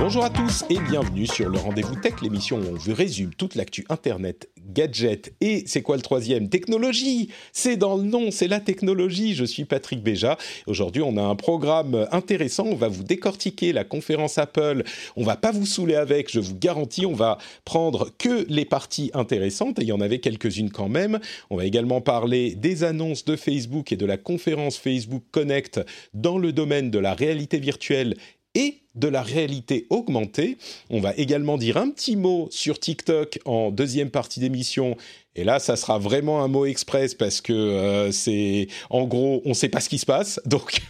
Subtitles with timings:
[0.00, 3.84] Bonjour à tous et bienvenue sur le Rendez-vous Tech, l'émission où on résume toute l'actu
[3.90, 6.48] Internet, gadgets et c'est quoi le troisième?
[6.48, 9.34] Technologie C'est dans le nom, c'est la technologie.
[9.34, 10.38] Je suis Patrick Béja.
[10.66, 12.64] Aujourd'hui, on a un programme intéressant.
[12.64, 14.84] On va vous décortiquer la conférence Apple.
[15.16, 17.04] On va pas vous saouler avec, je vous garantis.
[17.04, 17.36] On va
[17.66, 21.20] prendre que les parties intéressantes et il y en avait quelques-unes quand même.
[21.50, 25.78] On va également parler des annonces de Facebook et de la conférence Facebook Connect
[26.14, 28.14] dans le domaine de la réalité virtuelle
[28.54, 30.58] et de la réalité augmentée.
[30.90, 34.96] On va également dire un petit mot sur TikTok en deuxième partie d'émission.
[35.36, 39.50] Et là, ça sera vraiment un mot express parce que euh, c'est, en gros, on
[39.50, 40.40] ne sait pas ce qui se passe.
[40.46, 40.82] Donc,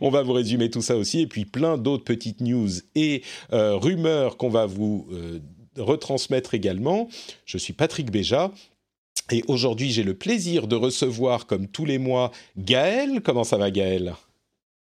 [0.00, 1.20] on va vous résumer tout ça aussi.
[1.20, 5.40] Et puis, plein d'autres petites news et euh, rumeurs qu'on va vous euh,
[5.78, 7.08] retransmettre également.
[7.46, 8.52] Je suis Patrick Béja.
[9.32, 13.22] Et aujourd'hui, j'ai le plaisir de recevoir, comme tous les mois, Gaël.
[13.22, 14.14] Comment ça va, Gaël?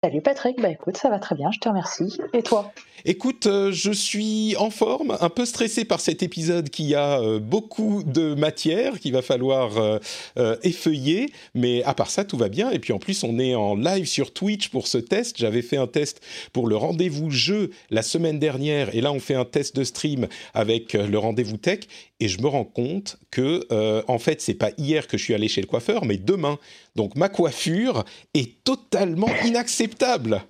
[0.05, 2.19] Salut Patrick, bah écoute, ça va très bien, je te remercie.
[2.35, 2.75] Et toi?
[3.07, 7.39] Écoute, euh, je suis en forme, un peu stressé par cet épisode qui a euh,
[7.39, 12.71] beaucoup de matière qu'il va falloir euh, effeuiller, mais à part ça, tout va bien.
[12.71, 15.39] Et puis en plus, on est en live sur Twitch pour ce test.
[15.39, 19.35] J'avais fait un test pour le rendez-vous jeu la semaine dernière, et là, on fait
[19.35, 21.81] un test de stream avec le rendez-vous tech,
[22.21, 23.67] et je me rends compte que,
[24.09, 26.59] en fait, c'est pas hier que je suis allé chez le coiffeur, mais demain.
[26.95, 30.43] Donc ma coiffure est totalement inacceptable.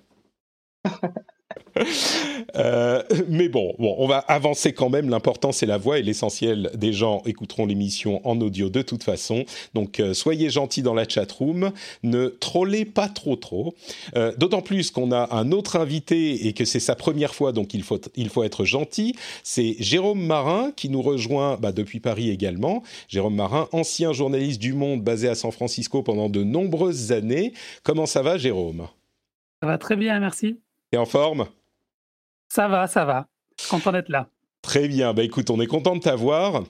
[2.55, 5.09] Euh, mais bon, bon, on va avancer quand même.
[5.09, 9.43] L'important, c'est la voix et l'essentiel des gens écouteront l'émission en audio de toute façon.
[9.73, 11.73] Donc, euh, soyez gentils dans la chat room.
[12.03, 13.73] Ne trollez pas trop, trop.
[14.15, 17.73] Euh, D'autant plus qu'on a un autre invité et que c'est sa première fois, donc
[17.73, 19.15] il faut, il faut être gentil.
[19.43, 22.83] C'est Jérôme Marin qui nous rejoint bah, depuis Paris également.
[23.09, 27.51] Jérôme Marin, ancien journaliste du Monde basé à San Francisco pendant de nombreuses années.
[27.83, 28.87] Comment ça va, Jérôme?
[29.61, 30.57] Ça va très bien, merci.
[30.91, 31.47] T'es en forme?
[32.49, 33.27] Ça va, ça va.
[33.69, 34.29] Content d'être là.
[34.61, 35.13] Très bien.
[35.13, 36.63] Bah écoute, on est content de t'avoir.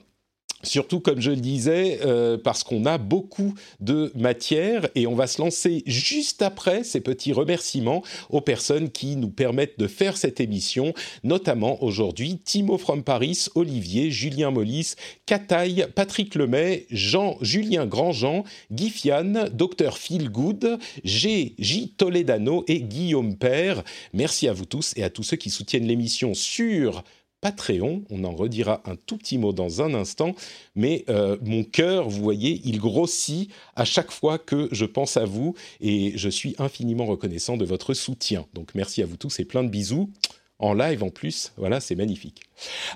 [0.62, 5.26] Surtout, comme je le disais, euh, parce qu'on a beaucoup de matière et on va
[5.26, 10.40] se lancer juste après ces petits remerciements aux personnes qui nous permettent de faire cette
[10.40, 10.94] émission,
[11.24, 14.94] notamment aujourd'hui Timo from Paris, Olivier, Julien Mollis,
[15.26, 18.42] Cataille, Patrick Lemay, Jean, Julien Grandjean,
[18.72, 21.54] Guy Fian, Dr Phil Good, G.
[21.58, 21.92] J.
[21.96, 23.84] Toledano et Guillaume Père.
[24.14, 27.04] Merci à vous tous et à tous ceux qui soutiennent l'émission sur
[27.46, 28.02] Patreon.
[28.10, 30.34] On en redira un tout petit mot dans un instant,
[30.74, 35.26] mais euh, mon cœur, vous voyez, il grossit à chaque fois que je pense à
[35.26, 38.46] vous et je suis infiniment reconnaissant de votre soutien.
[38.54, 40.10] Donc merci à vous tous et plein de bisous.
[40.58, 42.40] En live en plus, voilà, c'est magnifique.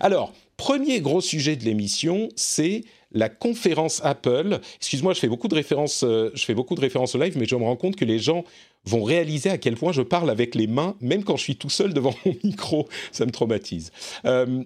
[0.01, 4.61] Alors, premier gros sujet de l'émission, c'est la conférence Apple.
[4.77, 7.47] Excuse-moi, je fais beaucoup de références, euh, je fais beaucoup de références au live, mais
[7.47, 8.45] je me rends compte que les gens
[8.85, 11.71] vont réaliser à quel point je parle avec les mains, même quand je suis tout
[11.71, 12.89] seul devant mon micro.
[13.13, 13.91] Ça me traumatise.
[14.25, 14.63] Euh,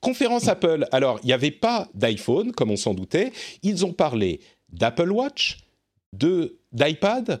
[0.00, 0.86] conférence Apple.
[0.92, 3.32] Alors, il n'y avait pas d'iPhone, comme on s'en doutait.
[3.62, 5.58] Ils ont parlé d'Apple Watch,
[6.12, 7.40] de d'iPad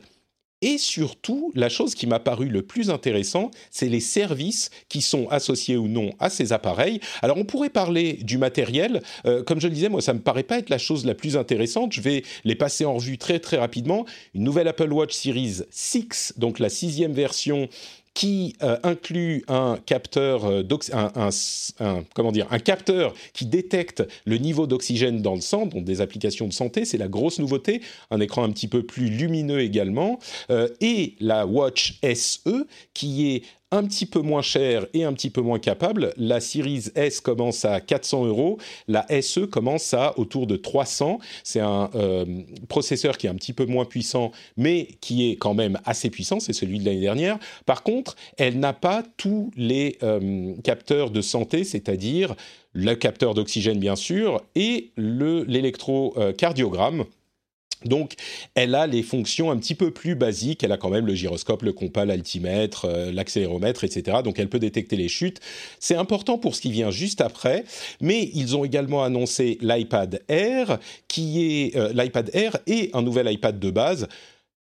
[0.60, 5.28] et surtout, la chose qui m'a paru le plus intéressant, c'est les services qui sont
[5.28, 7.00] associés ou non à ces appareils.
[7.22, 9.02] Alors, on pourrait parler du matériel.
[9.26, 11.36] Euh, comme je le disais, moi, ça me paraît pas être la chose la plus
[11.36, 11.92] intéressante.
[11.92, 14.04] Je vais les passer en revue très très rapidement.
[14.34, 17.68] Une nouvelle Apple Watch Series 6, donc la sixième version
[18.18, 24.66] qui euh, inclut un capteur, euh, un, comment dire, un capteur qui détecte le niveau
[24.66, 27.80] d'oxygène dans le sang, donc des applications de santé, c'est la grosse nouveauté.
[28.10, 30.18] Un écran un petit peu plus lumineux également,
[30.50, 35.30] euh, et la Watch SE qui est un petit peu moins cher et un petit
[35.30, 36.12] peu moins capable.
[36.16, 41.18] La Series S commence à 400 euros, la SE commence à autour de 300.
[41.44, 42.24] C'est un euh,
[42.68, 46.40] processeur qui est un petit peu moins puissant, mais qui est quand même assez puissant,
[46.40, 47.38] c'est celui de l'année dernière.
[47.66, 52.34] Par contre, elle n'a pas tous les euh, capteurs de santé, c'est-à-dire
[52.72, 57.04] le capteur d'oxygène bien sûr et l'électrocardiogramme.
[57.84, 58.14] Donc,
[58.54, 60.64] elle a les fonctions un petit peu plus basiques.
[60.64, 64.18] Elle a quand même le gyroscope, le compas, l'altimètre, euh, l'accéléromètre, etc.
[64.24, 65.40] Donc, elle peut détecter les chutes.
[65.78, 67.64] C'est important pour ce qui vient juste après.
[68.00, 73.30] Mais ils ont également annoncé l'iPad Air, qui est euh, l'iPad Air et un nouvel
[73.30, 74.08] iPad de base.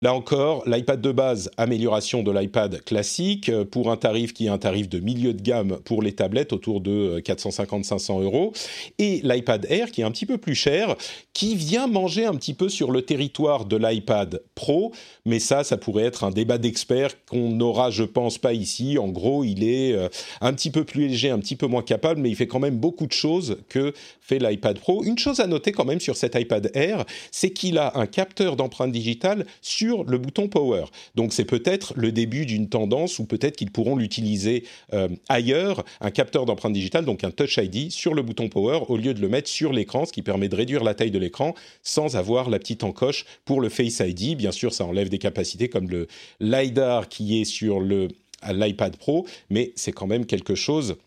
[0.03, 4.49] Là encore, l'iPad de base, amélioration de l'iPad classique euh, pour un tarif qui est
[4.49, 8.51] un tarif de milieu de gamme pour les tablettes autour de 450-500 euh, euros.
[8.99, 10.97] Et l'iPad Air qui est un petit peu plus cher,
[11.31, 14.91] qui vient manger un petit peu sur le territoire de l'iPad Pro.
[15.25, 18.97] Mais ça, ça pourrait être un débat d'experts qu'on n'aura, je pense, pas ici.
[18.97, 20.09] En gros, il est euh,
[20.41, 22.75] un petit peu plus léger, un petit peu moins capable, mais il fait quand même
[22.75, 25.05] beaucoup de choses que fait l'iPad Pro.
[25.05, 28.57] Une chose à noter quand même sur cet iPad Air, c'est qu'il a un capteur
[28.57, 30.85] d'empreinte digitale sur le bouton Power.
[31.13, 34.63] Donc c'est peut-être le début d'une tendance ou peut-être qu'ils pourront l'utiliser
[34.93, 38.97] euh, ailleurs, un capteur d'empreinte digitale, donc un Touch ID sur le bouton Power au
[38.97, 41.53] lieu de le mettre sur l'écran, ce qui permet de réduire la taille de l'écran
[41.83, 44.35] sans avoir la petite encoche pour le Face ID.
[44.35, 46.07] Bien sûr, ça enlève des capacités comme le
[46.39, 48.07] LiDAR qui est sur le
[48.51, 50.97] l'iPad Pro, mais c'est quand même quelque chose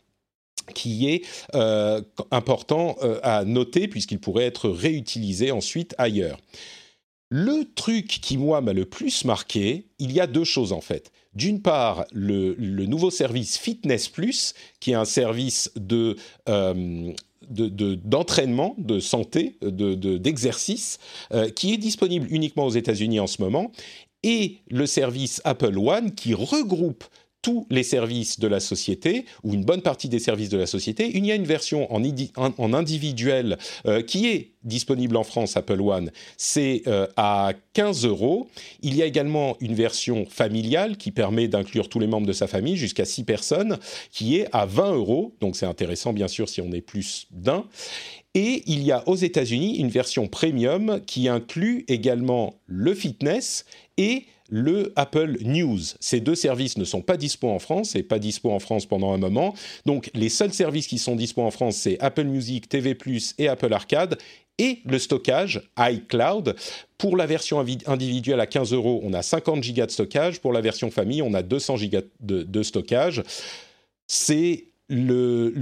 [0.74, 1.22] qui est
[1.54, 2.00] euh,
[2.30, 6.38] important euh, à noter puisqu'il pourrait être réutilisé ensuite ailleurs.
[7.28, 11.10] Le truc qui, moi, m'a le plus marqué, il y a deux choses en fait.
[11.34, 12.54] D'une part, le,
[12.86, 15.72] nouveau service Fitness Plus, qui est un service.
[16.48, 17.12] Euh,
[17.48, 20.98] d'entraînement, de, santé, d'exercice,
[21.32, 23.70] euh, qui est disponible uniquement aux États-Unis en ce moment,
[24.24, 27.04] et le service Apple One qui regroupe
[27.46, 31.12] tous les services de la société, ou une bonne partie des services de la société.
[31.14, 33.56] Il y a une version en, individuel
[33.86, 38.48] euh, qui est disponible en France, Apple One, c'est euh, à 15 euros.
[38.82, 42.48] Il y a également une version familiale qui permet d'inclure tous les membres de sa
[42.48, 43.78] famille, jusqu'à 6 personnes,
[44.10, 45.32] qui est à 20 euros.
[45.40, 47.64] Donc c'est intéressant, bien sûr, si on est plus d'un.
[48.34, 53.66] Et il y a aux États-Unis une version premium qui inclut également le fitness
[53.98, 55.80] et le Apple News.
[56.00, 59.12] Ces deux services ne sont pas dispo en France et pas dispo en France pendant
[59.12, 59.54] un moment.
[59.84, 62.96] Donc les seuls services qui sont dispo en France, c'est Apple Music, TV+,
[63.38, 64.18] et Apple Arcade
[64.58, 66.56] et le stockage iCloud.
[66.98, 70.40] Pour la version individuelle à 15 euros, on a 50 gigas de stockage.
[70.40, 73.22] Pour la version famille, on a 200 gigas de, de stockage.
[74.06, 75.52] C'est le,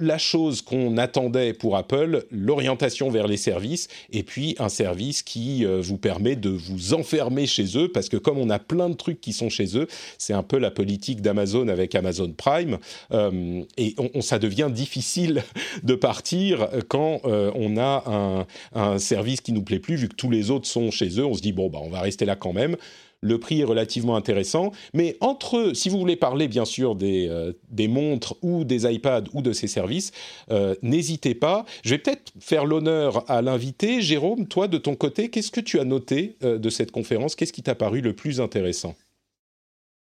[0.00, 5.64] la chose qu'on attendait pour Apple, l'orientation vers les services, et puis un service qui
[5.64, 8.94] euh, vous permet de vous enfermer chez eux, parce que comme on a plein de
[8.94, 9.86] trucs qui sont chez eux,
[10.18, 12.78] c'est un peu la politique d'Amazon avec Amazon Prime,
[13.12, 15.42] euh, et on, ça devient difficile
[15.82, 20.14] de partir quand euh, on a un, un, service qui nous plaît plus, vu que
[20.14, 22.36] tous les autres sont chez eux, on se dit bon bah on va rester là
[22.36, 22.76] quand même
[23.24, 24.70] le prix est relativement intéressant.
[24.92, 27.52] Mais entre, si vous voulez parler bien sûr des, euh,
[27.88, 30.12] montres ou des iPads ou de ces services,
[30.50, 31.64] euh, n'hésitez pas.
[31.84, 34.02] Je vais peut-être faire l'honneur à l'invité.
[34.02, 37.34] Jérôme, toi de ton côté, qu'est-ce que tu as noté euh, de cette conférence?
[37.34, 38.94] Qu'est-ce qui t'a paru le plus intéressant?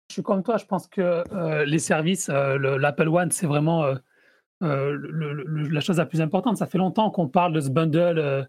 [0.09, 1.23] Je suis comme toi, je pense que
[1.63, 3.85] les services, l'Apple One, c'est vraiment
[4.59, 6.57] la chose la plus importante.
[6.57, 8.45] Ça fait longtemps qu'on parle de ce bundle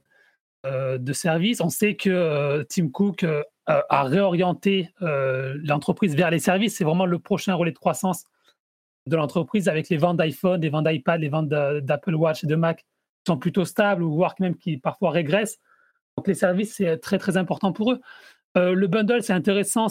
[0.65, 1.61] de services.
[1.61, 6.77] On sait que Tim Cook euh, à réorienter euh, l'entreprise vers les services.
[6.77, 8.25] C'est vraiment le prochain relais de croissance
[9.07, 12.55] de l'entreprise avec les ventes d'iPhone, les ventes d'iPad, les ventes d'Apple Watch et de
[12.55, 15.59] Mac qui sont plutôt stables ou même qui parfois régressent.
[16.17, 18.01] Donc les services, c'est très très important pour eux.
[18.57, 19.87] Euh, le bundle, c'est intéressant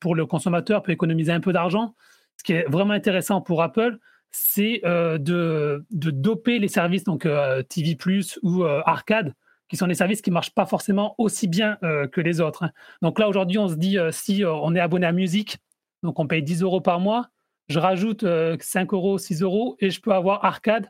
[0.00, 1.94] pour le consommateur, peut économiser un peu d'argent.
[2.36, 3.98] Ce qui est vraiment intéressant pour Apple,
[4.32, 7.28] c'est de, de, doper les services, donc
[7.68, 7.96] TV
[8.42, 9.34] ou Arcade,
[9.70, 12.64] qui sont des services qui ne marchent pas forcément aussi bien euh, que les autres.
[12.64, 12.72] Hein.
[13.02, 15.58] Donc là, aujourd'hui, on se dit, euh, si euh, on est abonné à musique,
[16.02, 17.28] donc on paye 10 euros par mois,
[17.68, 18.24] je rajoute
[18.60, 20.88] 5 euros, 6 euros, et je peux avoir arcade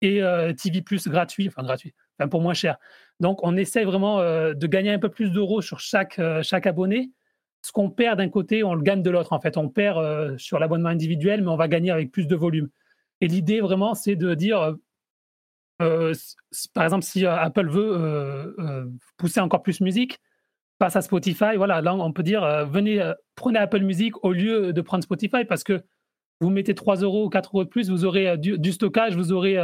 [0.00, 0.22] et
[0.56, 2.78] TV Plus gratuit, enfin gratuit, enfin pour moins cher.
[3.20, 7.10] Donc on essaie vraiment de gagner un peu plus d'euros sur chaque, chaque abonné.
[7.60, 9.34] Ce qu'on perd d'un côté, on le gagne de l'autre.
[9.34, 12.70] En fait, on perd sur l'abonnement individuel, mais on va gagner avec plus de volume.
[13.20, 14.74] Et l'idée vraiment, c'est de dire
[15.78, 20.18] par exemple, si euh, Apple veut euh, pousser encore plus musique,
[20.78, 23.02] passe à Spotify, voilà, là on peut dire venez,
[23.34, 25.82] prenez Apple Music au lieu de prendre Spotify parce que
[26.40, 29.54] vous mettez 3 euros ou 4 euros de plus, vous aurez du, stockage, vous aurez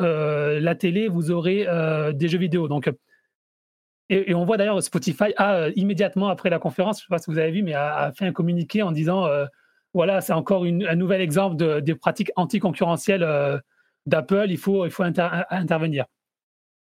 [0.00, 1.66] la télé, vous aurez
[2.14, 2.68] des jeux vidéo.
[2.68, 2.90] Donc,
[4.08, 7.30] et, on voit d'ailleurs Spotify a immédiatement après la conférence, je ne sais pas si
[7.30, 9.28] vous avez vu, mais a, fait un communiqué en disant
[9.92, 13.60] voilà, c'est encore un nouvel exemple de, des pratiques anticoncurrentielles
[14.06, 14.84] d'Apple, il faut,
[15.50, 16.06] intervenir.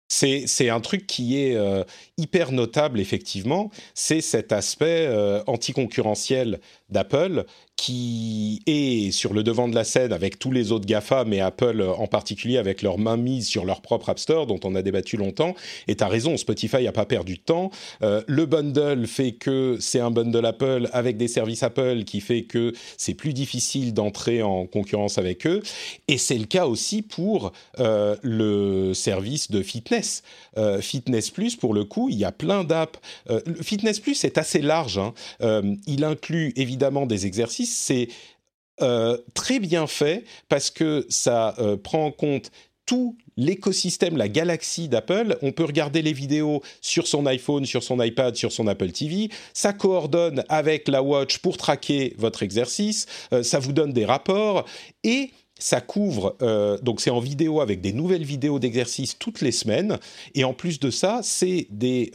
[0.08, 1.84] C'est un truc qui est euh,
[2.18, 3.70] hyper notable, effectivement.
[3.94, 6.60] C'est cet aspect euh, anticoncurrentiel
[6.92, 7.44] d'Apple
[7.76, 11.82] qui est sur le devant de la scène avec tous les autres GAFA, mais Apple
[11.82, 15.16] en particulier avec leur main mise sur leur propre App Store, dont on a débattu
[15.16, 15.54] longtemps.
[15.88, 17.70] Et tu as raison, Spotify n'a pas perdu de temps.
[18.02, 22.42] Euh, le bundle fait que c'est un bundle Apple avec des services Apple qui fait
[22.42, 25.62] que c'est plus difficile d'entrer en concurrence avec eux.
[26.08, 30.22] Et c'est le cas aussi pour euh, le service de fitness.
[30.56, 33.00] Euh, fitness Plus, pour le coup, il y a plein d'apps.
[33.60, 34.98] Fitness Plus est assez large.
[34.98, 35.14] Hein.
[35.86, 38.08] il inclut évidemment des exercices c'est
[38.80, 42.50] euh, très bien fait parce que ça euh, prend en compte
[42.86, 45.38] tout l'écosystème, la galaxie d'Apple.
[45.42, 49.28] On peut regarder les vidéos sur son iPhone, sur son iPad, sur son Apple TV.
[49.52, 53.06] Ça coordonne avec la Watch pour traquer votre exercice.
[53.32, 54.64] Euh, ça vous donne des rapports
[55.04, 56.36] et ça couvre,
[56.82, 59.96] donc c'est en vidéo avec des nouvelles vidéos d'exercices toutes les semaines.
[60.34, 62.10] Et en plus de ça, c'est des,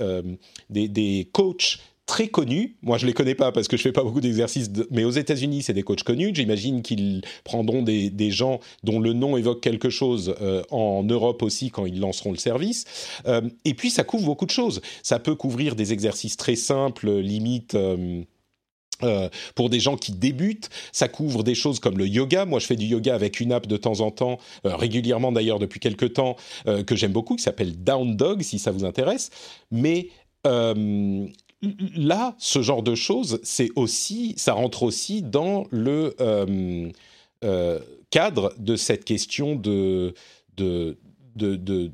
[0.69, 1.77] des, des coachs
[2.07, 2.77] très connus.
[2.81, 5.61] Moi, je les connais pas parce que je fais pas beaucoup d'exercices, mais aux États-Unis,
[5.61, 6.31] c'est des coachs connus.
[6.33, 11.69] J'imagine qu'ils prendront des, gens dont le nom évoque quelque chose euh, en Europe aussi
[11.69, 12.85] quand ils lanceront le service.
[13.27, 14.81] Euh, et puis, ça couvre beaucoup de choses.
[15.03, 17.75] Ça peut couvrir des exercices très simples, limite.
[17.75, 22.45] Euh, pour des gens qui débutent, ça couvre des choses comme le yoga.
[22.45, 25.79] Moi, je fais du yoga avec une app de temps en temps, régulièrement d'ailleurs depuis
[25.79, 26.35] quelques temps,
[26.65, 29.29] que j'aime beaucoup, qui s'appelle Down Dog, si ça vous intéresse.
[29.69, 30.07] Mais
[31.61, 36.89] là, ce genre de choses, c'est aussi, ça rentre aussi dans le euh,
[37.43, 40.13] euh, cadre de cette question de,
[40.55, 40.97] de,
[41.35, 41.91] de,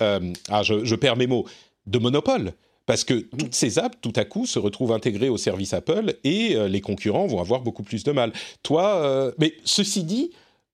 [0.00, 1.46] euh, ah, je, perds mes mots,
[1.86, 2.52] de monopole.
[2.86, 6.56] Parce que toutes ces apps, tout à coup, se retrouvent intégrées au service Apple et
[6.70, 8.32] les concurrents vont avoir beaucoup plus de mal.
[8.62, 10.30] Toi, mais ceci dit,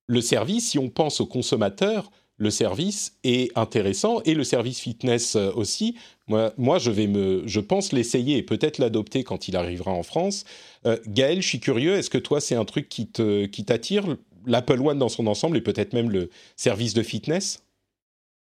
[0.07, 5.37] le service, si on pense aux consommateurs, le service est intéressant et le service fitness
[5.37, 5.97] euh, aussi.
[6.27, 10.45] Moi, je, vais me, je pense l'essayer et peut-être l'adopter quand il arrivera en France.
[10.87, 14.17] Euh, Gaël, je suis curieux, est-ce que toi, c'est un truc qui, te, qui t'attire,
[14.47, 17.63] l'Apple One dans son ensemble et peut-être même le service de fitness?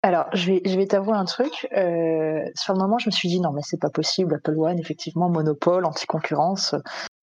[0.02, 1.68] Alors, je vais, je vais t'avouer un truc.
[1.76, 4.34] Euh, sur le moment, je me suis dit non, mais c'est pas possible.
[4.34, 6.75] Apple One, effectivement, monopole, anti-concurrence,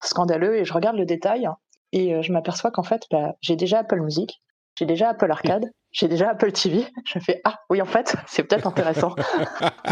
[0.02, 0.56] scandaleux.
[0.56, 1.48] Et je regarde le détail
[1.92, 4.40] et je m'aperçois qu'en fait, bah, j'ai déjà Apple Music,
[4.78, 6.84] j'ai déjà Apple Arcade, j'ai déjà Apple TV.
[7.04, 9.14] Je fais ah oui en fait c'est peut-être intéressant.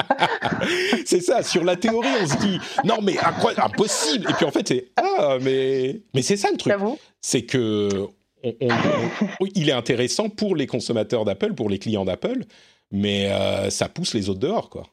[1.04, 1.42] c'est ça.
[1.42, 3.16] Sur la théorie on se dit non mais
[3.56, 6.74] impossible et puis en fait c'est ah mais mais c'est ça le truc.
[7.20, 8.08] C'est que
[9.54, 12.44] il est intéressant pour les consommateurs d'Apple, pour les clients d'Apple,
[12.92, 14.84] mais euh, ça pousse les autres dehors quoi.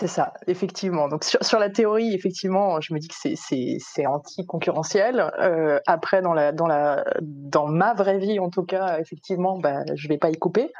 [0.00, 1.08] C'est ça, effectivement.
[1.08, 5.30] Donc sur, la théorie, effectivement, je me dis que c'est anti-concurrentiel.
[5.38, 9.84] Euh, après, dans, la, dans, la, dans ma vraie vie, en tout cas, effectivement, bah,
[9.94, 10.72] je vais pas y couper.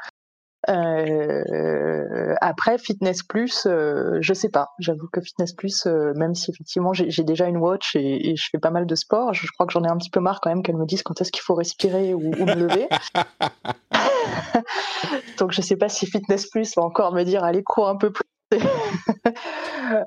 [0.69, 4.69] Euh, après, Fitness Plus, euh, je sais pas.
[4.79, 8.59] J'avoue que Fitness Plus, euh, même si effectivement j'ai déjà une watch et, je fais
[8.59, 10.63] pas mal de sport, je, crois que j'en ai un petit peu marre quand même
[10.63, 12.87] qu'elle me dise quand est-ce qu'il faut respirer ou, ou me lever.
[15.37, 18.11] Donc je sais pas si Fitness Plus va encore me dire allez cours un peu
[18.11, 18.23] plus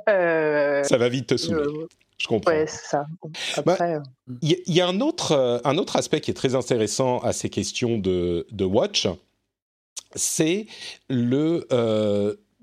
[0.08, 1.60] Euh, ça va vite te saouler.
[1.60, 2.52] Euh, je comprends.
[2.52, 3.04] Ouais, c'est ça.
[3.66, 4.00] Bah, euh,
[4.40, 7.98] il y, a un autre, un autre aspect qui est très intéressant à ces questions
[7.98, 9.08] de, de Watch,
[10.14, 10.66] c'est
[11.10, 11.66] le,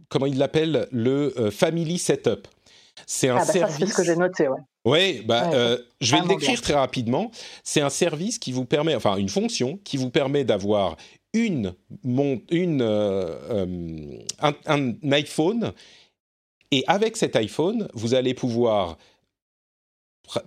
[0.10, 2.48] comment il l'appelle, le Family Setup.
[3.06, 3.78] C'est un ah bah service.
[3.78, 4.60] C'est ce que j'ai noté, ouais.
[4.84, 5.52] Oui, bah,
[6.00, 7.30] je vais le décrire très rapidement.
[7.64, 10.98] C'est un service qui vous permet, enfin une fonction qui vous permet d'avoir
[11.34, 14.18] une, euh, euh,
[14.66, 15.74] un, iPhone
[16.72, 18.98] et avec cet iPhone, vous allez pouvoir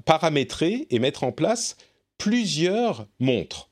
[0.04, 1.76] paramétrer et mettre en place
[2.18, 3.70] plusieurs montres.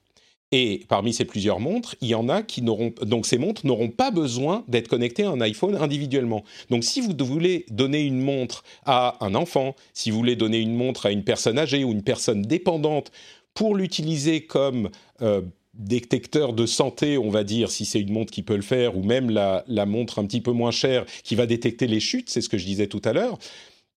[0.55, 3.89] Et parmi ces plusieurs montres, il y en a qui n'auront donc ces montres n'auront
[3.89, 6.45] pas besoin d'être connectées à un iPhone individuellement.
[6.69, 10.75] Donc si vous voulez donner une montre à un enfant, si vous voulez donner une
[10.75, 13.13] montre à une personne âgée ou une personne dépendante
[13.55, 14.91] pour l'utiliser comme
[15.23, 15.41] euh,
[15.75, 19.03] détecteur de santé, on va dire, si c'est une montre qui peut le faire, ou
[19.03, 22.49] même la, montre un petit peu moins chère qui va détecter les chutes, c'est ce
[22.49, 23.39] que je disais tout à l'heure.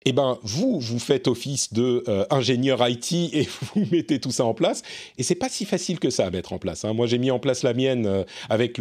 [0.07, 4.45] Eh ben, vous, vous faites office de euh, ingénieur IT et vous mettez tout ça
[4.45, 4.83] en place.
[5.17, 6.85] Et c'est pas si facile que ça à mettre en place.
[6.85, 6.93] Hein.
[6.93, 8.79] Moi, j'ai mis en place la mienne euh, avec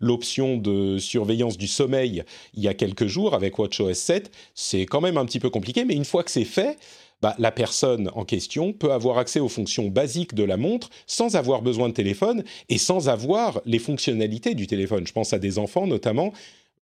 [0.00, 2.22] l'option de surveillance du sommeil
[2.54, 4.30] il y a quelques jours avec WatchOS 7.
[4.54, 6.78] C'est quand même un petit peu compliqué, mais une fois que c'est fait,
[7.22, 11.36] bah, la personne en question peut avoir accès aux fonctions basiques de la montre sans
[11.36, 15.06] avoir besoin de téléphone et sans avoir les fonctionnalités du téléphone.
[15.06, 16.32] Je pense à des enfants notamment.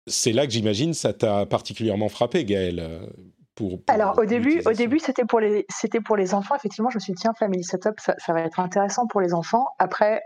[0.07, 2.79] C'est là que j'imagine ça t'a particulièrement frappé, Gaël.
[2.79, 3.05] Euh,
[3.55, 6.55] pour, Alors au début, au début c'était pour les c'était pour les enfants.
[6.55, 9.33] Effectivement, je me suis dit tiens Family Setup, ça, ça va être intéressant pour les
[9.33, 9.65] enfants.
[9.77, 10.21] Après,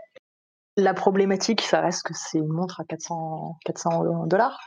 [0.76, 4.60] la problématique, ça reste que c'est une montre à 400 400 dollars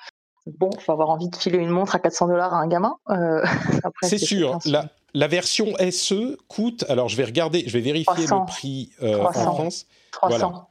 [0.57, 2.95] bon, faut avoir envie de filer une montre à 400 dollars à un gamin.
[3.09, 3.43] Euh,
[4.01, 4.57] c'est sûr.
[4.65, 9.31] La, la version SE coûte, alors je vais regarder, je vais vérifier le prix en
[9.31, 9.85] France.
[10.11, 10.67] 300.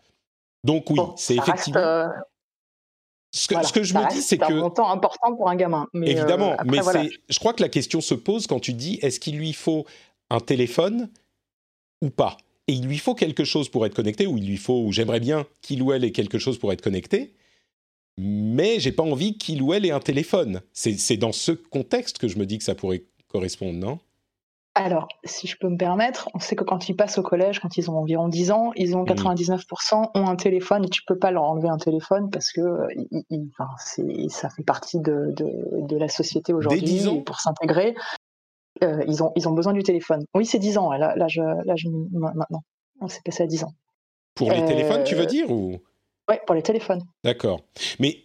[0.64, 2.08] Donc oui, c'est effectivement.
[3.30, 4.46] Ce que, je me dis, c'est que.
[4.46, 5.86] C'est un montant important pour un gamin.
[5.94, 6.80] évidemment, mais
[7.28, 9.86] je crois que la question se pose quand tu dis est-ce qu'il lui faut
[10.30, 11.10] un téléphone
[12.00, 12.38] ou pas?
[12.68, 15.20] Et il lui faut quelque chose pour être connecté, ou il lui faut, ou j'aimerais
[15.20, 17.34] bien qu'il ou elle ait quelque chose pour être connecté,
[18.18, 20.60] mais j'ai pas envie qu'il ou elle ait un téléphone.
[20.72, 23.98] C'est dans ce contexte que je me dis que ça pourrait correspondre, non?
[24.84, 27.76] Alors, si je peux me permettre, on sait que quand ils passent au collège, quand
[27.76, 31.32] ils ont environ 10 ans, ils ont 99% ont un téléphone et tu peux pas
[31.32, 32.60] leur enlever un téléphone parce que
[34.28, 35.34] ça fait partie de,
[35.98, 37.96] la société aujourd'hui pour s'intégrer.
[38.84, 40.24] Euh, ils, ont, ils ont besoin du téléphone.
[40.34, 42.62] Oui, c'est 10 ans, là, là, je, là je, maintenant.
[43.00, 43.72] On s'est passé à 10 ans.
[44.36, 45.78] Pour les téléphones, tu veux euh, dire ou...
[46.28, 47.02] Oui, pour les téléphones.
[47.24, 47.62] D'accord.
[47.98, 48.18] Mais,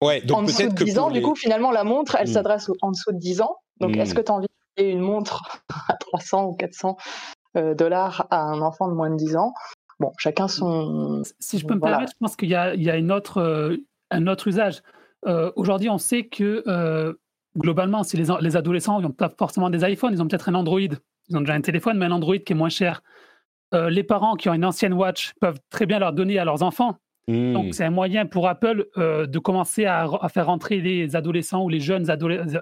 [0.00, 0.84] ouais, donc peut-être que.
[0.84, 2.32] 10 ans, du coup, finalement, la montre, elle hmm.
[2.32, 3.56] s'adresse en dessous de 10 ans.
[3.80, 4.16] Donc, est-ce hmm.
[4.16, 6.96] que tu as envie et une montre à 300 ou 400
[7.56, 9.52] euh, dollars à un enfant de moins de 10 ans.
[10.00, 11.22] Bon, chacun son.
[11.38, 13.38] Si je peux me permettre, je pense qu'il y a, il y a une autre,
[13.38, 13.76] euh,
[14.10, 14.82] un autre usage.
[15.26, 17.14] Euh, aujourd'hui, on sait que
[17.58, 20.80] globalement, si les, les adolescents n'ont pas forcément des iPhones, ils ont peut-être un Android.
[20.80, 23.02] Ils ont déjà un téléphone, mais un Android qui est moins cher.
[23.72, 26.96] les parents qui ont une ancienne watch peuvent très bien leur donner à leurs enfants.
[27.28, 27.52] Hmm.
[27.52, 31.68] Donc, c'est un moyen pour Apple de commencer à, à, faire rentrer les adolescents ou
[31.68, 32.06] les jeunes,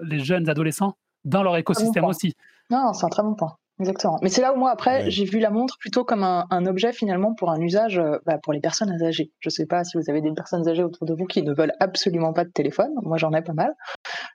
[0.03, 2.33] les jeunes adolescents dans leur écosystème aussi.
[2.69, 3.55] Non, c'est un très bon point.
[3.81, 4.19] Exactement.
[4.21, 7.33] Mais c'est là où moi, après, j'ai vu la montre plutôt comme un, objet finalement
[7.33, 9.31] pour un usage euh, bah, pour les personnes âgées.
[9.39, 11.51] Je ne sais pas si vous avez des personnes âgées autour de vous qui ne
[11.51, 12.91] veulent absolument pas de téléphone.
[13.01, 13.73] Moi, j'en ai pas mal.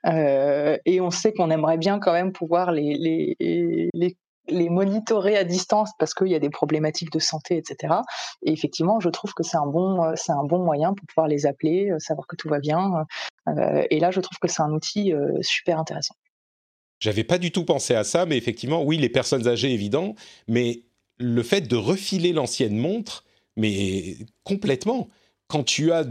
[0.07, 4.16] Euh, et on sait qu'on aimerait bien quand même pouvoir les, les, les,
[4.49, 7.95] les monitorer à distance parce qu'il y a des problématiques de santé, etc.
[8.43, 11.28] Et effectivement, je trouve que c'est un bon, euh, c'est un bon moyen pour pouvoir
[11.28, 13.05] les appeler, savoir que tout va bien.
[13.90, 16.16] et là, je trouve que c'est un outil super intéressant.
[17.00, 20.15] J'avais pas du tout pensé à ça, mais effectivement, oui, les personnes âgées, évident,
[20.49, 20.83] mais
[21.19, 23.25] le fait de refiler l'ancienne montre,
[23.57, 25.09] mais complètement.
[25.49, 26.05] Quand tu as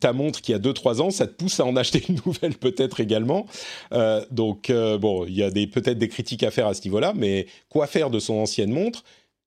[0.00, 3.00] ta montre qui a 2-3 ans, ça te pousse à en acheter une nouvelle peut-être
[3.00, 3.46] également.
[3.92, 7.14] Euh, donc, euh, bon, il y a peut-être des critiques à faire à ce niveau-là,
[7.16, 9.02] mais quoi faire de son ancienne montre?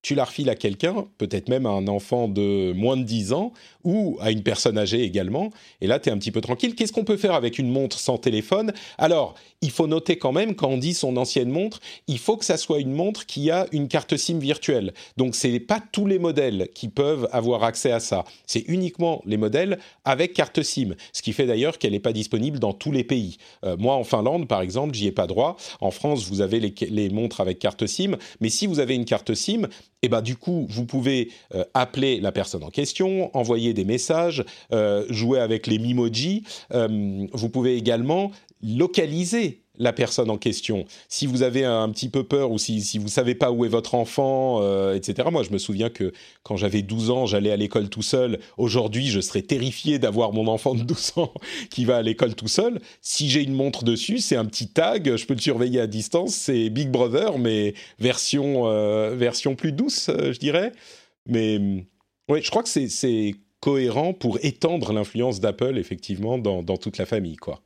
[0.06, 3.54] Tu la refiles à quelqu'un, peut-être même à un enfant de moins de 10 ans
[3.84, 5.50] ou à une personne âgée également,
[5.82, 6.76] et là tu es un petit peu tranquille.
[6.76, 8.72] Qu'est-ce qu'on peut faire avec une montre sans téléphone?
[9.00, 12.46] Alors, il faut noter quand même, quand on dit son ancienne montre, il faut que
[12.46, 14.94] ça soit une montre qui a une carte SIM virtuelle.
[15.18, 18.26] Donc, ce n'est pas tous les modèles qui peuvent avoir accès à ça.
[18.46, 22.60] C'est uniquement les modèles avec carte SIM, ce qui fait d'ailleurs qu'elle n'est pas disponible
[22.60, 23.38] dans tous les pays.
[23.64, 25.58] Euh, moi, en Finlande, par exemple, j'y ai pas droit.
[25.82, 29.06] En France, vous avez les, les montres avec carte SIM, mais si vous avez une
[29.06, 29.68] carte SIM,
[30.02, 33.86] et eh ben du coup, vous pouvez euh, appeler la personne en question, envoyer des
[33.86, 36.44] messages, euh, jouer avec les Mimoji.
[36.74, 38.32] Euh, vous pouvez également
[38.62, 40.86] localiser la personne en question.
[41.10, 43.70] Si vous avez un petit peu peur ou si, si vous savez pas où est
[43.70, 45.28] votre enfant, euh, etc.
[45.32, 46.12] Moi, je me souviens que
[46.44, 48.40] quand j'avais 12 ans, j'allais à l'école tout seul.
[48.58, 51.34] Aujourd'hui, je serais terrifié d'avoir mon enfant de 12 ans
[51.70, 52.80] qui va à l'école tout seul.
[53.02, 56.36] Si j'ai une montre dessus, c'est un petit tag, je peux le surveiller à distance.
[56.36, 60.72] C'est Big Brother, mais version, euh, version plus douce, euh, je dirais.
[61.28, 61.60] Mais
[62.30, 67.06] oui, je crois que c'est cohérent pour étendre l'influence d'Apple, effectivement, dans, dans toute la
[67.06, 67.62] famille, quoi.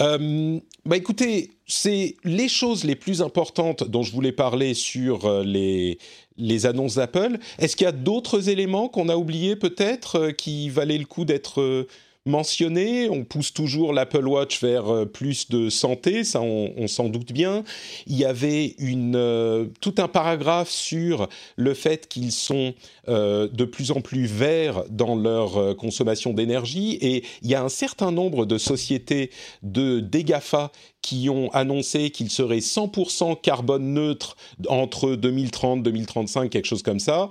[0.00, 5.44] Euh, bah écoutez, c'est les choses les plus importantes dont je voulais parler sur euh,
[5.44, 5.98] les,
[6.38, 7.38] les annonces d'Apple.
[7.58, 11.24] Est-ce qu'il y a d'autres éléments qu'on a oubliés peut-être euh, qui valaient le coup
[11.24, 11.86] d'être
[12.26, 13.08] mentionné.
[13.08, 17.64] On pousse toujours l'Apple Watch vers euh, plus de santé, ça on, s'en doute bien.
[18.06, 22.74] Il y avait euh, tout un paragraphe sur le fait qu'ils sont
[23.08, 27.68] euh, de plus en plus verts dans leur consommation d'énergie et il y a un
[27.68, 29.30] certain nombre de sociétés
[29.62, 34.36] de DEGAFA qui ont annoncé qu'ils seraient 100% carbone neutre
[34.68, 37.30] entre 2030, 2035, quelque chose comme ça.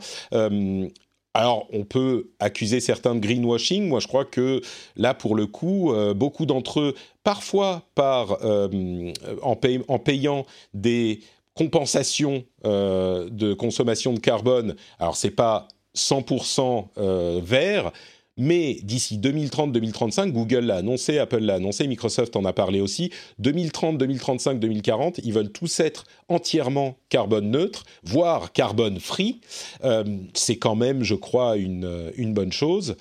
[1.33, 3.87] Alors, on peut accuser certains de greenwashing.
[3.87, 4.61] Moi, je crois que
[4.95, 9.13] là, pour le coup, euh, beaucoup d'entre eux, parfois par, euh,
[9.43, 11.19] en, payant des
[11.53, 17.91] compensations euh, de consommation de carbone, alors c'est pas 100% vert,
[18.39, 23.97] mais d'ici 2030-2035, Google l'a annoncé, Apple l'a annoncé, Microsoft en a parlé aussi, 2030,
[23.97, 29.41] 2035, 2040, ils veulent tous être entièrement carbone neutre, voire carbone free.
[29.83, 32.95] Euh, c'est quand même, je crois, une, une bonne chose.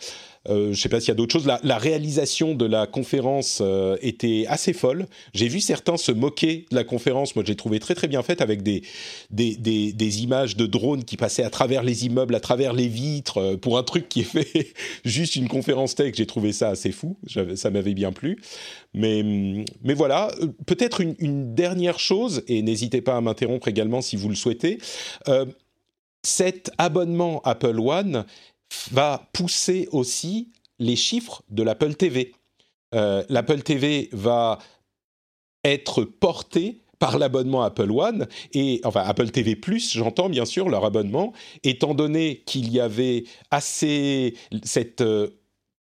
[0.49, 1.47] Je ne sais pas s'il y a d'autres choses.
[1.47, 3.63] La, réalisation de la conférence
[4.01, 5.07] était assez folle.
[5.35, 7.37] J'ai vu certains se moquer de la conférence.
[7.37, 8.83] Moi, j'ai trouvé très très bien faite avec des
[9.31, 13.79] des, images de drones qui passaient à travers les immeubles, à travers les vitres, pour
[13.79, 14.73] un truc qui est fait
[15.05, 16.15] juste une conférence tech.
[16.17, 17.17] J'ai trouvé ça assez fou.
[17.55, 18.39] Ça m'avait bien plu.
[18.95, 19.23] Mais,
[19.83, 20.31] mais voilà,
[20.67, 24.79] peut-être une, dernière chose, et n'hésitez pas à m'interrompre également si vous le souhaitez.
[25.29, 25.45] Euh,
[26.23, 28.25] cet abonnement Apple One
[28.91, 32.33] va pousser aussi les chiffres de l'Apple TV.
[32.95, 34.59] Euh, L'Apple TV va
[35.65, 40.85] être porté par l'abonnement Apple One et enfin Apple TV Plus, j'entends bien sûr leur
[40.85, 45.29] abonnement, étant donné qu'il y avait assez cette euh,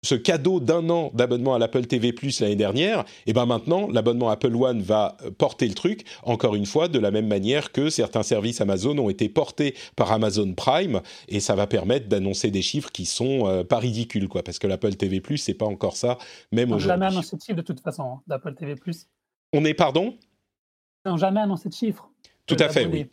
[0.04, 3.88] ce cadeau d'un an d'abonnement à l'Apple TV Plus l'année dernière, et eh ben maintenant
[3.88, 6.06] l'abonnement Apple One va euh, porter le truc.
[6.24, 10.12] Encore une fois, de la même manière que certains services Amazon ont été portés par
[10.12, 14.42] Amazon Prime, et ça va permettre d'annoncer des chiffres qui sont euh, pas ridicules, quoi,
[14.42, 16.18] parce que l'Apple TV Plus c'est pas encore ça,
[16.52, 16.88] même aujourd'hui.
[16.88, 19.08] Jamais annoncé de chiffre de toute façon hein, d'Apple TV Plus.
[19.54, 20.16] On est pardon?
[21.06, 22.10] Ils n'ont jamais annoncé de chiffres.
[22.48, 23.08] Tout à fait, oui.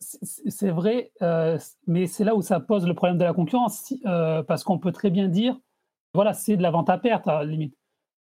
[0.00, 4.42] C'est vrai, euh, mais c'est là où ça pose le problème de la concurrence, euh,
[4.42, 5.58] parce qu'on peut très bien dire,
[6.14, 7.76] voilà, c'est de la vente à perte, à la limite.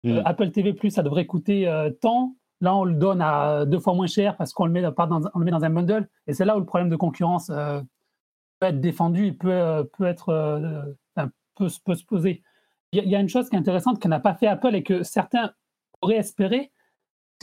[0.05, 0.23] Euh, mm.
[0.25, 1.71] Apple TV Plus, ça devrait coûter
[2.01, 2.35] tant.
[2.59, 4.93] Là, on le donne à deux fois moins cher parce qu'on le, met dans,
[5.33, 6.09] on le met dans un bundle.
[6.27, 10.95] Et c'est là où le problème de concurrence peut être défendu et peut, peut, être,
[11.55, 12.43] peut, se poser.
[12.91, 15.03] Il y, a une chose qui est intéressante que n'a pas fait Apple et que
[15.03, 15.51] certains
[16.01, 16.71] auraient espéré,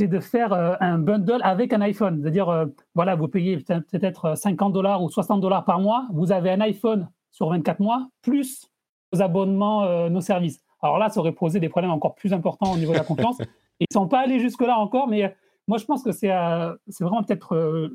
[0.00, 2.20] c'est de faire euh, un bundle avec un iPhone.
[2.22, 6.50] C'est-à-dire, euh, voilà, vous payez peut-être 50 dollars ou 60 dollars par mois, vous avez
[6.50, 8.66] un iPhone sur 24 mois, plus
[9.12, 10.64] vos abonnements, euh, nos services.
[10.80, 13.36] Alors là, ça aurait posé des problèmes encore plus importants au niveau de la confiance.
[13.80, 15.36] Ils ne sont pas allés jusque-là encore, mais
[15.68, 17.90] moi, je pense que c'est vraiment peut-être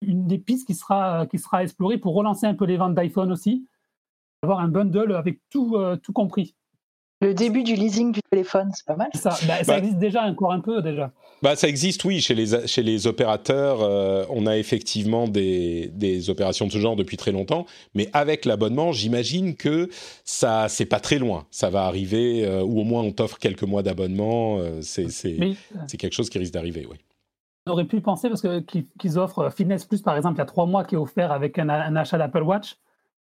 [0.00, 3.30] une des pistes qui sera, qui sera explorée pour relancer un peu les ventes d'iPhone
[3.30, 3.68] aussi,
[4.42, 6.54] avoir un bundle avec tout, tout compris.
[7.22, 9.08] Le début du leasing du téléphone, c'est pas mal.
[9.14, 11.12] Ça, bah, ça bah existe déjà encore un peu déjà.
[11.42, 13.80] Bah, ça existe, oui, chez les, chez les opérateurs.
[13.80, 17.64] Euh, on a effectivement des, des, opérations de ce genre depuis très longtemps.
[17.94, 19.88] Mais avec l'abonnement, j'imagine que
[20.24, 21.46] ça, c'est pas très loin.
[21.50, 24.58] Ça va arriver, euh, ou au moins on t'offre quelques mois d'abonnement.
[24.58, 26.96] Euh, c'est quelque chose qui risque d'arriver, oui.
[27.66, 30.66] On aurait pu penser parce qu'ils offrent Fitness Plus, par exemple, il y a trois
[30.66, 32.76] mois qui est offert avec un, un achat d'Apple Watch.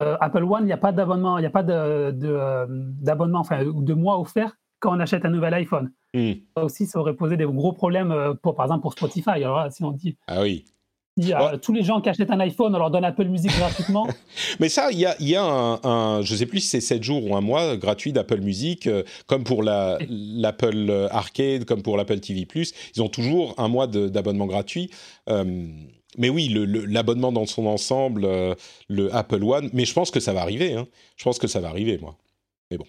[0.02, 3.40] Euh, Apple One, il n'y a pas d'abonnement, il n'y a pas de, euh, d'abonnement,
[3.40, 5.92] enfin, de mois offert quand on achète un nouvel iPhone.
[6.14, 6.32] Hmm.
[6.56, 9.42] Ça aussi, ça aurait posé des gros problèmes, euh, pour, par exemple, pour Spotify.
[9.44, 10.16] Alors si on dit.
[10.26, 10.64] Ah oui.
[11.60, 14.08] tous les gens qui achètent un iPhone, on leur donne Apple Music gratuitement.
[14.60, 17.02] Mais ça, il y a, y a un, je ne sais plus si c'est 7
[17.02, 18.88] jours ou un mois gratuit d'Apple Music,
[19.26, 22.48] comme pour la, l'Apple Arcade, comme pour l'Apple TV+.
[22.96, 24.90] Ils ont toujours un mois d'abonnement gratuit
[26.18, 26.48] mais oui,
[26.88, 28.54] l'abonnement dans son ensemble, euh,
[28.88, 30.74] le Apple One, mais je pense que ça va arriver.
[30.74, 30.86] Hein.
[31.16, 32.16] Je pense que ça va arriver, moi.
[32.70, 32.86] Mais bon.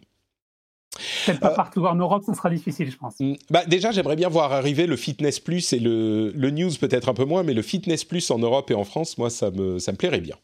[1.26, 3.20] Peut-être pas euh, partout en Europe, ça sera difficile, je pense.
[3.20, 7.10] Mm, bah déjà, j'aimerais bien voir arriver le Fitness Plus et le, le News peut-être
[7.10, 9.80] un peu moins, mais le Fitness Plus en Europe et en France, moi, ça me,
[9.80, 10.36] ça me plairait bien.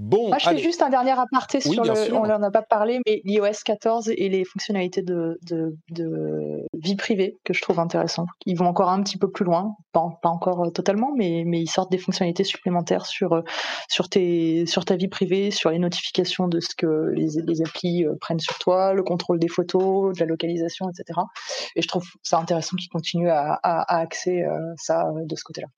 [0.00, 2.14] Bon, Moi, je fais juste un dernier aparté sur le.
[2.14, 6.96] On n'en a pas parlé, mais l'iOS 14 et les fonctionnalités de, de, de, vie
[6.96, 8.26] privée que je trouve intéressant.
[8.44, 11.60] Ils vont encore un petit peu plus loin, pas, pas encore euh, totalement, mais, mais
[11.60, 13.42] ils sortent des fonctionnalités supplémentaires sur, euh,
[13.88, 18.04] sur, tes, sur ta vie privée, sur les notifications de ce que les, les applis
[18.04, 21.20] euh, prennent sur toi, le contrôle des photos, de la localisation, etc.
[21.76, 24.44] Et je trouve ça intéressant qu'ils continuent à, à, à axer
[24.76, 25.68] ça de ce côté-là.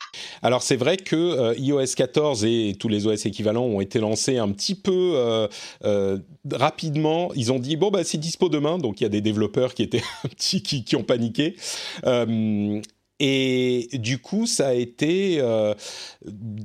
[0.42, 4.50] Alors, c'est vrai que iOS 14 et tous les OS équivalents ont été lancé un
[4.50, 5.48] petit peu euh,
[5.84, 6.18] euh,
[6.50, 7.30] rapidement.
[7.34, 9.82] Ils ont dit bon bah c'est dispo demain, donc il y a des développeurs qui
[9.82, 11.56] étaient un petit qui, ont paniqué.
[12.04, 12.80] Euh,
[13.18, 15.42] et du coup, ça a été,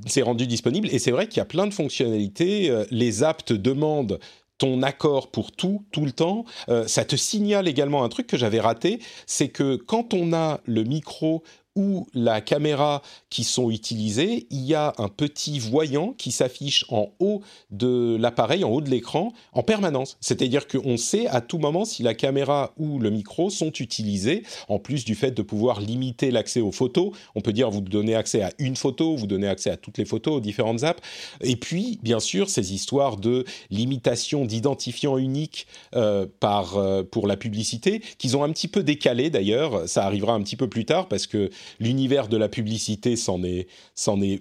[0.06, 0.90] c'est rendu disponible.
[0.92, 2.70] Et c'est vrai qu'il y a plein de fonctionnalités.
[2.92, 4.20] les apps te demandent
[4.58, 6.44] ton accord pour tout, tout le temps.
[6.88, 10.84] ça te signale également un truc que j'avais raté, c'est que quand on a le
[10.84, 11.42] micro
[11.76, 17.14] ou la caméra qui sont utilisées, il y a un petit voyant qui s'affiche en
[17.20, 20.18] haut de l'appareil, en haut de l'écran, en permanence.
[20.20, 24.80] C'est-à-dire qu'on sait à tout moment si la caméra ou le micro sont utilisés, en
[24.80, 27.12] plus du fait de pouvoir limiter l'accès aux photos.
[27.36, 30.06] On peut dire vous donnez accès à une photo, vous donnez accès à toutes les
[30.06, 31.02] photos, aux différentes apps.
[31.42, 37.38] Et puis, bien sûr, ces histoires de limitation d'identifiants uniques euh, par, euh, pour la
[37.38, 39.88] publicité, qu'ils ont un petit peu décalé d'ailleurs.
[39.88, 41.50] Ça arrivera un petit peu plus tard parce que
[41.80, 43.68] l'univers de la publicité s'en est,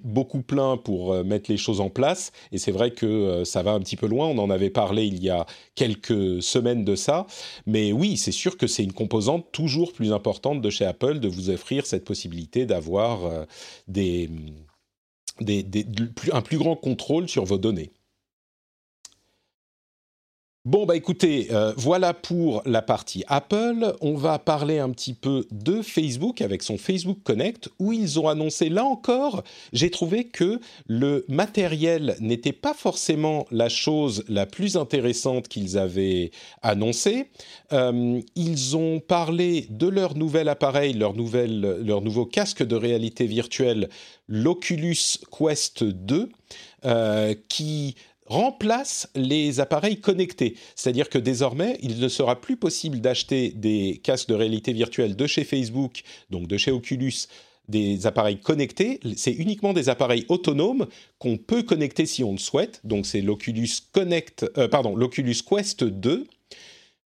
[0.04, 2.33] beaucoup plein pour euh, mettre les choses en place.
[2.52, 4.26] Et c'est vrai que euh, ça va un petit peu loin.
[4.28, 7.26] On en avait parlé il y a quelques semaines de ça.
[7.66, 11.28] Mais oui, c'est sûr que c'est une composante toujours plus importante de chez Apple de
[11.28, 13.44] vous offrir cette possibilité d'avoir euh,
[16.33, 17.92] un plus grand contrôle sur vos données.
[20.70, 23.92] Bon, bah écoutez, euh, voilà pour la partie Apple.
[24.00, 28.28] On va parler un petit peu de Facebook avec son Facebook Connect, où ils ont
[28.28, 34.76] annoncé, là encore, j'ai trouvé que le matériel n'était pas forcément la chose la plus
[34.76, 36.30] intéressante qu'ils avaient
[36.62, 37.30] annoncé.
[37.72, 43.88] Euh, ils ont parlé de leur nouvel appareil, leur nouveau casque de réalité virtuelle,
[44.28, 46.30] l'Oculus Quest 2,
[46.87, 47.96] euh, qui
[48.30, 50.54] remplace les appareils connectés.
[50.76, 55.26] C'est-à-dire que désormais, il ne sera plus possible d'acheter des casques de réalité virtuelle de
[55.26, 57.26] chez Facebook, donc de chez Oculus,
[57.68, 59.00] des appareils connectés.
[59.16, 60.86] C'est uniquement des appareils autonomes
[61.18, 62.80] qu'on peut connecter si on le souhaite.
[62.84, 66.26] Donc c'est l'Oculus Connect, euh, pardon, l'Oculus Quest 2.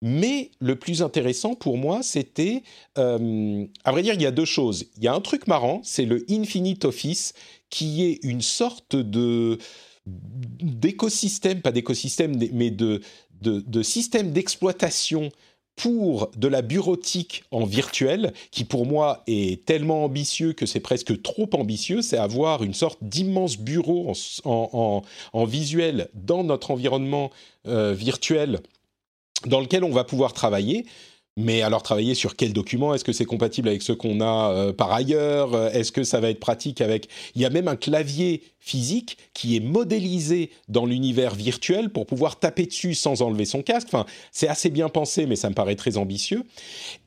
[0.01, 2.63] Mais le plus intéressant pour moi, c'était,
[2.97, 4.85] euh, à vrai dire, il y a deux choses.
[4.95, 7.33] Il y a un truc marrant, c'est le Infinite Office,
[7.69, 9.57] qui est une sorte de
[10.61, 13.01] d'écosystème, pas d'écosystème, mais de,
[13.41, 15.29] de, système d'exploitation
[15.75, 21.21] pour de la bureautique en virtuel, qui pour moi est tellement ambitieux que c'est presque
[21.21, 24.11] trop ambitieux, c'est avoir une sorte d'immense bureau
[24.43, 27.31] en, en, visuel dans notre environnement
[27.67, 28.59] euh, virtuel
[29.45, 30.85] dans lequel on va pouvoir travailler.
[31.41, 32.93] Mais alors travailler sur quel document?
[32.93, 35.55] Est-ce que c'est compatible avec ce qu'on a euh, par ailleurs?
[35.73, 37.07] Est-ce que ça va être pratique avec?
[37.33, 42.39] Il y a même un clavier physique qui est modélisé dans l'univers virtuel pour pouvoir
[42.39, 43.87] taper dessus sans enlever son casque.
[43.87, 46.43] Enfin, c'est assez bien pensé, mais ça me paraît très ambitieux.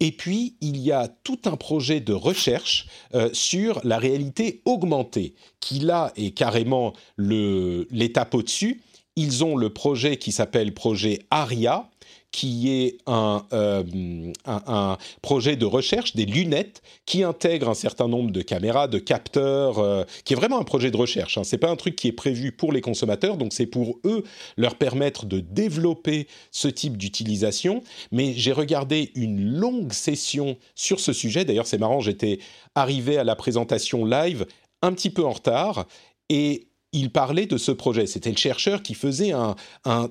[0.00, 5.34] Et puis, il y a tout un projet de recherche euh, sur la réalité augmentée,
[5.60, 8.80] qui là est carrément l'étape au-dessus.
[9.16, 11.90] Ils ont le projet qui s'appelle projet ARIA,
[12.32, 18.32] qui est euh, un, un, projet de recherche des lunettes qui intègre un certain nombre
[18.32, 21.36] de caméras, de capteurs, euh, qui est vraiment un projet de recherche.
[21.38, 21.44] Hein.
[21.44, 24.24] C'est pas un truc qui est prévu pour les consommateurs, donc c'est pour eux
[24.56, 27.82] leur permettre de développer ce type d'utilisation.
[28.10, 31.44] Mais j'ai regardé une longue session sur ce sujet.
[31.44, 32.38] D'ailleurs, c'est marrant, j'étais
[32.74, 34.46] arrivé à la présentation live
[34.80, 35.86] un petit peu en retard
[36.30, 38.06] et il parlait de ce projet.
[38.06, 40.10] C'était le chercheur qui faisait un, un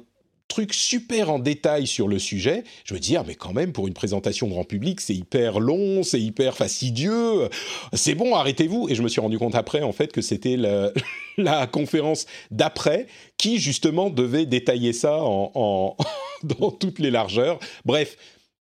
[0.52, 3.94] truc super en détail sur le sujet, je me dis, mais quand même, pour une
[3.94, 7.48] présentation grand public, c'est hyper long, c'est hyper fastidieux,
[7.94, 8.90] c'est bon, arrêtez-vous.
[8.90, 10.92] Et je me suis rendu compte après, en fait, que c'était la,
[11.38, 15.96] la, conférence d'après qui, justement, devait détailler ça en,
[16.44, 17.58] dans toutes les largeurs.
[17.86, 18.18] Bref,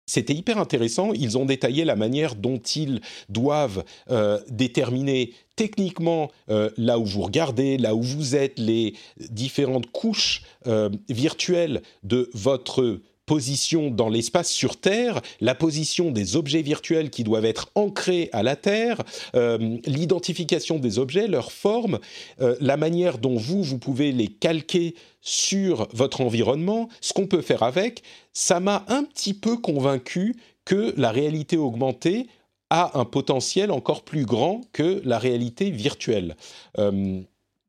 [0.09, 1.13] c'était hyper intéressant.
[1.13, 7.21] Ils ont détaillé la manière dont ils doivent euh, déterminer techniquement euh, là où vous
[7.21, 8.95] regardez, là où vous êtes, les
[9.29, 16.63] différentes couches euh, virtuelles de votre position dans l'espace sur Terre, la position des objets
[16.63, 19.03] virtuels qui doivent être ancrés à la Terre,
[19.35, 21.99] euh, l'identification des objets, leur forme,
[22.41, 27.43] euh, la manière dont vous, vous pouvez les calquer sur votre environnement, ce qu'on peut
[27.43, 28.01] faire avec,
[28.33, 32.25] ça m'a un petit peu convaincu que la réalité augmentée
[32.71, 36.35] a un potentiel encore plus grand que la réalité virtuelle.
[36.79, 37.21] Euh,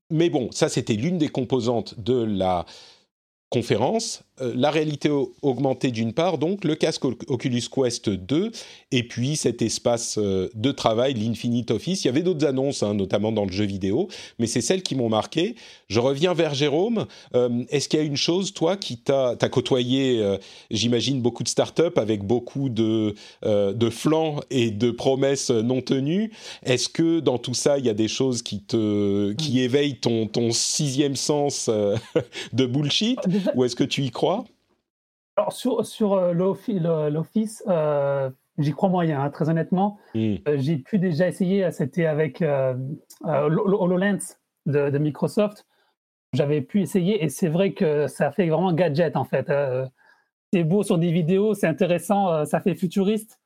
[0.08, 2.64] mais bon, ça c'était l'une des composantes de la
[3.50, 5.10] conférence, la réalité
[5.42, 8.50] augmentée d'une part, donc le casque Oculus Quest 2,
[8.92, 12.04] et puis cet espace euh, de travail, l'Infinite Office.
[12.04, 14.94] Il y avait d'autres annonces, hein, notamment dans le jeu vidéo, mais c'est celles qui
[14.94, 15.54] m'ont marqué.
[15.88, 17.06] Je reviens vers Jérôme.
[17.34, 20.24] Euh, est-ce qu'il y a une chose, toi, qui t'a côtoyé,
[20.70, 26.32] j'imagine, beaucoup de startups avec beaucoup de, de flancs et de promesses non tenues?
[26.62, 30.26] Est-ce que dans tout ça, il y a des choses qui, te, qui éveillent ton,
[30.26, 31.68] ton sixième sens
[32.52, 33.18] de bullshit?
[33.54, 34.29] Ou est-ce que tu y crois
[35.36, 39.98] Alors, sur, sur euh, l'Office, euh, j'y crois moyen, hein, très honnêtement.
[40.14, 40.36] Hmm.
[40.48, 42.42] Euh, j'ai pu déjà essayer, c'était avec
[43.22, 45.66] HoloLens de, de, Microsoft.
[46.32, 49.50] J'avais pu essayer et c'est vrai que ça fait vraiment gadget en fait.
[50.52, 53.40] c'est beau sur des vidéos, c'est intéressant, ça fait futuriste.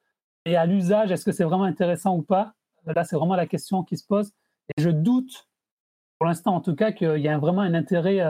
[0.44, 2.53] Et à l'usage, est-ce que c'est vraiment intéressant ou pas?
[2.85, 4.33] Là, c'est vraiment la question qui se pose.
[4.77, 5.49] Et je doute,
[6.18, 8.20] pour l'instant en tout cas, qu'il y a vraiment un intérêt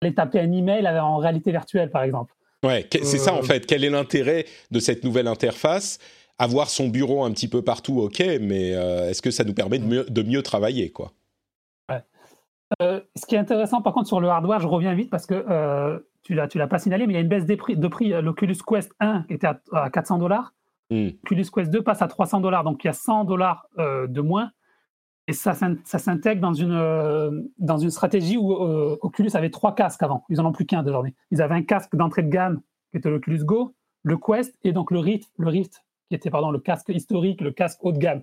[0.00, 2.34] aller taper un email en réalité virtuelle, par exemple.
[2.64, 3.66] Ouais, c'est ça en euh, fait.
[3.66, 5.98] Quel est l'intérêt de cette nouvelle interface?
[6.38, 9.78] Avoir son bureau un petit peu partout, ok, mais euh, est-ce que ça nous permet
[9.78, 11.12] de mieux, travailler, quoi?
[11.90, 12.02] Ouais.
[12.80, 16.02] Euh, ce qui est intéressant, par contre, sur le hardware, je reviens vite parce que
[16.22, 17.88] tu l'as, tu l'as pas signalé, mais il y a une baisse des prix, de
[17.88, 18.08] prix.
[18.22, 20.54] L'Oculus Quest 1 était à, 400 dollars.
[20.90, 21.08] Hmm.
[21.24, 24.50] L'Oculus Quest 2 passe à 300 dollars, donc il y a 100 dollars de moins.
[25.30, 30.02] Et ça, s'intègre dans une, euh, dans une stratégie où euh, Oculus avait trois casques
[30.02, 30.24] avant.
[30.28, 31.14] Ils n'en ont plus qu'un désormais.
[31.30, 34.90] Ils avaient un casque d'entrée de gamme qui était l'Oculus Go, le Quest et donc
[34.90, 38.22] le Rift, le Rift qui était pardon, le casque historique, le casque haut de gamme.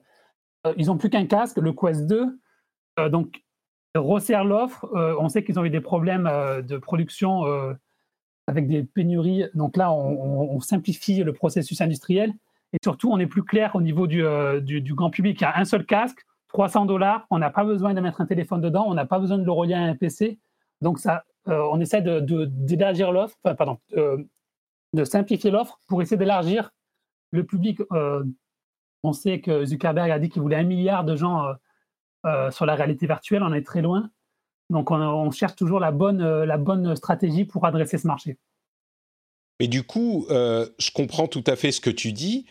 [0.65, 2.39] Euh, ils n'ont plus qu'un casque, le Quest 2.
[3.09, 3.41] donc,
[3.95, 4.85] resserre l'offre.
[4.93, 6.29] on sait qu'ils ont eu des problèmes
[6.61, 7.43] de production
[8.47, 9.45] avec des pénuries.
[9.53, 12.33] Donc là, on, simplifie le processus industriel
[12.73, 14.23] et surtout, on est plus clair au niveau du,
[14.61, 15.39] du, grand public.
[15.39, 18.25] Il y a un seul casque, 300 dollars, on n'a pas besoin de mettre un
[18.25, 20.39] téléphone dedans, on n'a pas besoin de le relier à un PC.
[20.81, 23.77] Donc ça, on essaie d'élargir de, l'offre, enfin, pardon,
[24.93, 26.71] de simplifier l'offre pour essayer d'élargir
[27.31, 27.81] le public.
[29.03, 31.53] on sait que Zuckerberg a dit qu'il voulait un milliard de gens
[32.51, 34.09] sur la réalité virtuelle, on est très loin.
[34.69, 38.37] Donc on, cherche toujours la bonne, euh, la bonne stratégie pour adresser ce marché.
[39.59, 42.45] Et du coup, euh, je comprends tout à fait ce que tu dis,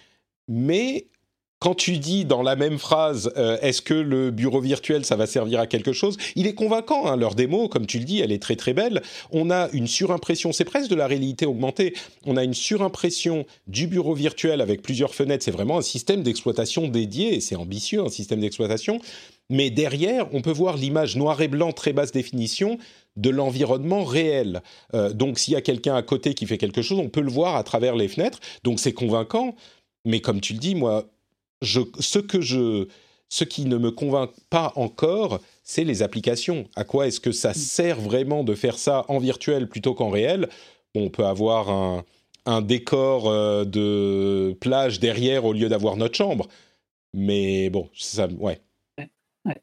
[0.49, 1.09] mais
[1.59, 5.27] quand tu dis dans la même phrase, euh, est-ce que le bureau virtuel, ça va
[5.27, 8.33] servir à quelque chose Il est convaincant, hein, leur démo, comme tu le dis, elle
[8.33, 9.03] est très très belle.
[9.31, 11.95] On a une surimpression, c'est presque de la réalité augmentée.
[12.25, 15.45] On a une surimpression du bureau virtuel avec plusieurs fenêtres.
[15.45, 19.01] C'est vraiment un système d'exploitation dédié, et c'est ambitieux, un système d'exploitation
[19.49, 22.79] mais derrière, on peut voir l'image noir et blanc très basse définition
[23.16, 24.62] de l'environnement réel.
[24.95, 27.31] Euh, donc s'il y a quelqu'un à côté qui fait quelque chose, on peut le
[27.31, 28.40] voir à travers les fenêtres.
[28.64, 29.55] Donc c'est convaincant.
[30.05, 31.07] Mais comme tu le dis, moi,
[31.62, 32.87] ce, que je,
[33.29, 36.66] ce qui ne me convainc pas encore, c'est les applications.
[36.77, 40.49] À quoi est-ce que ça sert vraiment de faire ça en virtuel plutôt qu'en réel?
[40.95, 42.05] On peut avoir un,
[42.47, 46.49] un décor euh, de plage derrière au lieu d'avoir notre chambre.
[47.12, 48.61] Mais bon, ça, ouais,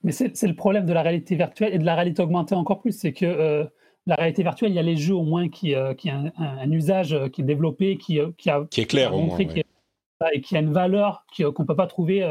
[0.04, 2.98] mais c'est le problème de la réalité virtuelle et de la réalité augmentée encore plus,
[2.98, 3.66] c'est que euh,
[4.06, 6.72] la réalité virtuelle, il y a les jeux au moins qui, euh, qui ont un,
[6.72, 9.38] usage euh, qui est développé, qui, qui, a, qui est clair au moins,
[10.32, 12.28] et qui a une valeur qu'on ne peut pas trouver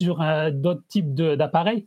[0.00, 0.18] sur
[0.52, 1.86] d'autres types d'appareils.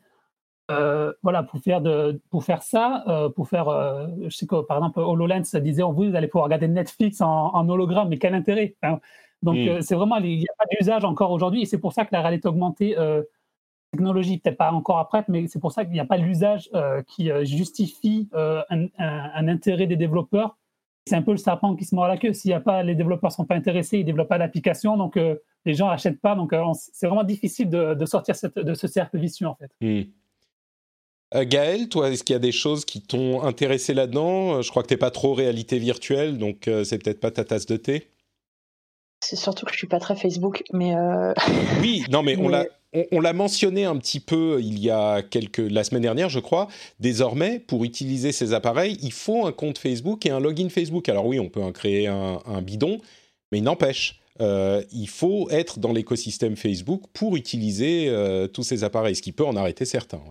[0.69, 3.65] voilà, pour faire, de, pour faire ça, pour faire,
[4.21, 8.09] je sais que par exemple, HoloLens disait, oh, vous, allez pouvoir regarder Netflix en, hologramme,
[8.09, 8.99] mais quel intérêt hein.
[9.43, 9.81] Donc, hmm.
[9.81, 12.21] c'est vraiment, il n'y a pas d'usage encore aujourd'hui, et c'est pour ça que la
[12.21, 12.95] réalité augmentée
[13.91, 17.01] technologie, peut-être pas encore après, mais c'est pour ça qu'il n'y a pas l'usage euh,
[17.03, 20.57] qui euh, justifie euh, un, intérêt des développeurs.
[21.07, 22.33] C'est un peu le serpent qui se mord la queue.
[22.33, 24.97] S'il y a pas, les développeurs ne sont pas intéressés, ils ne développent pas d'application,
[24.97, 25.17] donc
[25.65, 26.35] les gens n'achètent pas.
[26.35, 29.71] Donc c'est vraiment difficile de, sortir de ce cercle vicieux en fait.
[29.81, 31.43] Hmm.
[31.43, 34.61] Gaël, toi, est-ce qu'il y a des choses qui t'ont intéressé là-dedans?
[34.61, 37.65] Je crois que tu n'es pas trop réalité virtuelle, donc c'est peut-être pas ta tasse
[37.65, 38.09] de thé.
[39.19, 40.93] C'est surtout que je suis pas très Facebook, mais.
[41.81, 42.65] Oui, non, mais, on l'a
[43.11, 46.67] on, l'a mentionné un petit peu il y a quelques la semaine dernière, je crois.
[46.99, 51.09] Désormais, pour utiliser ces appareils, il faut un compte Facebook et un login Facebook.
[51.09, 52.99] Alors oui, on peut en créer un, bidon,
[53.51, 54.19] mais il n'empêche.
[54.39, 59.31] Euh, il faut être dans l'écosystème Facebook pour utiliser euh, tous ces appareils, ce qui
[59.31, 60.21] peut en arrêter certains.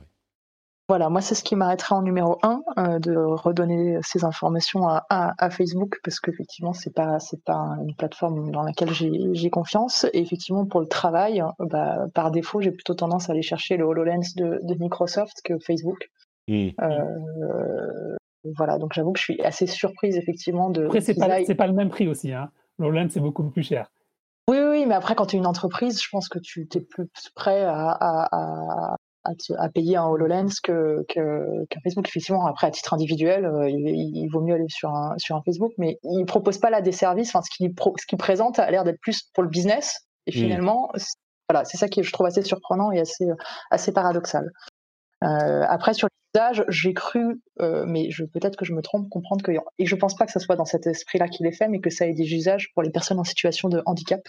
[0.88, 5.50] Voilà, moi c'est ce qui m'arrêtera en numéro un, euh, de redonner ces informations à,
[5.50, 10.64] Facebook parce qu'effectivement c'est pas c'est pas une plateforme dans laquelle j'ai confiance et effectivement
[10.64, 14.74] pour le travail, bah, par défaut j'ai plutôt tendance à aller chercher le Hololens de,
[14.78, 16.08] Microsoft que Facebook.
[16.46, 16.68] Mmh.
[16.80, 18.16] Euh,
[18.56, 20.86] voilà, donc j'avoue que je suis assez surprise effectivement de.
[20.86, 22.50] Après c'est pas pas le même prix aussi, hein.
[22.78, 23.90] L'Hololens c'est beaucoup plus cher.
[24.48, 27.08] Oui, oui, mais après, quand tu es une entreprise, je pense que tu es plus
[27.34, 28.96] prêt à, à,
[29.74, 32.08] payer un HoloLens que, qu'un Facebook.
[32.08, 35.72] Effectivement, après, à titre individuel, euh, il, vaut mieux aller sur un, sur un Facebook,
[35.78, 37.28] mais il ne propose pas là des services.
[37.28, 40.06] Enfin, ce qu'il ce qu'il présente a l'air d'être plus pour le business.
[40.26, 40.34] Et mmh.
[40.34, 40.90] finalement,
[41.48, 43.26] voilà, c'est ça qui je trouve assez surprenant et assez,
[43.70, 44.50] assez paradoxal.
[45.24, 49.42] Euh, après, sur l'usage, j'ai cru, euh, mais je, peut-être que je me trompe, comprendre
[49.42, 51.80] que, et je pense pas que ce soit dans cet esprit-là qu'il est fait, mais
[51.80, 54.20] que ça ait des usages pour les personnes en situation de handicap.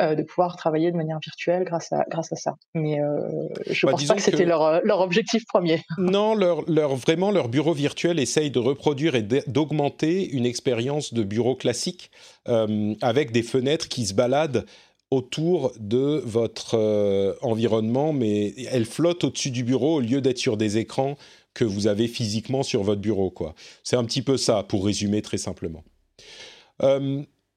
[0.00, 2.56] Euh, de pouvoir travailler de manière virtuelle grâce à, grâce à ça.
[2.74, 5.82] Mais euh, je ne bah, pense pas que c'était leur, euh, leur, objectif premier.
[5.98, 11.22] Non, leur, leur, vraiment, leur bureau virtuel essaye de reproduire et d'augmenter une expérience de
[11.22, 12.10] bureau classique
[13.02, 14.66] avec des fenêtres qui se baladent
[15.12, 20.76] autour de votre environnement, mais elles flottent au-dessus du bureau au lieu d'être sur des
[20.76, 21.16] écrans
[21.54, 23.32] que vous avez physiquement sur votre bureau.
[23.84, 25.84] C'est un petit peu ça, pour résumer très simplement.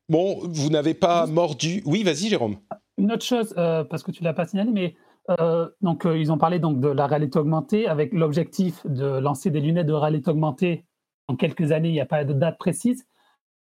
[0.10, 1.82] Bon, vous n'avez pas mordu.
[1.86, 2.58] Oui, vas-y, Jérôme.
[2.98, 4.96] Une autre chose, euh, parce que tu l'as pas signalé, mais
[5.30, 9.52] euh, donc euh, ils ont parlé donc de la réalité augmentée avec l'objectif de lancer
[9.52, 10.86] des lunettes de réalité augmentée
[11.28, 11.90] en quelques années.
[11.90, 13.06] Il n'y a pas de date précise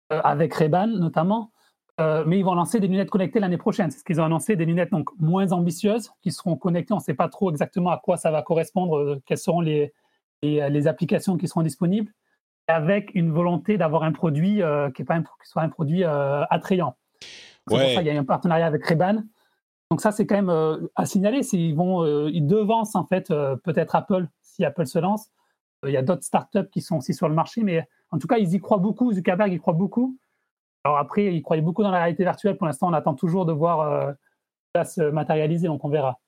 [0.09, 1.51] avec Reban notamment.
[1.97, 3.89] mais ils vont lancer des lunettes connectées l'année prochaine.
[3.89, 6.93] C'est ce qu'ils ont annoncé, des lunettes donc moins ambitieuses qui seront connectées.
[6.93, 9.93] On ne sait pas trop exactement à quoi ça va correspondre, quelles seront les,
[10.43, 12.11] les applications qui seront disponibles
[12.67, 16.95] avec une volonté d'avoir un produit euh, qui, est pas soit un produit euh, attrayant.
[17.21, 17.29] C'est
[17.65, 19.23] pour ça qu'il y a un partenariat avec Reban.
[19.89, 21.41] Donc ça, c'est quand même euh, à signaler.
[21.53, 23.27] Ils vont, ils devancent en fait
[23.63, 25.29] peut-être Apple si Apple se lance.
[25.85, 28.37] Il y a d'autres startups qui sont aussi sur le marché, mais en tout cas,
[28.37, 29.11] ils y croient beaucoup.
[29.11, 30.17] Zuckerberg y croit beaucoup.
[30.85, 32.57] Alors après, il croyait beaucoup dans la réalité virtuelle.
[32.57, 34.13] Pour l'instant, on attend toujours de voir
[34.73, 36.19] ça se matérialiser, donc on verra.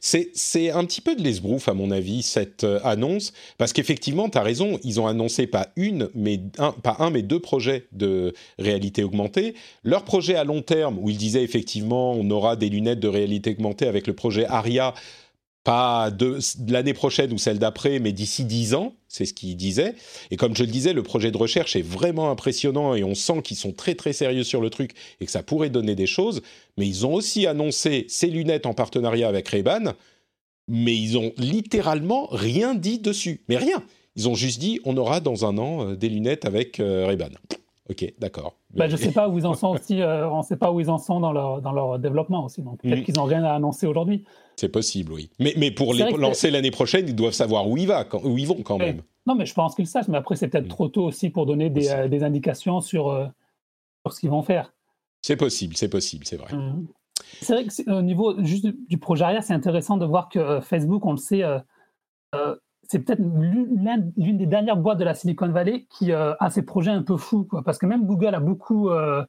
[0.00, 4.38] C'est un petit peu de l'esbrouf, à mon avis, cette euh, annonce, parce qu'effectivement, tu
[4.38, 8.32] as raison, ils ont annoncé pas une, mais un, pas un, mais deux projets de
[8.58, 9.54] réalité augmentée.
[9.84, 13.50] Leur projet à long terme, où ils disaient effectivement, on aura des lunettes de réalité
[13.50, 14.94] augmentée avec le projet ARIA,
[15.68, 16.38] pas de,
[16.72, 19.94] l'année prochaine ou celle d'après, mais d'ici dix ans, c'est ce qu'ils disaient.
[20.30, 23.42] Et comme je le disais, le projet de recherche est vraiment impressionnant et on sent
[23.42, 26.40] qu'ils sont très très sérieux sur le truc et que ça pourrait donner des choses.
[26.78, 29.92] Mais ils ont aussi annoncé ces lunettes en partenariat avec Ray-Ban,
[30.68, 33.42] mais ils ont littéralement rien dit dessus.
[33.50, 33.84] Mais rien.
[34.16, 37.14] Ils ont juste dit on aura dans un an euh, des lunettes avec euh.
[37.90, 38.54] Ok, d'accord.
[38.74, 40.00] Bah, je ne sais pas où ils en sont aussi.
[40.00, 42.62] Euh, on ne sait pas où ils en sont dans leur, dans leur développement aussi.
[42.62, 43.04] Donc peut-être mm.
[43.04, 44.24] qu'ils n'ont rien à annoncer aujourd'hui.
[44.56, 45.30] C'est possible, oui.
[45.38, 48.36] Mais, mais pour les lancer l'année prochaine, ils doivent savoir où ils, va, quand, où
[48.36, 49.02] ils vont quand même.
[49.26, 50.10] Non, mais je pense qu'ils le savent.
[50.10, 50.68] Mais après, c'est peut-être mm.
[50.68, 53.26] trop tôt aussi pour donner des, euh, des indications sur, euh,
[54.04, 54.74] sur ce qu'ils vont faire.
[55.22, 56.54] C'est possible, c'est possible, c'est vrai.
[56.54, 56.86] Mm.
[57.40, 61.04] C'est vrai que au niveau juste du projet arrière, c'est intéressant de voir que Facebook,
[61.04, 61.42] on le sait,
[62.88, 66.90] c'est peut-être l'une des dernières boîtes de la Silicon Valley qui euh, a ces projets
[66.90, 69.24] un peu fous, parce que même Google a beaucoup, euh,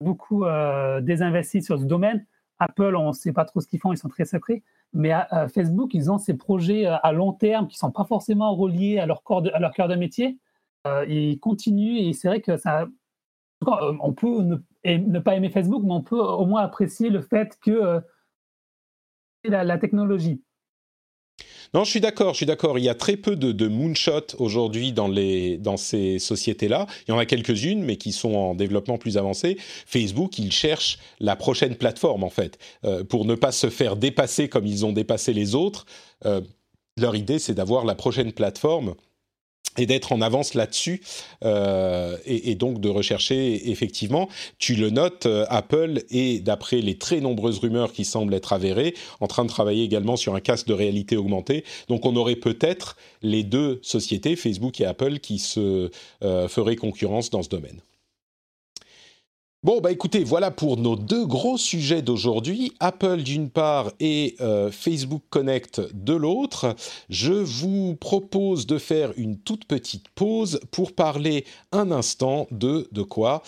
[0.00, 2.24] beaucoup euh, désinvesti sur ce domaine.
[2.60, 4.62] Apple, on ne sait pas trop ce qu'ils font, ils sont très secrets.
[4.92, 5.12] Mais
[5.52, 9.06] Facebook, ils ont ces projets à long terme qui ne sont pas forcément reliés à
[9.06, 9.40] leur, cœur
[9.88, 10.38] de métier.
[11.08, 12.86] ils continuent et c'est vrai que ça.
[13.66, 17.58] On peut ne, ne, pas aimer Facebook, mais on peut au moins apprécier le fait
[17.60, 18.00] que
[19.44, 20.42] la, la technologie
[21.74, 22.78] non, je suis d'accord, je suis d'accord.
[22.78, 26.86] Il y a très peu de, moonshots aujourd'hui dans ces sociétés-là.
[27.06, 29.56] Il y en a quelques-unes, mais qui sont en développement plus avancé.
[29.86, 34.48] Facebook, ils cherchent la prochaine plateforme, en fait, euh, pour ne pas se faire dépasser
[34.48, 35.86] comme ils ont dépassé les autres.
[36.26, 36.42] Euh,
[36.98, 38.94] leur idée, c'est d'avoir la prochaine plateforme
[39.78, 41.02] et d'être en avance là-dessus
[41.44, 47.20] euh, et, donc de rechercher effectivement, tu le notes, euh, Apple est d'après les très
[47.20, 50.74] nombreuses rumeurs qui semblent être avérées, en train de travailler également sur un casque de
[50.74, 51.64] réalité augmentée.
[51.88, 55.90] Donc on aurait peut-être les deux sociétés, Facebook et Apple, qui se
[56.22, 57.80] euh, feraient concurrence dans ce domaine.
[59.64, 64.72] Bon, bah écoutez, voilà pour nos deux gros sujets d'aujourd'hui, Apple d'une part et euh,
[64.72, 66.74] Facebook Connect de l'autre.
[67.08, 73.02] Je vous propose de faire une toute petite pause pour parler un instant de, de
[73.02, 73.44] quoi?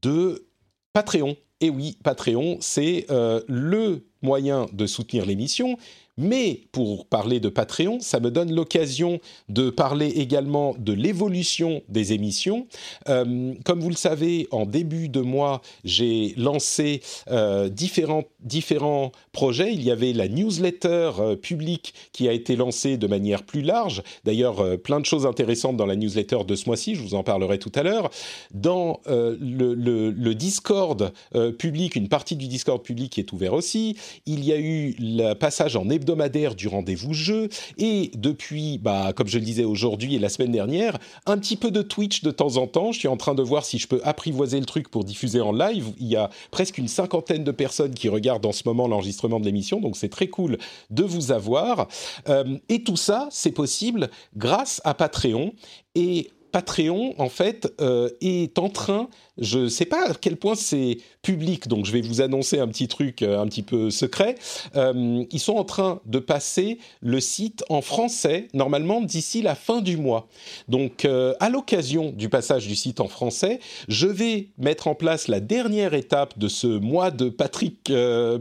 [0.00, 0.46] De
[0.92, 1.36] Patreon.
[1.60, 5.76] Et oui, Patreon, c'est euh, le moyen de soutenir l'émission,
[6.18, 12.12] mais pour parler de Patreon, ça me donne l'occasion de parler également de l'évolution des
[12.12, 12.66] émissions.
[13.08, 19.72] Euh, comme vous le savez, en début de mois, j'ai lancé euh, différents, différents projets.
[19.72, 24.02] Il y avait la newsletter euh, publique qui a été lancée de manière plus large.
[24.24, 27.60] D'ailleurs, plein de choses intéressantes dans la newsletter de ce mois-ci, je vous en parlerai
[27.60, 28.10] tout à l'heure.
[28.52, 31.12] Dans le, Discord
[31.58, 33.96] public, une partie du Discord public est ouvert aussi.
[34.26, 36.07] Il y a eu le passage en hebdomadaire
[36.56, 40.98] du rendez-vous jeu et depuis, bah, comme je le disais aujourd'hui et la semaine dernière,
[41.26, 42.92] un petit peu de Twitch de temps en temps.
[42.92, 45.52] Je suis en train de voir si je peux apprivoiser le truc pour diffuser en
[45.52, 45.92] live.
[45.98, 49.44] Il y a presque une cinquantaine de personnes qui regardent en ce moment l'enregistrement de
[49.44, 50.58] l'émission, donc c'est très cool
[50.90, 51.88] de vous avoir.
[52.28, 55.52] Euh, et tout ça, c'est possible grâce à Patreon.
[55.94, 60.54] Et Patreon, en fait, euh, est en train, je ne sais pas à quel point
[60.54, 64.36] c'est public, donc je vais vous annoncer un petit truc euh, un petit peu secret.
[64.76, 69.80] Euh, ils sont en train de passer le site en français, normalement d'ici la fin
[69.80, 70.28] du mois.
[70.68, 75.40] Donc, à l'occasion du passage du site en français, je vais mettre en place la
[75.40, 77.92] dernière étape de ce mois de Patrick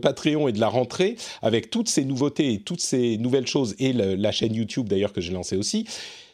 [0.01, 3.93] Patreon et de la rentrée, avec toutes ces nouveautés et toutes ces nouvelles choses, et
[3.93, 5.85] la chaîne YouTube d'ailleurs que j'ai lancée aussi.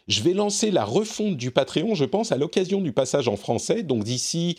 [0.07, 3.83] Je vais lancer la refonte du Patreon, je pense, à l'occasion du passage en français,
[3.83, 4.57] donc d'ici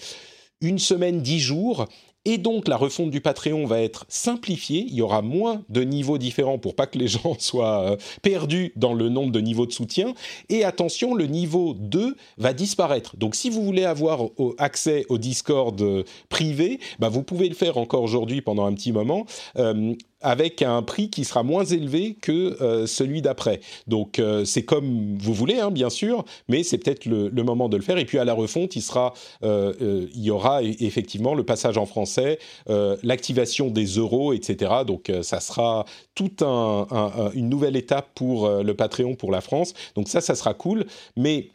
[0.61, 1.87] une semaine, dix jours.
[2.27, 6.17] Et donc la refonte du Patreon va être simplifiée, il y aura moins de niveaux
[6.17, 9.73] différents pour pas que les gens soient euh, perdus dans le nombre de niveaux de
[9.73, 10.15] soutien.
[10.49, 13.17] Et attention, le niveau 2 va disparaître.
[13.19, 14.23] Donc si vous voulez avoir
[14.57, 18.93] accès au Discord euh, privé, bah, vous pouvez le faire encore aujourd'hui pendant un petit
[18.93, 19.27] moment.
[19.59, 19.93] Euh,
[20.25, 23.61] avec un prix qui sera moins élevé que euh, celui d'après.
[23.87, 27.77] Donc euh, c'est comme vous voulez, hein, bien sûr, mais c'est peut-être le, moment de
[27.77, 27.99] le faire.
[27.99, 28.83] Et puis à la refonte, il
[29.45, 32.39] euh, y aura e-, effectivement le passage en français,
[33.03, 34.73] l'activation des euros, etc.
[34.87, 39.75] Donc ça sera toute une nouvelle étape pour le Patreon pour la France.
[39.95, 41.51] Donc ça, ça sera cool, mais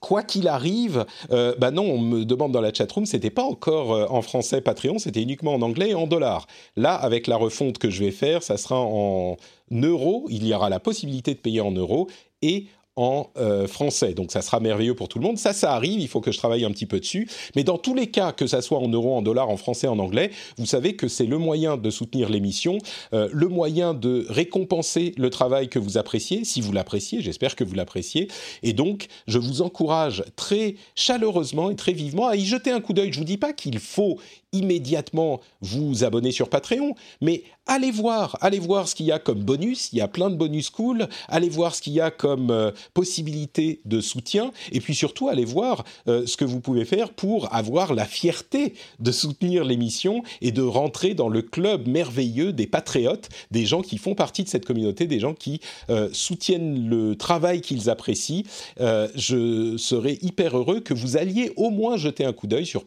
[0.00, 3.92] quoi qu'il arrive, euh, bah non, on me demande dans la chatroom, c'était pas encore
[3.92, 6.46] euh, en français Patreon, c'était uniquement en anglais et en dollars.
[6.76, 9.36] Là, avec la refonte que je vais faire, ça sera en
[9.72, 10.26] euros.
[10.30, 12.08] Il y aura la possibilité de payer en euros
[12.42, 12.66] et
[12.96, 14.14] en euh, français.
[14.14, 15.38] Donc ça sera merveilleux pour tout le monde.
[15.38, 17.28] Ça, ça arrive, il faut que je travaille un petit peu dessus.
[17.54, 19.98] Mais dans tous les cas, que ça soit en euros, en dollars, en français, en
[19.98, 22.78] anglais, vous savez que c'est le moyen de soutenir l'émission,
[23.12, 27.64] euh, le moyen de récompenser le travail que vous appréciez, si vous l'appréciez, j'espère que
[27.64, 28.28] vous l'appréciez.
[28.62, 32.94] Et donc, je vous encourage très chaleureusement et très vivement à y jeter un coup
[32.94, 33.12] d'œil.
[33.12, 34.18] Je vous dis pas qu'il faut
[34.52, 39.42] immédiatement vous abonner sur Patreon, mais allez voir, allez voir ce qu'il y a comme
[39.42, 39.92] bonus.
[39.92, 41.08] Il y a plein de bonus cool.
[41.28, 45.44] Allez voir ce qu'il y a comme euh, possibilité de soutien, et puis surtout allez
[45.44, 50.52] voir euh, ce que vous pouvez faire pour avoir la fierté de soutenir l'émission et
[50.52, 54.64] de rentrer dans le club merveilleux des patriotes, des gens qui font partie de cette
[54.64, 58.44] communauté, des gens qui euh, soutiennent le travail qu'ils apprécient.
[58.78, 62.84] je serais hyper heureux que vous alliez au moins jeter un coup d'œil sur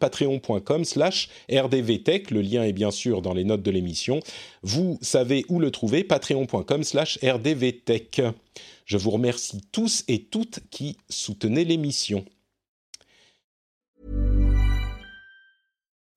[1.49, 2.31] patreon.com/slash rdvtech.
[2.31, 4.19] Le lien est bien sûr dans les notes de l'émission.
[4.63, 8.21] Vous savez où le trouver, patreon.com slash rdvtech.
[8.85, 12.25] Je vous remercie tous et toutes qui soutenez l'émission.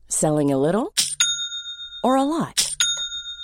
[0.09, 0.89] Selling a little
[2.05, 2.72] or a lot?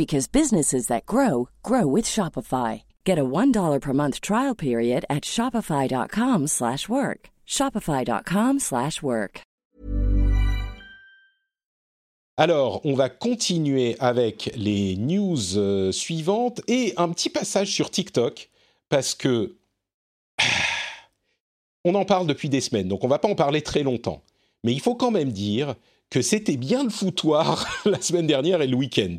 [0.00, 2.82] because businesses that grow grow with Shopify.
[3.04, 7.20] Get a $1 per month trial period at shopify.com/work.
[7.46, 9.34] shopify.com/work.
[12.40, 18.48] Alors, on va continuer avec les news euh, suivantes et un petit passage sur TikTok
[18.88, 19.56] parce que
[21.84, 24.22] on en parle depuis des semaines, donc on va pas en parler très longtemps.
[24.64, 25.74] Mais il faut quand même dire
[26.10, 29.16] que c'était bien le foutoir la semaine dernière et le week-end.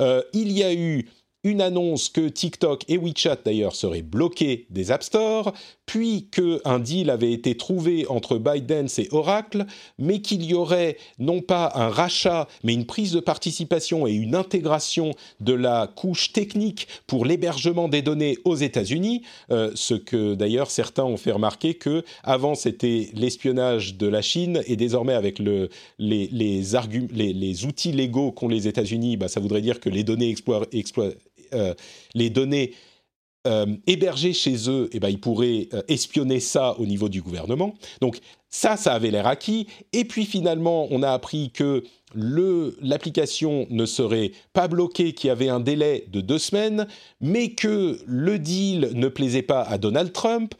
[0.00, 1.08] Euh, il y a eu
[1.44, 5.52] une annonce que TikTok et WeChat d'ailleurs seraient bloqués des App Store,
[5.86, 9.66] puis qu'un deal avait été trouvé entre ByteDance et Oracle,
[9.98, 14.34] mais qu'il y aurait non pas un rachat, mais une prise de participation et une
[14.34, 20.70] intégration de la couche technique pour l'hébergement des données aux États-Unis, euh, ce que d'ailleurs
[20.70, 25.68] certains ont fait remarquer que avant c'était l'espionnage de la Chine et désormais avec le,
[25.98, 26.62] les, les,
[27.32, 31.22] les, outils légaux qu'ont les États-Unis, bah, ça voudrait dire que les données exploitées
[31.52, 31.74] euh,
[32.14, 32.72] les données
[33.46, 37.74] euh, hébergées chez eux, eh ben, ils pourraient euh, espionner ça au niveau du gouvernement.
[38.00, 39.66] Donc ça, ça avait l'air acquis.
[39.92, 41.82] Et puis finalement, on a appris que
[42.14, 46.86] l'application ne serait pas bloquée, qu'il y avait un délai de deux semaines,
[47.20, 50.54] mais que le deal ne plaisait pas à Donald Trump,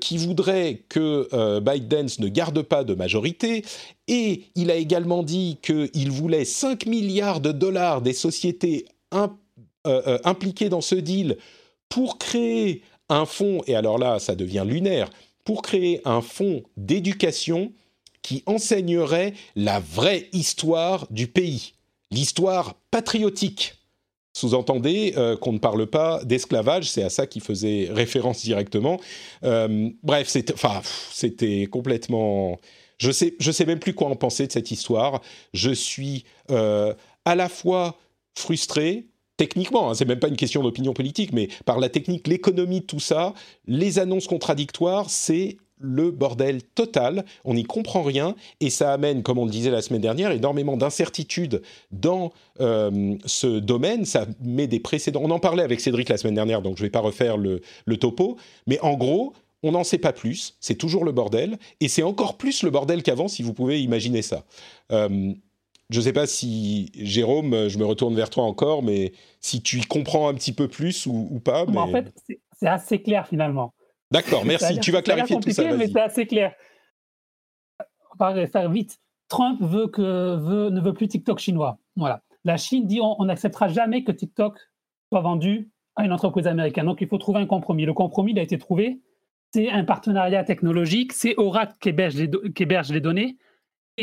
[0.00, 3.62] qui voudrait que Biden ne garde pas de majorité.
[4.08, 9.28] Et il a également dit qu'il voulait 5 milliards de dollars des sociétés euh,
[9.88, 11.38] euh, impliqués dans ce deal
[11.88, 15.08] pour créer un fonds, et alors là, ça devient lunaire,
[15.44, 17.72] pour créer un fonds d'éducation
[18.22, 21.72] qui enseignerait la vraie histoire du pays,
[22.10, 23.74] l'histoire patriotique.
[24.34, 29.00] Sous-entendez euh, qu'on ne parle pas d'esclavage, c'est à ça qu'il faisait référence directement.
[29.42, 32.58] bref, c'était complètement...
[32.98, 35.22] Je sais, je sais même plus quoi en penser de cette histoire.
[35.54, 37.96] Je suis à la fois
[38.38, 39.06] frustré,
[39.38, 43.00] techniquement, hein, c'est même pas une question d'opinion politique, mais par la technique, l'économie, tout
[43.00, 43.32] ça,
[43.66, 49.38] les annonces contradictoires, c'est le bordel total, on n'y comprend rien et ça amène, comme
[49.38, 51.62] on le disait la semaine dernière, énormément d'incertitudes
[51.92, 54.04] dans euh, ce domaine.
[54.04, 55.20] Ça met des précédents.
[55.22, 57.60] On en parlait avec Cédric la semaine dernière, donc je ne vais pas refaire le,
[57.96, 62.02] topo, mais en gros, on n'en sait pas plus, c'est toujours le bordel, et c'est
[62.02, 64.44] encore plus le bordel qu'avant, si vous pouvez imaginer ça.
[64.90, 65.32] Euh,
[65.90, 69.78] je ne sais pas si, Jérôme, je me retourne vers toi encore, mais si tu
[69.78, 71.64] y comprends un petit peu plus ou, pas.
[71.66, 71.78] Mais...
[71.78, 72.12] En fait,
[72.52, 73.72] c'est assez clair finalement.
[74.10, 74.78] D'accord, merci.
[74.80, 75.74] Tu vas clarifier tout ça.
[75.74, 76.54] Mais c'est assez clair.
[78.18, 78.98] On va faire vite.
[79.28, 81.78] Trump veut que, veut, ne veut plus TikTok chinois.
[81.96, 82.22] Voilà.
[82.44, 84.58] La Chine dit on n'acceptera jamais que TikTok
[85.10, 86.86] soit vendu à une entreprise américaine.
[86.86, 87.84] Donc il faut trouver un compromis.
[87.84, 89.00] Le compromis il a été trouvé.
[89.52, 91.12] C'est un partenariat technologique.
[91.12, 93.36] C'est Oracle qui héberge les, qui héberge les données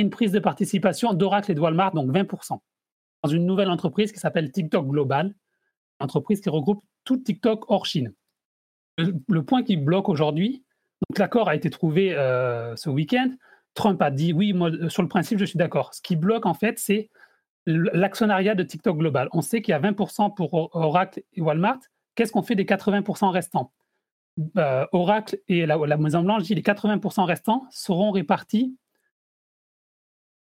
[0.02, 2.60] une prise de participation d'Oracle et de Walmart, donc 20%,
[3.24, 5.34] dans une nouvelle entreprise qui s'appelle TikTok Global,
[6.00, 8.14] entreprise qui regroupe tout TikTok hors Chine.
[8.98, 10.64] Le, point qui bloque aujourd'hui,
[11.10, 13.32] donc l'accord a été trouvé euh, ce week-end.
[13.74, 15.94] Trump a dit oui, moi, sur le principe, je suis d'accord.
[15.94, 17.10] Ce qui bloque, en fait, c'est
[17.66, 19.28] l'actionnariat de TikTok Global.
[19.34, 21.80] On sait qu'il y a 20% pour Oracle et Walmart.
[22.16, 23.74] Qu'est-ce qu'on fait des 80% restants?
[24.58, 28.78] Euh, Oracle et la, la Maison Blanche dit les 80% restants seront répartis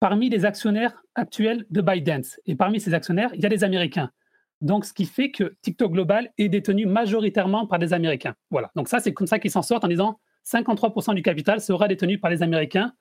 [0.01, 2.39] parmi les actionnaires actuels de ByteDance.
[2.47, 4.11] Et parmi ces actionnaires, il y a des Américains.
[4.59, 8.33] Donc, ce qui fait que TikTok Global est détenu majoritairement par des Américains.
[8.49, 8.71] Voilà.
[8.75, 12.19] Donc, ça, c'est comme ça qu'ils s'en sortent en disant 53% du capital sera détenu
[12.19, 12.93] par les Américains,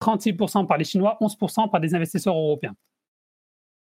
[0.00, 2.74] 36% par les Chinois, 11% par des investisseurs européens.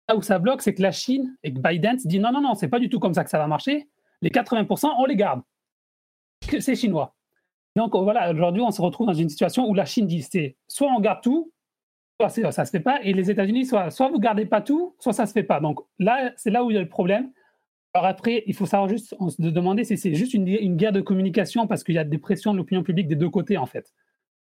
[0.09, 2.55] Là où ça bloque, c'est que la Chine et que Biden dit non, non, non,
[2.55, 3.89] c'est pas du tout comme ça que ça va marcher.
[4.23, 5.43] Les 80%, on les garde.
[6.61, 7.15] C'est chinois.
[7.77, 10.91] Donc voilà, aujourd'hui, on se retrouve dans une situation où la Chine dit c'est soit
[10.91, 11.53] on garde tout,
[12.31, 15.13] soit ça se fait pas, et les États-Unis, soit, soit vous gardez pas tout, soit
[15.13, 15.61] ça se fait pas.
[15.61, 17.31] Donc là, c'est là où il y a le problème.
[17.95, 21.67] Alors après, il faut savoir juste se demander si c'est juste une, guerre de communication
[21.67, 23.93] parce qu'il y a des pressions de l'opinion publique des deux côtés en fait.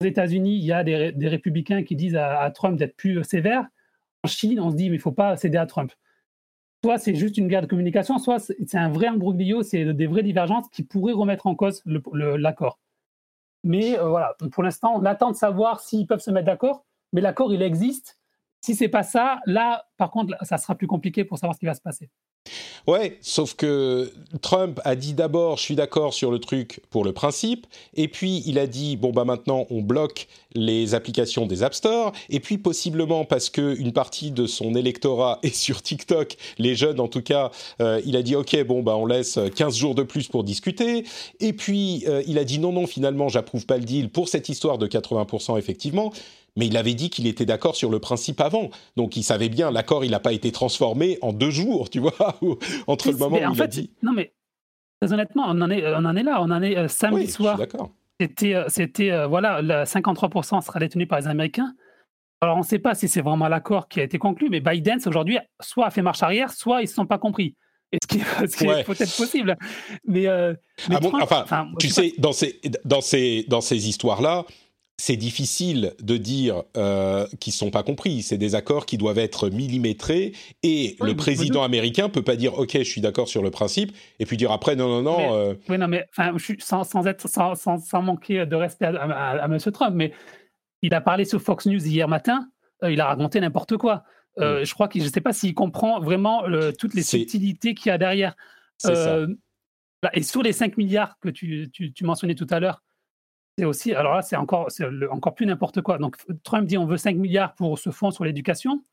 [0.01, 3.67] Aux États-Unis, il y a des, républicains qui disent à, Trump d'être plus sévère.
[4.23, 5.91] En Chine, on se dit mais il faut pas céder à Trump.
[6.83, 10.23] Soit c'est juste une guerre de communication, soit c'est un vrai imbroglio, c'est des vraies
[10.23, 12.79] divergences qui pourraient remettre en cause l'accord.
[13.63, 16.85] Mais euh, voilà, pour l'instant, on attend de savoir s'ils peuvent se mettre d'accord.
[17.15, 18.19] Mais l'accord, il existe.
[18.59, 21.65] Si c'est pas ça, là, par contre, ça sera plus compliqué pour savoir ce qui
[21.65, 22.09] va se passer.
[22.87, 24.11] Ouais, sauf que
[24.41, 28.43] Trump a dit d'abord, je suis d'accord sur le truc pour le principe, et puis
[28.45, 32.59] il a dit, bon bah maintenant on bloque les applications des App Store, et puis
[32.59, 37.23] possiblement parce que une partie de son électorat est sur TikTok, les jeunes en tout
[37.23, 37.49] cas,
[37.81, 41.05] euh, il a dit ok bon bah on laisse 15 jours de plus pour discuter,
[41.39, 44.49] et puis euh, il a dit non non finalement j'approuve pas le deal pour cette
[44.49, 46.13] histoire de 80% effectivement,
[46.55, 48.69] mais il avait dit qu'il était d'accord sur le principe avant.
[48.95, 52.13] Donc il savait bien, l'accord, il n'a pas été transformé en deux jours, tu vois,
[52.87, 53.91] entre le moment où il fait, a dit.
[54.03, 54.33] Non, mais
[55.01, 57.29] très honnêtement, on en est, on en est là, on en est euh, samedi oui,
[57.29, 57.57] soir.
[57.57, 57.91] D'accord.
[58.19, 61.73] C'était, euh, c'était euh, voilà, le 53% sera détenu par les Américains.
[62.41, 64.99] Alors on ne sait pas si c'est vraiment l'accord qui a été conclu, mais Biden
[65.05, 67.55] aujourd'hui soit a fait marche arrière, soit ils ne se sont pas compris.
[67.91, 68.81] Et ce qui, ce qui Ouais.
[68.81, 69.57] est peut-être possible.
[70.05, 70.53] Mais, euh,
[70.89, 74.45] mais Ah bon, Trump- enfin, tu sais, dans ces, dans ces, dans ces histoires-là,
[74.97, 78.21] c'est difficile de dire euh, qu'ils ne sont pas compris.
[78.21, 80.31] C'est des accords qui doivent être millimétrés
[80.63, 83.91] et Oui, le président américain peut pas dire OK, je suis d'accord sur le principe
[84.19, 85.17] et puis dire après non non non.
[85.17, 88.45] Mais- euh, Oui, non, mais enfin, je suis sans, sans être, sans, sans, sans manquer
[88.45, 89.57] de respect à, à, à M.
[89.59, 90.13] Trump, mais
[90.81, 92.47] il a parlé sur Fox News hier matin,
[92.83, 94.03] euh, il a raconté n'importe quoi.
[94.37, 96.43] Je crois que je ne sais pas s'il comprend vraiment
[96.77, 98.35] toutes les subtilités qu'il y a derrière.
[100.03, 102.83] là, Et sur les 5 milliards que tu, tu, tu mentionnais tout à l'heure,
[103.57, 104.67] c'est aussi, alors là, c'est encore,
[105.11, 105.97] encore plus n'importe quoi.
[105.97, 108.83] Donc, Trump dit on veut 5 milliards pour ce fonds sur l'éducation.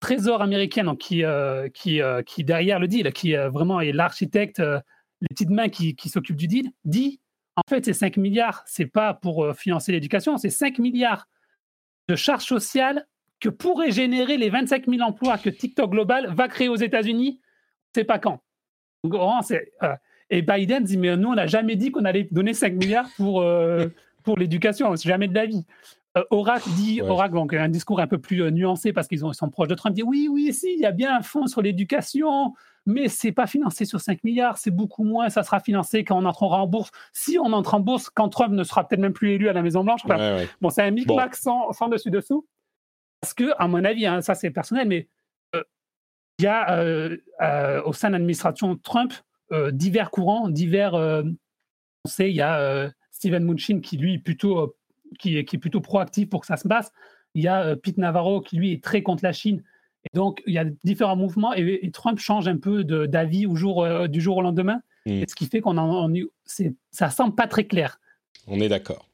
[0.00, 5.50] Trésor américain, euh, euh, qui derrière le deal, qui euh, vraiment est l'architecte, les petites
[5.50, 7.20] mains qui, s'occupent du deal, dit
[7.56, 11.28] en fait, ces 5 milliards, c'est pas pour financer l'éducation, c'est 5 milliards
[12.08, 13.06] de charges sociales
[13.38, 17.40] que pourraient générer les 25 000 emplois que TikTok Global va créer aux États-Unis,
[17.94, 18.40] c'est pas quand.
[19.04, 19.72] Donc, c'est,
[20.30, 23.42] et Biden dit, mais nous, on n'a jamais dit qu'on allait donner 5 milliards pour,
[23.42, 23.88] euh,
[24.24, 25.64] pour l'éducation, jamais de la vie.
[26.16, 27.08] Euh, Oracle dit, Ouais.
[27.08, 29.68] Oracle, donc un discours un peu plus euh, nuancé parce qu'ils ont- ils sont proches
[29.68, 32.54] de Trump, dit oui, oui, si, il y a bien un fonds sur l'éducation,
[32.86, 36.24] mais c'est pas financé sur 5 milliards, c'est beaucoup moins, ça sera financé quand on
[36.24, 36.90] entrera en bourse.
[37.12, 39.62] Si on entre en bourse, quand Trump ne sera peut-être même plus élu à la
[39.62, 40.48] Maison-Blanche, enfin, Ouais, ouais.
[40.60, 42.44] Bon, c'est un micmac sans, sans dessus-dessous.
[43.20, 45.06] Parce que, à mon avis, hein, ça c'est personnel, mais
[45.54, 45.62] euh,
[46.38, 49.12] il y a euh, au sein de l'administration Trump
[49.72, 50.94] divers courants, divers.
[50.94, 51.22] euh,
[52.04, 54.74] on sait, il y a euh, Steven Mnuchin qui, lui, est plutôt, euh,
[55.18, 56.92] qui, est, qui est plutôt proactif pour que ça se passe.
[57.34, 59.62] Il y a euh, Pete Navarro qui, lui, est très contre la Chine.
[60.04, 63.84] Et donc, il y a différents mouvements et, et Trump change un peu d'avis jour,
[63.84, 64.80] euh, du jour au lendemain.
[65.04, 65.10] Mm.
[65.10, 66.28] Et ce qui fait qu'on en, on
[66.90, 68.00] ça semble pas très clair.
[68.46, 69.06] On est d'accord.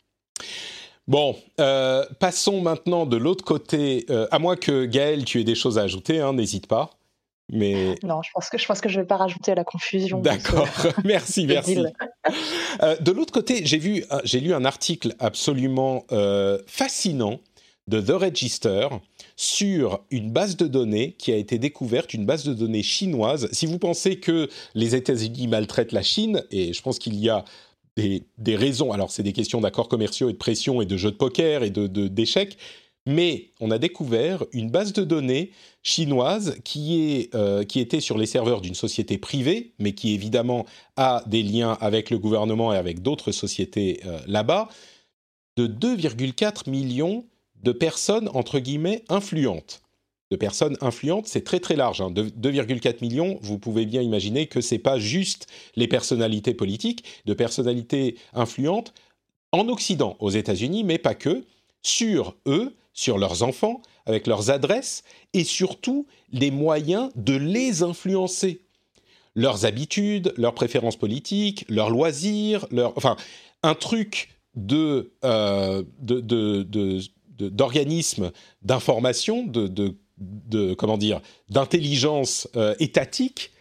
[1.09, 4.07] Bon, euh, passons maintenant de l'autre côté.
[4.11, 6.91] euh, à moins que Gaël, tu aies des choses à ajouter, hein, n'hésite pas.
[7.53, 10.19] Mais Non, je pense que je pense que je vais pas rajouter à la confusion.
[10.19, 10.67] ce- D'accord,
[11.05, 11.79] merci, merci.
[12.83, 17.39] Euh, de l'autre côté, j'ai vu, euh, j'ai lu un article absolument euh, fascinant
[17.87, 18.89] de The Register
[19.37, 23.49] sur une base de données qui a été découverte, une base de données chinoise.
[23.53, 27.45] Si vous pensez que les États-Unis maltraitent la Chine, et je pense qu'il y a
[27.97, 31.13] des, des raisons, alors c'est des questions d'accords commerciaux et de pression et de jeux
[31.13, 32.57] de poker et de- d'échecs,
[33.07, 35.53] mais on a découvert une base de données
[35.83, 40.67] chinoise qui, est, euh, qui était sur les serveurs d'une société privée, mais qui évidemment
[40.97, 44.69] a des liens avec le gouvernement et avec d'autres sociétés euh, là-bas,
[45.57, 47.25] de 2,4 millions
[47.63, 49.83] de personnes, entre guillemets, influentes.
[50.33, 52.01] De personnes influentes, c'est très très large.
[52.01, 52.11] hein.
[52.11, 55.47] De- 2,4 millions, vous pouvez bien imaginer que c'est pas juste
[55.77, 58.93] les personnalités politiques, de personnalités influentes
[59.53, 61.45] en Occident, aux États-Unis, mais pas que,
[61.83, 68.63] sur eux, sur leurs enfants, avec leurs adresses et surtout les moyens de les influencer.
[69.37, 73.17] leurs habitudes, leurs préférences politiques, leurs loisirs, leur, enfin,
[73.63, 75.83] un truc de, euh,
[77.39, 78.33] d'organismes
[78.63, 79.69] d'information, de,
[80.19, 81.21] de, comment dire,
[81.51, 83.53] d'intelligence euh, étatique,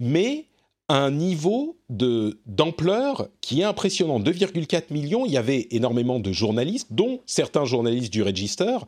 [0.00, 0.46] mais
[0.88, 4.20] un niveau d'ampleur qui est impressionnant.
[4.20, 5.26] 2,4 millions.
[5.26, 8.78] Il y avait énormément de journalistes, dont certains journalistes du Register.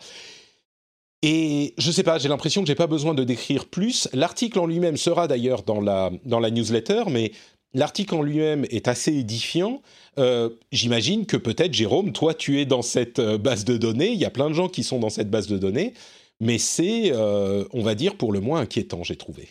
[1.23, 4.09] Et je sais pas, j'ai l'impression que j'ai pas besoin de décrire plus.
[4.13, 7.33] L'article en lui-même sera d'ailleurs dans la dans la newsletter, mais
[7.75, 9.83] l'article en lui-même est assez édifiant.
[10.19, 14.11] Euh, j'imagine que peut-être Jérôme, toi, tu es dans cette euh, base de données.
[14.11, 15.95] Il y a plein de gens qui sont dans cette base de données,
[16.41, 19.49] mais c'est, euh, on va dire, pour le moins inquiétant, j'ai trouvé.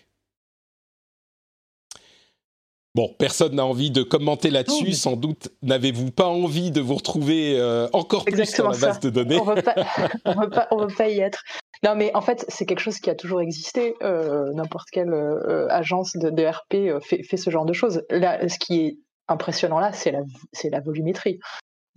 [2.97, 4.93] Bon, personne n'a envie de commenter là-dessus.
[4.93, 9.11] Sans doute n'avez-vous pas envie de vous retrouver euh, encore plus dans la base de
[9.11, 9.37] données.
[9.39, 11.43] On ne veut, pas y être.
[11.83, 13.93] Non, mais en fait, c'est quelque chose qui a toujours existé.
[14.01, 18.01] Euh, n'importe quelle euh, agence de, RP fait, fait, ce genre de choses.
[18.09, 20.21] Là, ce qui est impressionnant là, c'est la,
[20.63, 21.39] la volumétrie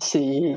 [0.03, 0.55] c'est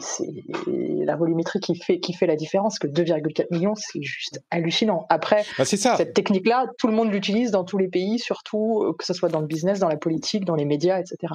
[0.58, 5.06] la volumétrie qui fait, qui fait la différence, que 2,4 millions, c'est juste hallucinant.
[5.10, 9.06] Après, bah, cette technique-là, tout le monde l'utilise dans tous les pays, surtout euh, que
[9.06, 11.34] ce soit dans le business, dans la politique, dans les médias, etc.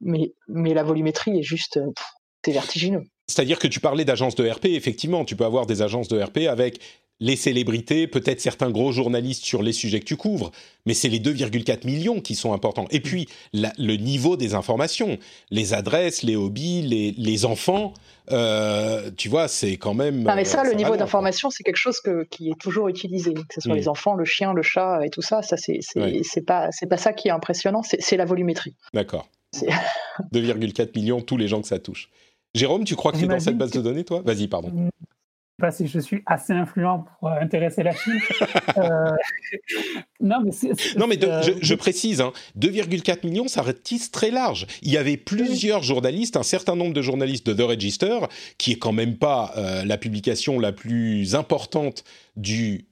[0.00, 1.80] Mais, mais la volumétrie est juste,
[2.44, 3.04] c'est vertigineux.
[3.26, 6.48] C'est-à-dire que tu parlais d'agences de RP, effectivement, tu peux avoir des agences de RP
[6.48, 6.80] avec
[7.20, 10.50] les célébrités, peut-être certains gros journalistes sur les sujets que tu couvres,
[10.86, 12.86] mais c'est les 2,4 millions qui sont importants.
[12.90, 15.18] Et puis, le niveau des informations,
[15.50, 17.92] les adresses, les hobbies, les, enfants,
[18.32, 20.22] euh, tu vois, c'est quand même...
[20.22, 22.00] Non, mais ça, le niveau d'information, c'est quelque chose
[22.30, 25.22] qui est toujours utilisé, que ce soit les enfants, le chien, le chat et tout
[25.22, 28.74] ça, ça c'est pas, pas ça qui est impressionnant, c'est la volumétrie.
[28.94, 29.28] D'accord.
[30.32, 32.08] 2,4 millions, tous les gens que ça touche.
[32.54, 34.22] Jérôme, tu crois que tu es dans cette base de données, toi?
[34.24, 34.90] Vas-y, pardon
[35.60, 38.18] pas si je suis assez influent pour euh, intéresser la Chine.
[38.76, 39.10] Euh,
[40.20, 40.50] non, mais,
[40.96, 42.22] non, mais euh, je, précise,
[42.58, 44.66] 2,4 hein, millions, ça ratisse très large.
[44.82, 48.18] Il y avait plusieurs journalistes, un certain nombre de journalistes de The Register,
[48.58, 49.52] qui est quand même pas
[49.84, 52.04] la publication la plus importante
[52.36, 52.86] du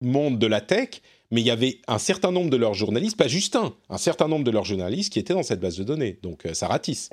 [0.00, 1.00] monde de la tech,
[1.30, 4.26] mais il y avait un certain nombre de leurs journalistes, pas juste un, un certain
[4.26, 6.18] nombre de leurs journalistes qui étaient dans cette base de données.
[6.22, 7.08] Donc ça ratisse.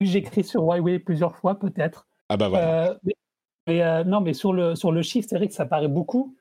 [0.00, 2.06] J'écris sur Huawei plusieurs fois, peut-être.
[2.28, 2.98] Ah bah voilà.
[3.02, 3.14] Mais
[3.68, 6.36] euh, non, mais sur le, sur le chiffre, c'est vrai que ça paraît beaucoup.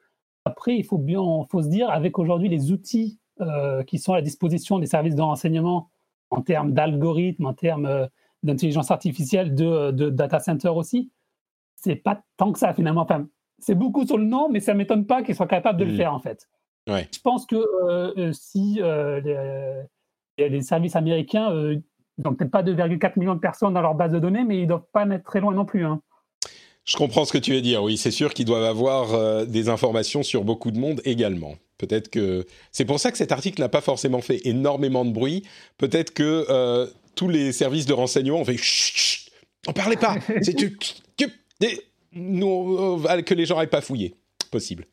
[0.46, 4.18] Après, il faut bien faut se dire, avec aujourd'hui les outils euh, qui sont à
[4.18, 5.92] la disposition des services de renseignement
[6.32, 8.08] en termes d'algorithmes, en termes euh,
[8.44, 11.12] d'intelligence artificielle, de, de, data center aussi,
[11.76, 13.02] c'est pas tant que ça finalement.
[13.02, 13.28] Enfin,
[13.60, 15.98] c'est beaucoup sur le nom, mais ça m'étonne pas qu'ils soient capables de le mmh.
[15.98, 16.50] faire en fait.
[16.90, 17.08] Ouais.
[17.14, 21.52] Je pense que si les, les, services américains
[22.18, 24.88] n'ont peut-être pas 2,4 millions de personnes dans leur base de données, mais ils doivent
[24.92, 25.86] pas être très loin non plus.
[25.86, 26.02] Hein.
[26.86, 27.84] Je comprends ce que tu veux dire.
[27.84, 31.56] Oui, c'est sûr qu'ils doivent avoir euh, des informations sur beaucoup de monde également.
[31.78, 35.44] Peut-être que c'est pour ça que cet article n'a pas forcément fait énormément de bruit.
[35.78, 39.32] Peut-être que euh, tous les services de renseignement ont fait chut, chut
[39.68, 40.16] n'en parlez pas.
[40.42, 40.66] c'est que,
[41.64, 44.16] euh, que les gens n'aillent pas fouiller.
[44.50, 44.86] Possible.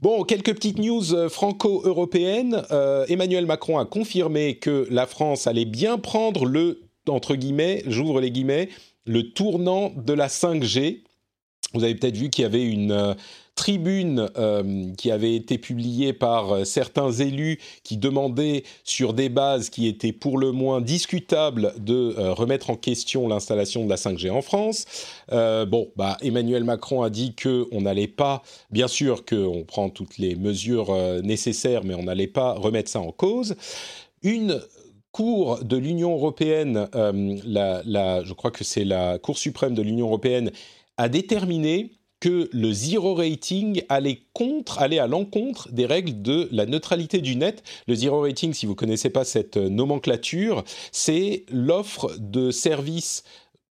[0.00, 2.62] Bon, quelques petites news franco-européennes.
[3.08, 8.30] Emmanuel Macron a confirmé que la France allait bien prendre le entre guillemets, j'ouvre les
[8.30, 8.68] guillemets,
[9.06, 11.02] le tournant de la 5G.
[11.72, 13.14] Vous avez peut-être vu qu'il y avait une euh,
[13.56, 19.70] tribune euh, qui avait été publiée par euh, certains élus qui demandaient sur des bases
[19.70, 24.42] qui étaient pour le moins discutables de remettre en question l'installation de la 5G en
[24.42, 24.86] France.
[25.30, 30.18] bon, bah, Emmanuel Macron a dit que on n'allait pas, bien sûr qu'on prend toutes
[30.18, 33.56] les mesures nécessaires, mais on n'allait pas remettre ça en cause.
[34.22, 34.60] Une
[35.14, 40.06] Cour de l'Union européenne, euh, la, je crois que c'est la Cour suprême de l'Union
[40.06, 40.50] européenne,
[40.96, 46.66] a déterminé que le zero rating allait, contre, allait à l'encontre des règles de la
[46.66, 47.62] neutralité du net.
[47.86, 53.22] Le zero rating, si vous ne connaissez pas cette nomenclature, c'est l'offre de services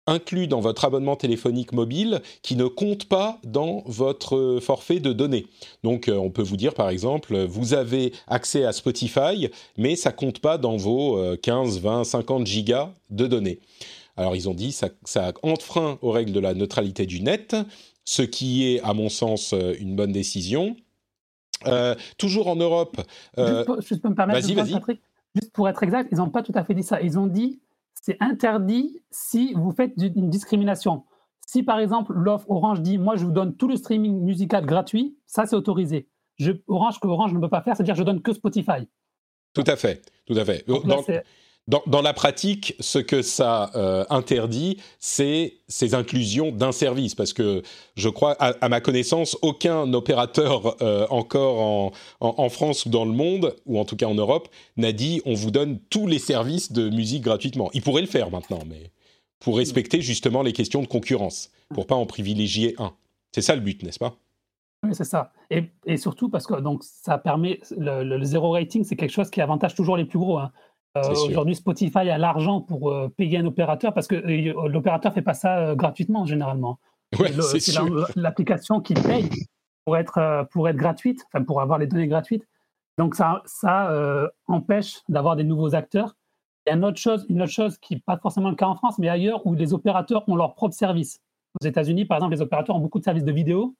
[0.08, 5.46] inclus dans votre abonnement téléphonique mobile qui ne compte pas dans votre forfait de données.
[5.84, 10.10] Donc euh, on peut vous dire par exemple, vous avez accès à Spotify, mais ça
[10.10, 13.60] compte pas dans vos 15, 20, 50 gigas de données.
[14.18, 17.54] Alors ils ont dit ça, ça enfreint aux règles de la neutralité du net,
[18.04, 20.76] ce qui est à mon sens euh, une bonne décision.
[21.66, 22.96] Euh, toujours en Europe.
[23.36, 24.98] juste, peux me permettre vas-y, vas-y.
[25.34, 27.00] Juste pour être exact, ils n'ont pas tout à fait dit ça.
[27.00, 27.60] Ils ont dit
[28.02, 31.04] c'est interdit si vous faites une discrimination.
[31.46, 35.16] Si par exemple l'offre Orange dit moi je vous donne tout le streaming musical gratuit,
[35.26, 36.08] ça c'est autorisé.
[36.68, 38.88] Orange que Orange ne peut pas faire, c'est-à-dire je donne que Spotify.
[39.54, 40.64] Tout à fait, tout à fait.
[41.68, 47.62] Dans, la pratique, ce que ça euh, interdit, c'est ces inclusions d'un service, parce que
[47.94, 53.54] je crois, à, ma connaissance, aucun opérateur euh, encore en, France ou dans le monde,
[53.66, 54.48] ou en tout cas en Europe,
[54.78, 57.70] n'a dit on vous donne tous les services de musique gratuitement.
[57.74, 58.90] Il pourrait le faire maintenant, mais
[59.38, 62.94] pour respecter justement les questions de concurrence, pour pas en privilégier un.
[63.32, 64.16] C'est ça le but, n'est-ce pas?
[64.84, 65.32] Oui, c'est ça.
[65.50, 69.40] Et, surtout parce que donc, ça permet, le, le zéro rating, c'est quelque chose qui
[69.40, 70.38] avantage toujours les plus gros.
[70.38, 70.52] Hein.
[70.96, 75.22] Euh, aujourd'hui, Spotify a l'argent pour euh, payer un opérateur parce que euh, l'opérateur fait
[75.22, 76.78] pas ça gratuitement généralement.
[77.12, 77.74] c'est
[78.16, 79.28] l'application qui paye
[79.84, 82.46] pour être, pour être gratuite, enfin pour avoir les données gratuites.
[82.98, 83.90] Donc ça, ça
[84.46, 86.16] empêche d'avoir des nouveaux acteurs.
[86.66, 88.66] Il y a une autre chose, une autre chose qui n'est pas forcément le cas
[88.66, 91.20] en France, mais ailleurs où les opérateurs ont leur propre service.
[91.62, 93.74] Aux États-Unis, par exemple, les opérateurs ont beaucoup de services de vidéo.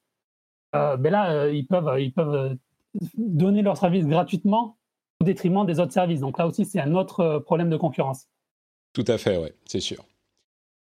[0.73, 2.57] mais là, ils peuvent, ils peuvent
[3.15, 4.78] donner leur service gratuitement
[5.21, 6.21] au détriment des autres services.
[6.21, 8.27] Donc là aussi, c'est un autre euh, problème de concurrence.
[8.93, 10.03] Tout à fait, oui, c'est sûr.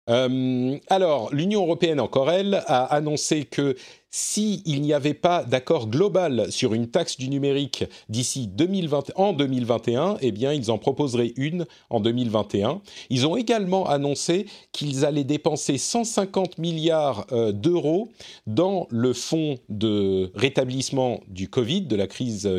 [0.10, 3.76] Euh, alors, l'Union européenne, encore elle, a annoncé que
[4.14, 10.18] s'il n'y avait pas d'accord global sur une taxe du numérique d'ici 2020, en 2021,
[10.20, 12.82] eh bien, ils en proposeraient une en 2021.
[13.10, 18.10] Ils ont également annoncé qu'ils allaient dépenser 150 milliards euh, d'euros
[18.48, 22.50] dans le fonds de rétablissement du Covid, de la crise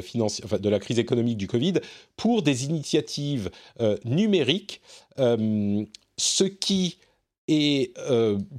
[0.79, 1.75] crise économique du Covid,
[2.17, 4.81] pour des initiatives euh, numériques,
[5.19, 5.85] euh,
[6.17, 6.97] ce qui
[7.49, 7.97] est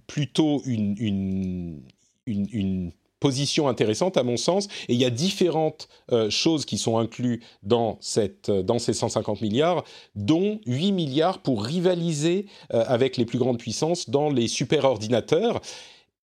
[0.07, 1.83] plutôt une
[2.25, 4.67] une, position intéressante à mon sens.
[4.89, 8.91] Et il y a différentes euh, choses qui sont incluses dans, cette, euh, dans ces
[8.91, 14.49] 150 milliards, dont 8 milliards pour rivaliser euh, avec les plus grandes puissances dans les
[14.49, 15.61] superordinateurs.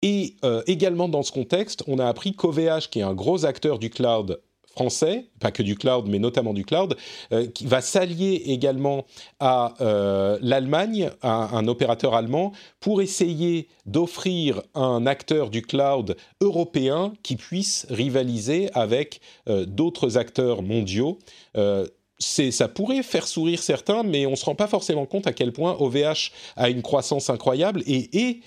[0.01, 0.37] Et
[0.67, 4.41] également dans ce contexte, on a appris qu'OVH, qui est un gros acteur du cloud
[4.77, 6.97] français, pas que du cloud, mais notamment du cloud,
[7.33, 9.07] euh, qui va s'allier également
[9.41, 17.15] à euh, l'Allemagne, à un opérateur allemand, pour essayer d'offrir un acteur du cloud européen
[17.23, 21.19] qui puisse rivaliser avec euh, d'autres acteurs mondiaux.
[22.19, 25.53] Ça pourrait faire sourire certains, mais on ne se rend pas forcément compte à quel
[25.53, 28.41] point OVH a une croissance incroyable et est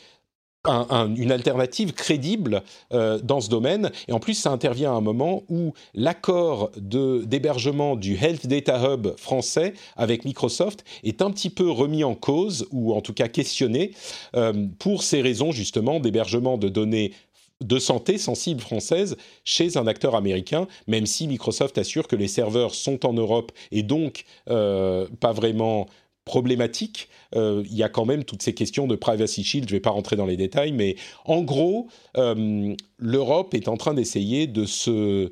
[0.65, 3.91] une alternative crédible euh, dans ce domaine.
[4.07, 9.15] Et en plus, ça intervient à un moment où l'accord d'hébergement du Health Data Hub
[9.17, 13.91] français avec Microsoft est un petit peu remis en cause, ou en tout cas questionné,
[14.35, 17.13] euh, pour ces raisons justement d'hébergement de données
[17.61, 22.73] de santé sensibles françaises chez un acteur américain, même si Microsoft assure que les serveurs
[22.73, 25.87] sont en Europe et donc euh, pas vraiment
[26.29, 27.09] problématique.
[27.35, 29.67] Euh, il y a quand même toutes ces questions de privacy shield.
[29.67, 33.77] Je ne vais pas rentrer dans les détails, mais en gros, euh, l'Europe est en
[33.77, 35.31] train d'essayer de se,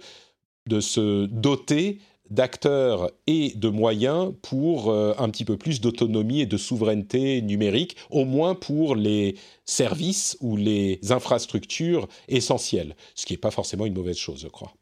[1.27, 1.99] doter
[2.31, 7.95] d'acteurs et de moyens pour euh, un petit peu plus d'autonomie et de souveraineté numérique,
[8.09, 9.35] au moins pour les
[9.65, 14.73] services ou les infrastructures essentielles, ce qui n'est pas forcément une mauvaise chose, je crois.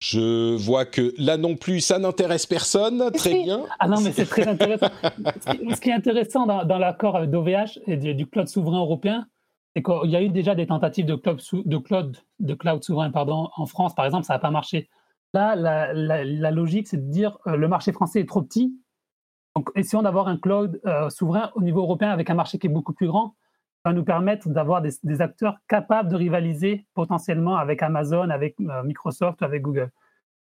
[0.00, 3.10] Je vois que là non plus, ça n'intéresse personne.
[3.12, 3.64] Très bien.
[3.80, 4.86] Ah non, mais c'est très intéressant.
[5.74, 9.26] Ce qui est intéressant dans, l'accord d'OVH et du, cloud souverain européen,
[9.74, 13.10] c'est qu'il y a eu déjà des tentatives de cloud, de cloud, de cloud souverain
[13.10, 14.88] pardon, en France, par exemple, ça n'a pas marché.
[15.34, 18.72] Là, la, logique, c'est de dire euh, le marché français est trop petit.
[19.56, 22.70] Donc, essayons d'avoir un cloud euh, souverain au niveau européen avec un marché qui est
[22.70, 23.34] beaucoup plus grand
[23.88, 29.42] va nous permettre d'avoir des, acteurs capables de rivaliser potentiellement avec Amazon, avec euh, Microsoft,
[29.42, 29.90] avec Google.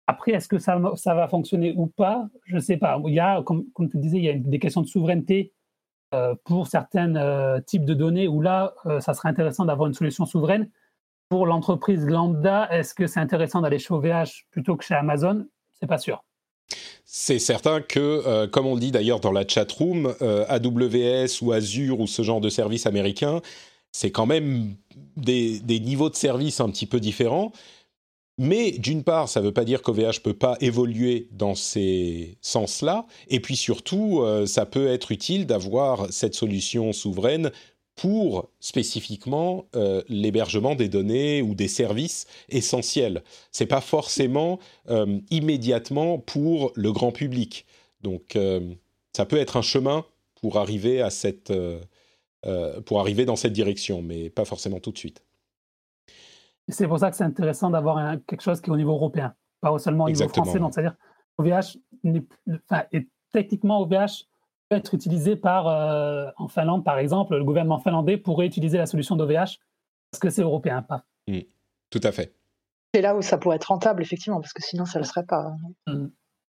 [0.07, 2.27] Après, est-ce que ça, va fonctionner ou pas?
[2.45, 2.99] Je ne sais pas.
[3.05, 5.53] Il y a, comme, comme tu disais, il y a des questions de souveraineté
[6.13, 10.25] euh, pour certains euh, types de données où là, ça serait intéressant d'avoir une solution
[10.25, 10.69] souveraine.
[11.29, 15.45] Pour l'entreprise lambda, est-ce que c'est intéressant d'aller chez OVH plutôt que chez Amazon?
[15.73, 16.23] C'est pas sûr.
[17.19, 21.41] C'est certain que, euh, comme on le dit d'ailleurs dans la chat room, euh, AWS
[21.41, 23.41] ou Azure ou ce genre de services américains,
[23.91, 24.75] c'est quand même
[25.15, 27.51] des, niveaux de service un petit peu différents.
[28.37, 32.37] Mais d'une part, ça ne veut pas dire qu'OVH ne peut pas évoluer dans ces
[32.41, 33.07] sens-là.
[33.29, 37.51] Et puis surtout, euh, ça peut être utile d'avoir cette solution souveraine
[37.97, 43.23] pour spécifiquement euh, l'hébergement des données ou des services essentiels.
[43.51, 47.65] C'est pas forcément euh, immédiatement pour le grand public.
[48.01, 48.73] Donc euh,
[49.13, 50.05] ça peut être un chemin
[50.39, 51.51] pour arriver à cette
[52.85, 55.21] pour arriver dans cette direction, mais pas forcément tout de suite.
[56.69, 59.77] C'est pour ça que c'est intéressant d'avoir quelque chose qui est au niveau européen, pas
[59.79, 60.59] seulement au niveau français.
[60.71, 60.95] c'est-à-dire
[61.37, 61.77] OVH
[62.93, 64.27] est, techniquement OVH
[64.71, 69.15] être utilisé par, euh, en Finlande, par exemple, le gouvernement finlandais pourrait utiliser la solution
[69.15, 69.59] d'OVH
[70.11, 71.03] parce que c'est européen, pas.
[71.27, 71.39] Mm.
[71.89, 72.33] tout à fait.
[72.93, 75.25] C'est là où ça pourrait être rentable, effectivement, parce que sinon, ça ne le serait
[75.25, 75.53] pas.
[75.87, 76.07] Mm.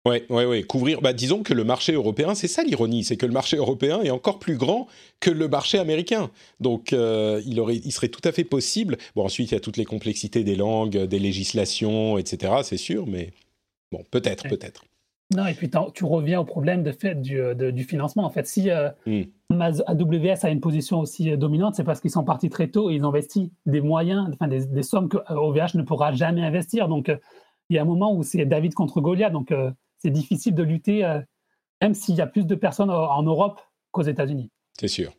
[0.05, 0.63] Oui, ouais, ouais.
[0.65, 1.01] Couvrir.
[1.01, 4.11] Bah, disons que le marché européen, c'est ça l'ironie, c'est que le marché européen est
[4.11, 4.89] encore plus grand
[5.21, 6.31] que le marché américain.
[6.59, 8.97] Donc, euh, il, aurait, il serait tout à fait possible.
[9.15, 12.53] Bon, ensuite, il y a toutes les complexités des langues, des législations, etc.
[12.65, 13.33] C'est sûr, mais
[13.93, 14.85] bon, peut-être, peut-être.
[15.37, 18.25] Non, et puis tu reviens au problème de fait du, euh, du financement.
[18.25, 19.23] En fait, si euh, hmm.
[19.61, 22.95] AWS a une position aussi euh, dominante, c'est parce qu'ils sont partis très tôt et
[22.95, 26.89] ils investissent des moyens, enfin des, des sommes que OVH ne pourra jamais investir.
[26.89, 27.11] Donc,
[27.69, 29.33] il y a un moment où c'est David contre Goliath.
[29.33, 29.55] Donc,
[29.99, 31.21] c'est difficile de lutter,
[31.81, 33.61] même s'il y a plus de personnes en Europe
[33.93, 34.51] qu'aux États-Unis.
[34.79, 35.13] C'est sûr.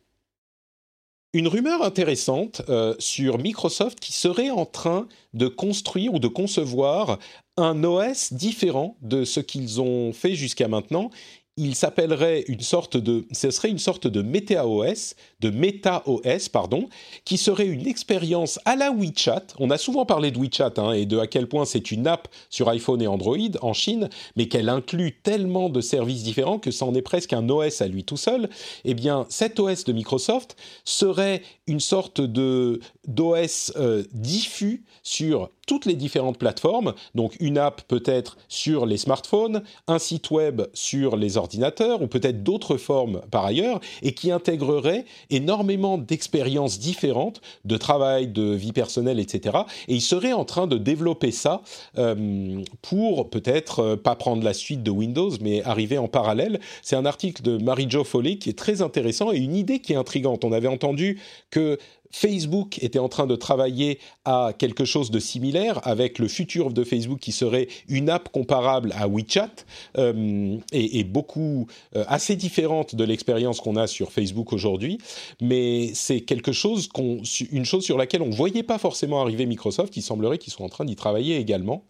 [1.34, 7.18] Une rumeur intéressante euh, sur Microsoft qui serait en train de construire ou de concevoir
[7.56, 11.10] un OS différent de ce qu'ils ont fait jusqu'à maintenant
[11.56, 16.88] il s'appellerait une sorte de, ce serait une sorte de MetaOS, de MetaOS, pardon,
[17.24, 19.46] qui serait une expérience à la WeChat.
[19.60, 22.26] On a souvent parlé de WeChat hein, et de à quel point c'est une app
[22.50, 26.86] sur iPhone et Android en Chine, mais qu'elle inclut tellement de services différents que ça
[26.86, 28.48] en est presque un OS à lui tout seul.
[28.84, 35.86] Eh bien, cet OS de Microsoft serait une sorte de d'OS euh, diffus sur toutes
[35.86, 36.94] les différentes plateformes.
[37.14, 42.42] Donc une app peut-être sur les smartphones, un site web sur les ordinateurs ou peut-être
[42.42, 49.20] d'autres formes par ailleurs et qui intégrerait énormément d'expériences différentes de travail, de vie personnelle,
[49.20, 49.58] etc.
[49.88, 51.62] Et il serait en train de développer ça
[51.98, 56.60] euh, pour peut-être euh, pas prendre la suite de Windows mais arriver en parallèle.
[56.82, 59.96] C'est un article de Marie-Jo Foley qui est très intéressant et une idée qui est
[59.96, 60.44] intrigante.
[60.44, 61.78] On avait entendu que
[62.14, 66.84] Facebook était en train de travailler à quelque chose de similaire avec le futur de
[66.84, 69.50] Facebook qui serait une app comparable à WeChat
[69.98, 74.98] euh, et, beaucoup euh, assez différente de l'expérience qu'on a sur Facebook aujourd'hui.
[75.42, 79.96] Mais c'est quelque chose qu'on, une chose sur laquelle on voyait pas forcément arriver Microsoft.
[79.96, 81.84] Il semblerait qu'ils soient en train d'y travailler également.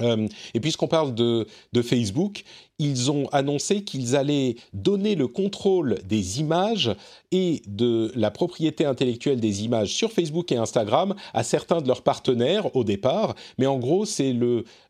[0.00, 1.46] Euh, et puisqu'on parle de,
[1.82, 2.44] Facebook,
[2.78, 6.94] ils ont annoncé qu'ils allaient donner le contrôle des images
[7.30, 12.02] et de la propriété intellectuelle des images sur Facebook et Instagram à certains de leurs
[12.02, 13.34] partenaires au départ.
[13.58, 14.34] Mais en gros, c'est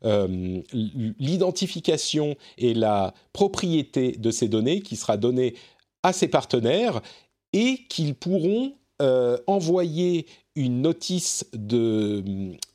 [0.04, 5.54] euh, l'identification et la propriété de ces données qui sera donnée
[6.02, 7.00] à ces partenaires
[7.52, 12.22] et qu'ils pourront euh, envoyer une notice de,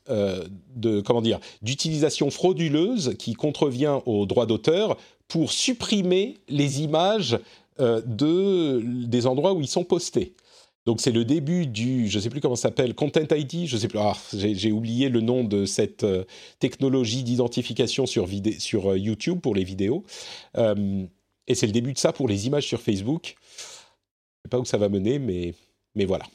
[0.10, 4.98] de comment dire d'utilisation frauduleuse qui contrevient aux droits d'auteur
[5.28, 7.38] pour supprimer les images
[7.80, 10.34] euh, de des endroits où ils sont postés.
[10.86, 14.00] Donc c'est le début du, je sais plus comment s'appelle, Content ID, je sais plus,
[14.00, 16.24] ah, j'ai oublié le nom de cette euh,
[16.60, 18.28] technologie d'identification sur,
[18.58, 20.06] sur YouTube pour les vidéos.
[20.56, 23.36] et c'est le début de ça pour les images sur Facebook.
[23.38, 25.54] Je ne sais pas où ça va mener, mais,
[25.94, 26.26] mais voilà.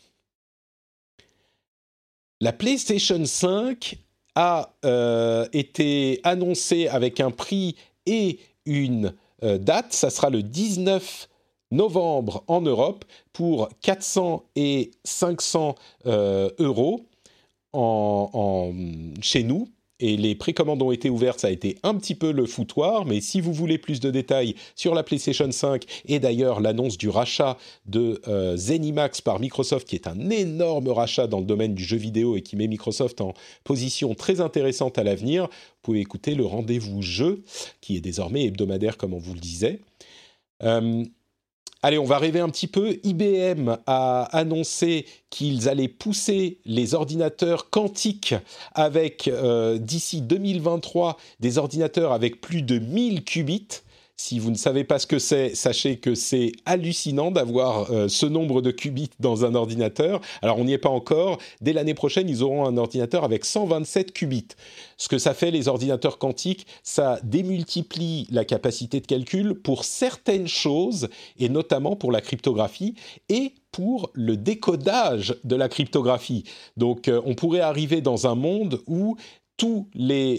[2.43, 3.99] La PlayStation 5
[4.35, 9.15] a euh, été annoncée avec un prix et une
[9.45, 9.93] euh, date.
[9.93, 11.29] Ça sera le 19
[11.71, 15.77] novembre en Europe pour 400 et 500
[16.07, 17.07] euh, euros
[19.21, 19.69] chez nous
[20.03, 23.21] et les précommandes ont été ouvertes, ça a été un petit peu le foutoir, mais
[23.21, 27.57] si vous voulez plus de détails sur la PlayStation 5 et d'ailleurs l'annonce du rachat
[27.87, 31.97] de euh, Zenimax par Microsoft, qui est un énorme rachat dans le domaine du jeu
[31.97, 33.33] vidéo et qui met Microsoft en
[33.63, 37.45] position très intéressante à l'avenir, vous pouvez écouter le rendez-vous jeu,
[37.81, 39.79] qui est désormais hebdomadaire comme on vous le disait.
[40.65, 41.05] Euh,
[41.85, 43.01] Allez, on va rêver un petit peu.
[43.03, 48.37] IBM a annoncé qu'ils allaient pousser les ordinateurs quantiques
[48.73, 53.83] avec, euh, d'ici 2023, des ordinateurs avec plus de 1000 qubits.
[54.25, 58.25] Si vous ne savez pas ce que c'est, sachez que c'est hallucinant d'avoir euh, ce
[58.25, 60.21] nombre de qubits dans un ordinateur.
[60.43, 61.39] Alors on n'y est pas encore.
[61.61, 64.47] Dès l'année prochaine, ils auront un ordinateur avec 127 qubits.
[64.97, 70.47] Ce que ça fait, les ordinateurs quantiques, ça démultiplie la capacité de calcul pour certaines
[70.47, 71.09] choses,
[71.41, 72.95] et notamment pour la cryptographie,
[73.29, 76.45] et pour le décodage de la cryptographie.
[76.77, 79.17] Donc euh, on pourrait arriver dans un monde où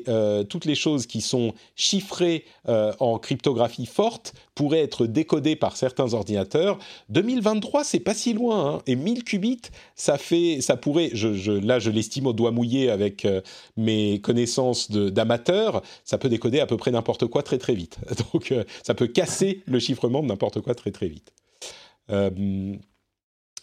[0.08, 5.78] euh, toutes les choses qui sont chiffrées euh, en cryptographie forte pourraient être décodées par
[5.78, 6.78] certains ordinateurs.
[7.10, 8.82] 2023, c'est pas si loin, hein.
[8.86, 9.62] et 1000 qubits,
[9.96, 13.42] ça fait, ça pourrait, là je l'estime au doigt mouillé avec euh,
[13.78, 17.98] mes connaissances d'amateur, ça peut décoder à peu près n'importe quoi très très vite.
[18.34, 18.54] Donc
[18.84, 21.32] ça peut casser le chiffrement de n'importe quoi très très vite.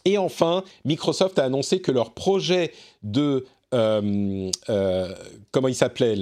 [0.05, 2.73] et enfin, Microsoft a annoncé que leur projet
[3.03, 3.45] de
[3.75, 5.15] euh, euh,
[5.53, 6.17] comment il s'appelait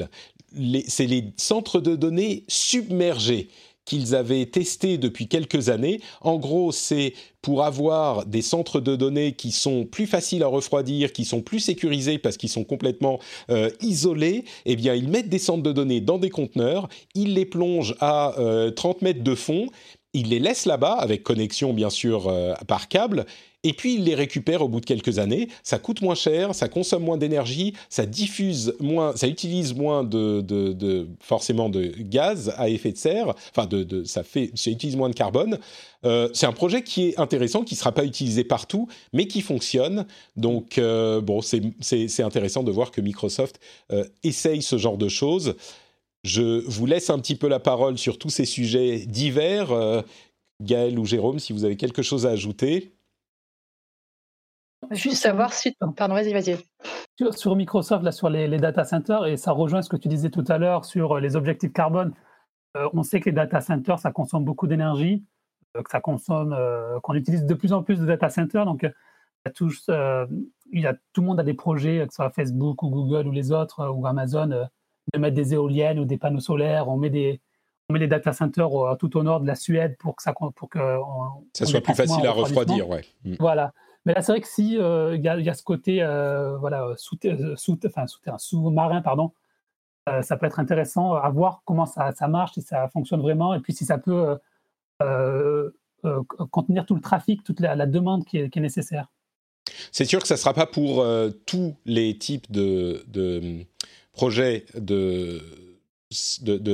[0.87, 3.49] C'est les centres de données submergés
[3.85, 6.01] qu'ils avaient testé depuis quelques années.
[6.21, 11.15] En gros, c'est pour avoir des centres de données qui sont plus faciles à refroidir,
[11.15, 13.19] qui sont plus sécurisés parce qu'ils sont complètement
[13.51, 17.47] euh, isolés, eh bien, ils mettent des centres de données dans des conteneurs, ils les
[17.47, 18.35] plongent à
[18.77, 19.69] 30 mètres de fond,
[20.13, 22.31] ils les laissent là-bas, avec connexion bien sûr
[22.67, 23.25] par câble,
[23.65, 25.49] et puis il les récupère au bout de quelques années.
[25.65, 31.09] Ça coûte moins cher, ça consomme moins d'énergie, ça diffuse moins, ça utilise moins de,
[31.21, 33.35] forcément de gaz à effet de serre.
[33.51, 33.69] Enfin,
[34.05, 35.59] ça fait, ça utilise moins de carbone.
[36.05, 39.41] Euh, c'est un projet qui est intéressant, qui ne sera pas utilisé partout, mais qui
[39.41, 40.07] fonctionne.
[40.37, 43.59] Donc, euh, bon, c'est intéressant de voir que Microsoft
[43.91, 45.57] euh, essaye ce genre de choses.
[46.23, 50.05] Je vous laisse un petit peu la parole sur tous ces sujets divers.
[50.61, 52.93] Gaël ou Jérôme, si vous avez quelque chose à ajouter.
[54.91, 55.77] Juste savoir si.
[55.97, 56.57] Pardon, vas-y, vas-y.
[57.33, 60.45] Sur, Microsoft, là, sur les, data centers, et ça rejoint ce que tu disais tout
[60.49, 62.15] à l'heure sur euh, les objectifs carbone.
[62.77, 65.25] Euh, on sait que les data centers, ça consomme beaucoup d'énergie,
[65.77, 66.57] euh, que ça consomme,
[67.03, 68.65] qu'on utilise de plus en plus de data centers.
[68.65, 68.93] Donc, il
[69.47, 69.71] y, a tout,
[70.73, 73.27] il y a, tout le monde a des projets, que ce soit Facebook ou Google
[73.27, 76.89] ou les autres, ou Amazon, de mettre des éoliennes ou des panneaux solaires.
[76.89, 77.41] On met des,
[77.89, 80.69] on met des data centers tout au nord de la Suède pour que ça, pour
[80.69, 80.79] que
[81.53, 82.89] ça soit plus facile à refroidir.
[82.89, 83.05] Ouais.
[83.25, 83.35] Mm.
[83.41, 83.73] Voilà.
[84.09, 87.19] Mais là, c'est vrai que si euh, il y, a ce côté euh, voilà, sous,
[87.57, 88.07] sous, enfin,
[88.39, 89.33] sous-marin, pardon,
[90.09, 93.61] euh, ça peut être intéressant à voir comment ça, marche, si ça fonctionne vraiment, et
[93.61, 94.39] puis si ça peut
[96.51, 99.09] contenir tout le trafic, toute la, demande qui est, nécessaire.
[99.93, 101.07] C'est sûr que ça ne sera pas pour
[101.45, 103.67] tous les types de, de
[104.13, 105.43] projets de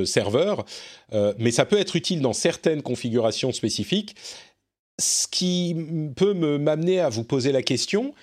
[0.05, 0.63] serveurs,
[1.11, 4.15] mais ça peut être utile dans certaines configurations spécifiques
[4.99, 5.75] ce qui
[6.15, 8.13] peut me m'amener à vous poser la question.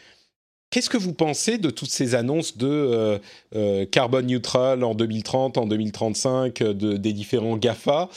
[0.73, 3.19] Qu'est-ce que vous pensez de toutes ces annonces de euh,
[3.55, 8.09] euh, carbone neutral en 2030, en 2035, euh, de, des différents GAFA?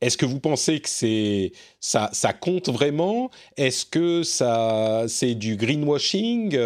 [0.00, 3.30] Est-ce que vous pensez que c'est ça, ça compte vraiment?
[3.58, 6.56] Est-ce que ça c'est du greenwashing?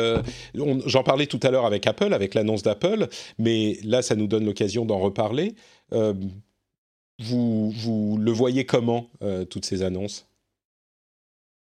[0.55, 4.45] J'en parlais tout à l'heure avec Apple, avec l'annonce d'Apple, mais là ça nous donne
[4.45, 5.55] l'occasion d'en reparler.
[5.91, 9.09] vous, vous le voyez comment
[9.49, 10.27] toutes ces annonces?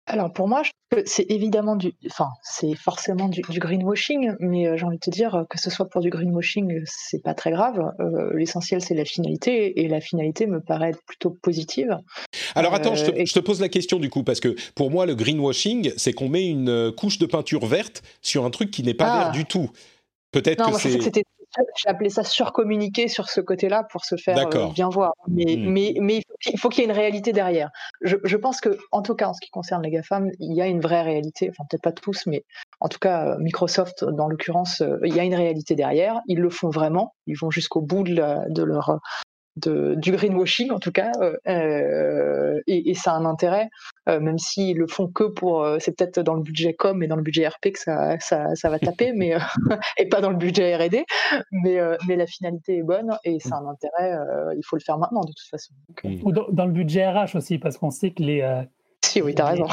[0.05, 0.63] Alors pour moi,
[1.05, 5.45] c'est évidemment du, enfin c'est forcément du, greenwashing, mais euh, j'ai envie de te dire
[5.49, 7.79] que ce soit pour du greenwashing, c'est pas très grave.
[7.99, 11.97] Euh, l'essentiel c'est la finalité, et la finalité me paraît plutôt positive.
[12.53, 14.91] Alors attends, je, te, euh, je, te, pose la question du coup, parce que pour
[14.91, 18.83] moi le greenwashing, c'est qu'on met une couche de peinture verte sur un truc qui
[18.83, 19.31] n'est pas vert ah.
[19.31, 19.69] du tout.
[20.31, 21.23] Peut-être que c'est
[21.75, 25.13] j'ai appelé ça surcommuniquer sur ce côté-là pour se faire euh, bien voir.
[25.27, 25.69] Mais, hmm.
[25.69, 27.69] mais, mais il faut qu'il y ait une réalité derrière.
[28.01, 30.61] Je, je, pense que, en tout cas, en ce qui concerne les GAFAM, il y
[30.61, 31.49] a une vraie réalité.
[31.49, 32.43] Enfin, peut-être pas tous, mais
[32.79, 36.21] en tout cas, euh, Microsoft, dans l'occurrence, euh, il y a une réalité derrière.
[36.27, 37.13] Ils le font vraiment.
[37.27, 38.99] Ils vont jusqu'au bout de, de leur
[39.57, 43.69] de, du greenwashing en tout cas, euh, euh, et, et, ça a un intérêt,
[44.09, 47.15] euh, même s'ils le font que pour, c'est peut-être dans le budget com et dans
[47.15, 49.35] le budget RP que ça, ça, ça va taper, mais
[49.97, 51.05] et pas dans le budget R&D,
[51.51, 54.17] mais, mais la finalité est bonne et c'est un intérêt,
[54.57, 55.73] il faut le faire maintenant de toute façon.
[56.03, 58.63] Ou dans, le budget RH aussi, parce qu'on sait que les
[59.05, 59.67] si, oui, as raison.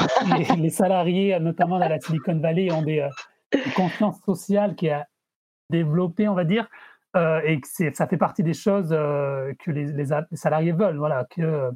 [0.57, 3.07] Les, salariés, notamment dans la Silicon Valley, ont des,
[3.53, 5.07] une confiance sociale qui a
[5.69, 6.67] développé, on va dire,
[7.17, 10.97] euh, et que ça fait partie des choses euh, que les, les, salariés veulent.
[10.97, 11.69] Voilà, que,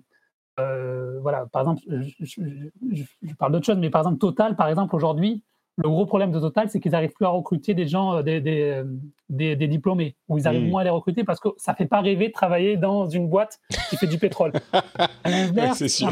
[0.61, 5.43] euh, voilà, par exemple, je, parle d'autre chose, mais par exemple, Total, par exemple, aujourd'hui,
[5.75, 8.85] le gros problème de Total, c'est qu'ils n'arrivent plus à recruter des gens, des, des,
[9.27, 10.69] des, diplômés, ou ils arrivent mmh.
[10.69, 13.27] moins à les recruter parce que ça ne fait pas rêver de travailler dans une
[13.27, 13.59] boîte
[13.89, 14.53] qui fait du pétrole.
[15.25, 16.03] À l'inverse,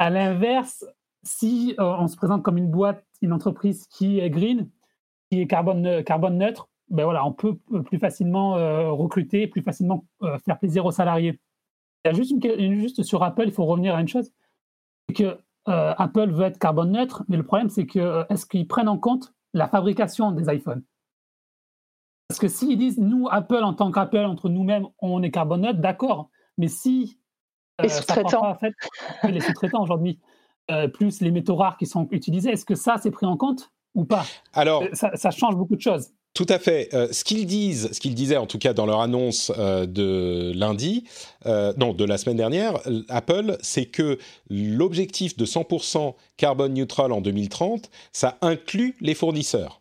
[0.00, 0.84] à l'inverse,
[1.22, 4.68] si on se présente comme une boîte, une entreprise qui est green,
[5.30, 10.04] qui est carbone, carbone neutre, ben voilà, on peut plus facilement euh, recruter, plus facilement
[10.22, 11.40] euh, faire plaisir aux salariés.
[12.04, 14.30] Il y a juste, une, juste sur Apple, il faut revenir à une chose,
[15.08, 18.66] c'est que euh, Apple veut être carbone neutre, mais le problème c'est que est-ce qu'ils
[18.66, 20.82] prennent en compte la fabrication des iPhones?
[22.28, 25.80] Parce que s'ils disent nous Apple en tant qu'Apple entre nous-mêmes on est carbone neutre,
[25.80, 27.18] d'accord, mais si
[27.80, 28.74] les sous-traitants, en fait,
[29.28, 30.18] les sous-traitants aujourd'hui,
[30.94, 34.04] plus les métaux rares qui sont utilisés, est-ce que ça c'est pris en compte ou
[34.04, 34.24] pas?
[34.52, 36.12] Alors, ça change beaucoup de choses.
[36.34, 36.88] Tout à fait.
[36.94, 40.52] Euh, ce qu'ils disent, ce qu'ils disaient en tout cas dans leur annonce euh, de
[40.54, 41.04] lundi,
[41.46, 44.18] euh, non, de la semaine dernière, Apple, c'est que
[44.48, 49.77] l'objectif de 100% carbone neutral en 2030, ça inclut les fournisseurs.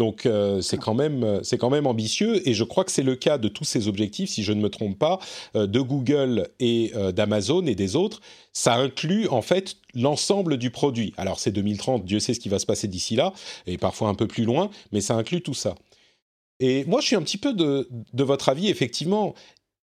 [0.00, 3.16] Donc euh, c'est quand même c'est quand même ambitieux et je crois que c'est le
[3.16, 5.18] cas de tous ces objectifs, si je ne me trompe pas,
[5.56, 8.22] euh, de Google et euh, d'Amazon et des autres.
[8.54, 11.12] Ça inclut en fait l'ensemble du produit.
[11.18, 13.34] Alors c'est 2030, Dieu sait ce qui va se passer d'ici là
[13.66, 15.74] et parfois un peu plus loin, mais ça inclut tout ça.
[16.60, 19.34] Et moi je suis un petit peu de, de votre avis effectivement.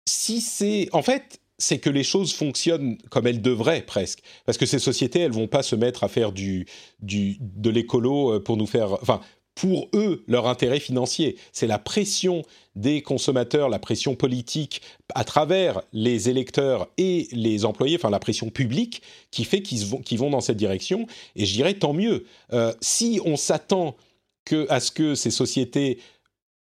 [0.07, 4.67] Si c'est en fait c'est que les choses fonctionnent comme elles devraient presque, parce que
[4.67, 6.67] ces sociétés, elles vont pas se mettre à faire du,
[7.01, 9.21] du de l'écolo euh, pour nous faire, enfin,
[9.55, 11.37] pour eux, leur intérêt financier.
[11.53, 12.43] C'est la pression
[12.75, 14.83] des consommateurs, la pression politique
[15.15, 20.31] à travers les électeurs et les employés, enfin la pression publique, qui fait qu'ils vont,
[20.31, 21.07] dans cette direction.
[21.37, 22.27] Et je dirais tant mieux.
[22.53, 23.97] Euh, si on s'attend
[24.69, 25.99] à ce que ces sociétés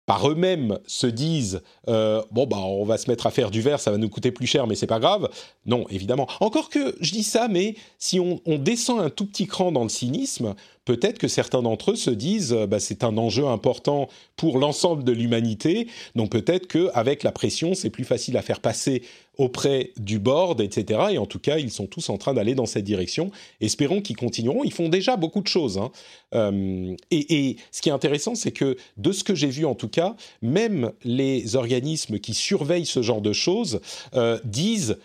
[0.06, 3.80] par eux-mêmes se disent euh, bon bah on va se mettre à faire du verre,
[3.80, 5.28] ça va nous coûter plus cher, mais c'est pas grave.
[5.66, 6.28] Non, évidemment.
[6.40, 9.88] Encore que je dis ça, mais si on, descend un tout petit cran dans le
[9.88, 10.54] cynisme,
[10.84, 15.04] peut-être que certains d'entre eux se disent euh, bah, c'est un enjeu important pour l'ensemble
[15.04, 19.02] de l'humanité, donc peut-être qu'avec la pression, c'est plus facile à faire passer
[19.40, 21.00] auprès du board, etc.
[21.12, 23.30] Et en tout cas, ils sont tous en train d'aller dans cette direction.
[23.62, 24.64] Espérons qu'ils continueront.
[24.64, 25.78] Ils font déjà beaucoup de choses.
[25.78, 25.90] Hein.
[26.34, 29.88] Euh, et, ce qui est intéressant, c'est que de ce que j'ai vu en tout
[29.88, 31.79] cas, même les organismes
[32.20, 33.80] qui surveillent ce genre de choses
[34.14, 34.96] euh, disent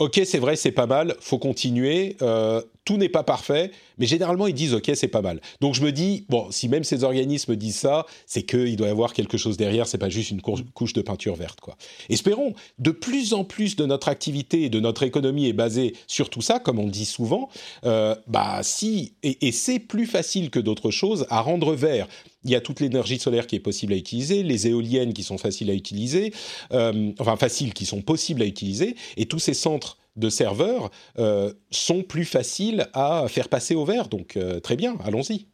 [0.00, 2.16] Ok, c'est vrai, c'est pas mal, faut continuer.
[2.20, 5.40] Euh, tout n'est pas parfait, mais généralement ils disent ok, c'est pas mal.
[5.60, 8.90] Donc je me dis bon, si même ces organismes disent ça, c'est qu'il doit y
[8.90, 9.86] avoir quelque chose derrière.
[9.86, 11.76] C'est pas juste une couche de peinture verte, quoi.
[12.08, 12.54] Espérons.
[12.80, 16.42] De plus en plus de notre activité et de notre économie est basée sur tout
[16.42, 17.48] ça, comme on dit souvent.
[17.84, 22.08] Euh, bah si, et c'est plus facile que d'autres choses à rendre vert
[22.44, 25.38] il y a toute l'énergie solaire qui est possible à utiliser, les éoliennes qui sont
[25.38, 26.32] faciles à utiliser,
[26.72, 31.52] euh, enfin faciles qui sont possibles à utiliser, et tous ces centres de serveurs euh,
[31.70, 34.08] sont plus faciles à faire passer au vert.
[34.08, 35.46] Donc euh, très bien, allons-y.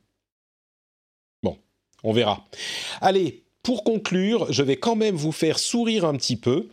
[1.43, 1.57] Bon,
[2.03, 2.45] on verra.
[3.01, 6.69] Allez, pour conclure, je vais quand même vous faire sourire un petit peu.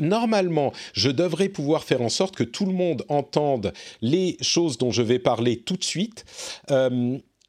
[0.00, 4.90] normalement, je devrais pouvoir faire en sorte que tout le monde entende les choses dont
[4.90, 6.24] je vais parler tout de suite.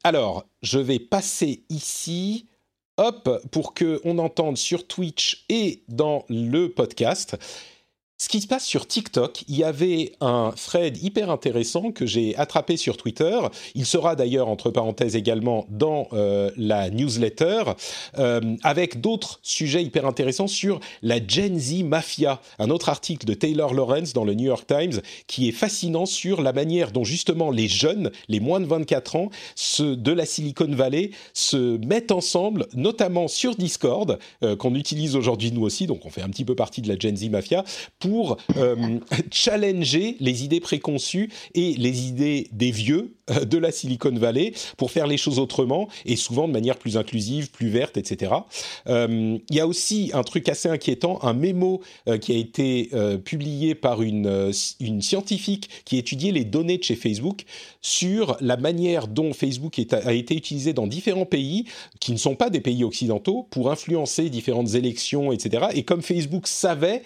[0.04, 2.48] Alors, je vais passer ici,
[2.96, 7.36] hop, pour que on entende sur Twitch et dans le podcast
[8.22, 12.36] ce qui se passe sur TikTok, il y avait un thread hyper intéressant que j'ai
[12.36, 13.36] attrapé sur Twitter.
[13.74, 17.64] Il sera d'ailleurs, entre parenthèses, également dans euh, la newsletter,
[18.18, 23.34] euh, avec d'autres sujets hyper intéressants sur la Gen Z Mafia, un autre article de
[23.34, 27.50] Taylor Lawrence dans le New York Times qui est fascinant sur la manière dont justement
[27.50, 29.30] les jeunes, les moins de 24 ans,
[29.80, 35.64] de la Silicon Valley, se mettent ensemble, notamment sur Discord, euh, qu'on utilise aujourd'hui nous
[35.64, 37.64] aussi, donc on fait un petit peu partie de la Gen Z Mafia,
[37.98, 38.98] pour pour euh,
[39.30, 44.90] challenger les idées préconçues et les idées des vieux euh, de la Silicon Valley pour
[44.90, 48.32] faire les choses autrement et souvent de manière plus inclusive, plus verte, etc.
[48.86, 51.80] Euh, il y a aussi un truc assez inquiétant, un mémo
[52.20, 52.90] qui a été
[53.24, 57.44] publié par une, une scientifique qui étudiait les données de chez Facebook
[57.80, 61.64] sur la manière dont Facebook a été utilisé dans différents pays
[62.00, 65.66] qui ne sont pas des pays occidentaux pour influencer différentes élections, etc.
[65.74, 67.02] Et comme Facebook savait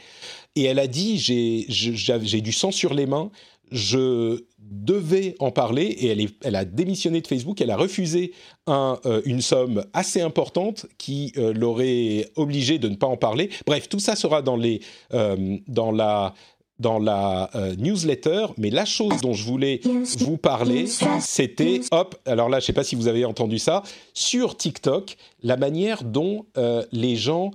[0.57, 3.31] et elle a dit j'ai du sang sur les mains,
[3.70, 8.33] je devais en parler et elle, elle a démissionné de Facebook, elle a refusé
[8.66, 13.51] un, euh, une somme assez importante qui euh, l'aurait obligé de ne pas en parler.
[13.66, 14.81] Bref, tout ça sera dans, les,
[15.15, 16.35] euh, dans la,
[16.78, 19.81] dans la newsletter, mais la chose dont je voulais
[20.19, 20.87] vous parler,
[21.20, 25.16] c'était, hop, alors là, je ne sais pas si vous avez entendu ça, sur TikTok,
[25.43, 26.45] la manière dont
[26.93, 27.51] les gens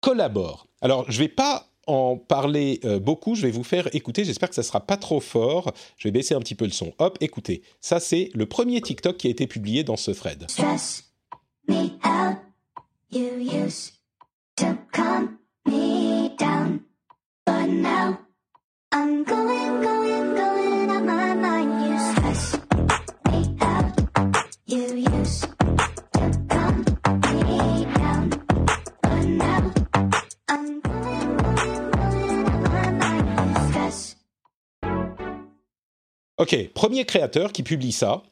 [0.00, 0.66] collaborent.
[0.80, 4.24] Alors, je ne vais pas en parler euh, beaucoup, je vais vous faire écouter.
[4.24, 5.72] J'espère que ça sera pas trop fort.
[5.96, 6.92] Je vais baisser un petit peu le son.
[6.98, 7.62] Hop, écoutez.
[7.80, 10.46] Ça, c'est le premier TikTok qui a été publié dans ce thread.
[36.44, 38.22] Ok, premier créateur qui publie ça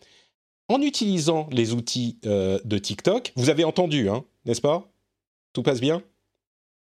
[0.69, 3.33] en utilisant les outils euh, de TikTok.
[3.37, 4.87] Vous avez entendu, hein, n'est-ce pas?
[5.55, 6.03] Tout passe bien?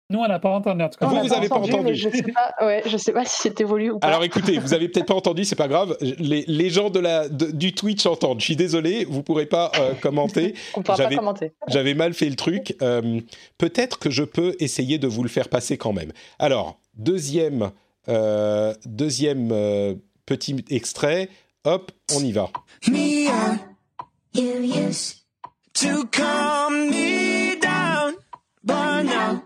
[0.09, 0.83] Nous, on n'a pas entendu.
[0.83, 1.07] En tout cas.
[1.07, 1.95] Vous, vous n'avez pas entendu.
[1.95, 4.09] je ne sais, pas, sais pas si c'est évolué ou pas.
[4.09, 5.97] Alors écoutez, vous avez peut-être pas entendu, c'est pas grave.
[6.01, 8.41] Les, les gens de la, du Twitch entendent.
[8.41, 10.57] Je suis désolé, vous pourrez pas euh, commenter.
[10.75, 11.53] on pourra pas commenter.
[11.69, 12.77] J'avais mal fait le truc.
[12.83, 13.21] Euh,
[13.57, 16.11] peut-être que je peux essayer de vous le faire passer quand même.
[16.41, 17.71] Alors, deuxième,
[18.85, 21.29] deuxième petit extrait.
[21.65, 22.51] Hop, on y va.
[22.89, 23.59] Mia,
[24.33, 25.17] you used
[25.75, 28.15] to calm me down,
[28.65, 29.43] but now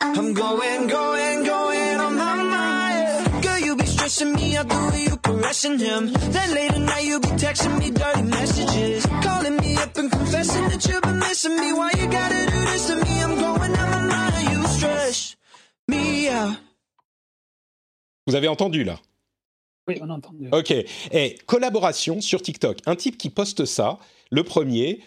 [0.00, 3.42] I'm going, going, going on my mind.
[3.42, 6.12] Girl, you be stressing me out the way you caressing him.
[6.32, 10.68] Then late at night you be texting me dirty messages, calling me up and confessing
[10.68, 11.72] that you've been missing me.
[11.72, 13.22] Why you gotta do this to me?
[13.22, 14.50] I'm going on my mind.
[14.50, 15.36] You stress
[15.86, 16.56] me out.
[18.26, 18.98] Vous avez entendu là?
[19.88, 20.48] Oui, on a entendu.
[20.52, 20.72] Ok.
[21.12, 22.78] Et collaboration sur TikTok.
[22.86, 23.98] Un type qui poste ça,
[24.30, 25.00] le premier,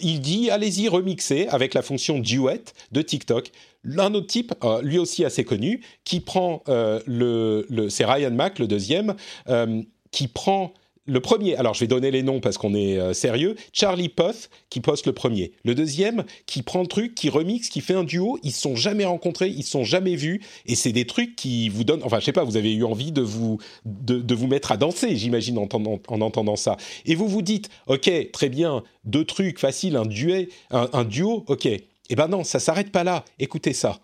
[0.00, 3.50] il dit allez-y remixer avec la fonction duet de TikTok.
[3.98, 8.32] Un autre type, euh, lui aussi assez connu, qui prend euh, le, le c'est Ryan
[8.32, 9.14] Mack, le deuxième,
[9.48, 10.74] euh, qui prend
[11.06, 14.50] le premier, alors je vais donner les noms parce qu'on est euh, sérieux, Charlie Puth
[14.70, 15.52] qui poste le premier.
[15.64, 18.76] Le deuxième qui prend le truc, qui remixe, qui fait un duo, ils se sont
[18.76, 22.20] jamais rencontrés, ils se sont jamais vus, et c'est des trucs qui vous donnent, enfin
[22.20, 25.58] je sais pas, vous avez eu envie de vous, de, vous mettre à danser, j'imagine,
[25.58, 26.76] en, en, entendant ça.
[27.04, 31.66] Et vous vous dites, ok, très bien, deux trucs faciles, un, duet, un, duo, ok.
[31.66, 34.00] Eh ben non, ça s'arrête pas là, écoutez ça.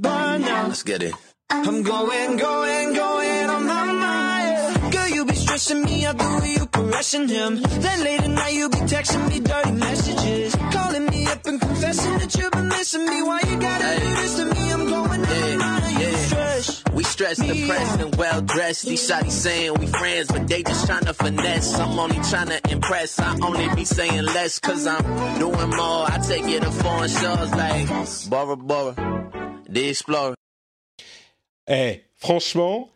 [0.00, 1.14] But now, let's get it.
[1.50, 4.92] I'm going, going, going on my mind.
[4.92, 7.56] Girl, you be stressing me out the way you caressing him.
[7.56, 12.18] Then late at night you be texting me dirty messages, calling me up and confessing
[12.18, 13.22] that you've been missing me.
[13.22, 13.98] Why you gotta hey.
[13.98, 14.72] do this to me?
[14.72, 16.16] I'm going yeah, on yeah.
[16.16, 16.84] Stress.
[16.92, 18.84] We stressed, depressed, and well dressed.
[18.84, 21.76] These shotties saying we friends, but they just trying to finesse.
[21.76, 23.18] I'm only trying to impress.
[23.18, 25.02] I only be saying less, cause I'm
[25.40, 26.06] doing more.
[26.06, 27.88] I take it to foreign shows like
[28.30, 29.17] Bora Bora.
[31.68, 32.88] Eh, franchement,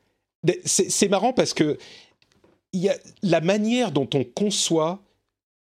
[0.64, 1.78] c'est marrant parce que
[2.72, 5.00] y a la manière dont on conçoit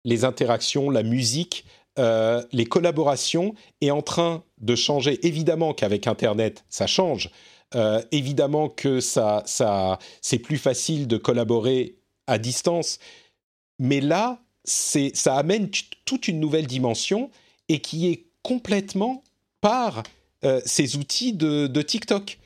[0.05, 1.65] les interactions, la musique,
[1.99, 5.25] euh, les collaborations est en train de changer.
[5.27, 7.29] Évidemment qu'avec Internet, ça change.
[7.75, 11.95] Euh, évidemment que ça, ça, c'est plus facile de collaborer
[12.27, 12.99] à distance.
[13.79, 15.69] Mais là, ça amène
[16.05, 17.29] toute une nouvelle dimension
[17.67, 19.23] et qui est complètement
[19.59, 20.03] par
[20.65, 22.37] ces outils de, TikTok.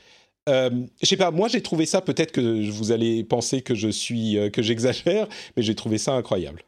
[0.47, 0.69] Euh,
[1.01, 4.37] je sais pas, moi j'ai trouvé ça, peut-être que vous allez penser que je suis,
[4.37, 5.27] euh, que j'exagère,
[5.57, 6.61] mais j'ai trouvé ça incroyable.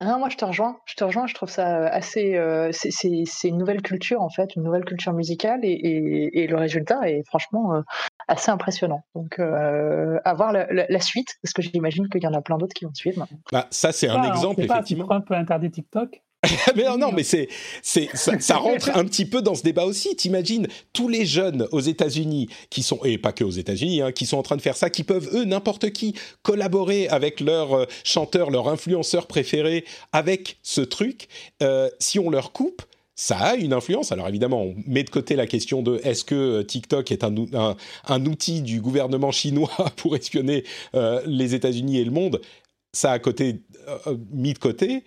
[0.00, 2.36] Ah, moi je te rejoins, je te rejoins, je trouve ça assez.
[2.36, 7.26] Euh, c'est une nouvelle culture en fait, une nouvelle culture musicale et, le résultat est
[7.26, 7.82] franchement
[8.28, 9.02] assez impressionnant.
[9.16, 12.84] Donc à voir la, suite, parce que j'imagine qu'il y en a plein d'autres qui
[12.84, 13.26] vont suivre.
[13.50, 15.08] Bah, ça c'est un exemple effectivement.
[15.08, 16.22] Pas, un peu interdit TikTok
[16.76, 17.48] mais non, mais c'est,
[17.82, 20.14] c'est, ça, rentre un petit peu dans ce débat aussi.
[20.14, 24.24] T'imagines tous les jeunes aux États-Unis qui sont, et pas que aux États-Unis, hein, qui
[24.24, 27.86] sont en train de faire ça, qui peuvent eux, n'importe qui, collaborer avec leur euh,
[28.04, 31.28] chanteur, leur influenceur préféré avec ce truc.
[31.62, 32.82] Euh, si on leur coupe,
[33.16, 34.12] ça a une influence.
[34.12, 37.34] Alors évidemment, on met de côté la question de est-ce que euh, TikTok est un,
[38.06, 40.62] un, outil du gouvernement chinois pour espionner
[41.26, 42.40] les États-Unis et le monde?
[42.92, 43.62] Ça a côté,
[44.32, 45.02] mis de côté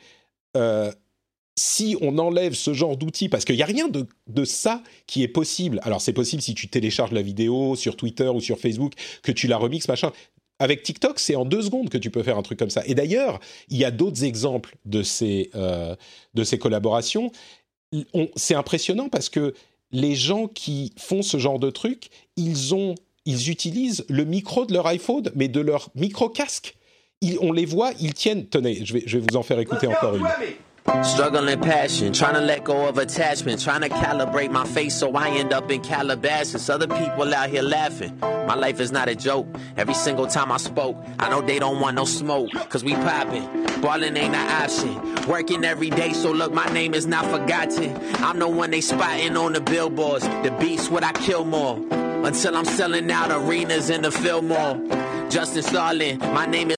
[1.61, 5.27] si on enlève ce genre d'outils, parce qu'il n'y a rien de, ça qui est
[5.27, 5.79] possible.
[5.83, 9.45] Alors c'est possible si tu télécharges la vidéo sur Twitter ou sur Facebook, que tu
[9.45, 10.11] la remixes, machin.
[10.57, 12.81] Avec TikTok, c'est en deux secondes que tu peux faire un truc comme ça.
[12.87, 13.39] Et d'ailleurs,
[13.69, 15.95] il y a d'autres exemples de ces, euh,
[16.33, 17.31] de ces collaborations.
[18.35, 19.53] C'est impressionnant parce que
[19.91, 24.73] les gens qui font ce genre de truc, ils, ont, ils utilisent le micro de
[24.73, 26.75] leur iPhone, mais de leur micro-casque.
[27.39, 28.47] on les voit, ils tiennent...
[28.47, 30.25] Tenez, je vais, je vais vous en faire écouter encore une.
[31.03, 35.29] Struggling passion, trying to let go of attachment, trying to calibrate my face so I
[35.29, 36.69] end up in Calabasas.
[36.69, 38.17] Other people out here laughing.
[38.19, 39.47] My life is not a joke.
[39.77, 43.47] Every single time I spoke, I know they don't want no smoke, cause we popping.
[43.81, 45.27] Ballin' ain't an option.
[45.27, 47.95] Working every day, so look, my name is not forgotten.
[48.15, 50.23] I'm the one they spotting on the billboards.
[50.27, 51.77] The beats what I kill more.
[52.25, 54.79] Until I'm selling out arenas in the Fillmore.
[55.29, 56.77] Justin Starlin, my name is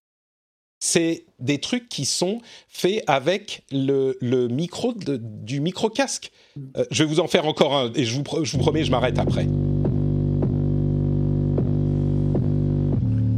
[0.93, 4.15] c'est des trucs qui sont faits avec le,
[4.47, 6.31] micro du micro casque.
[6.77, 8.91] Euh, je vais vous en faire encore un et je vous, je vous promets, je
[8.91, 9.47] m'arrête après.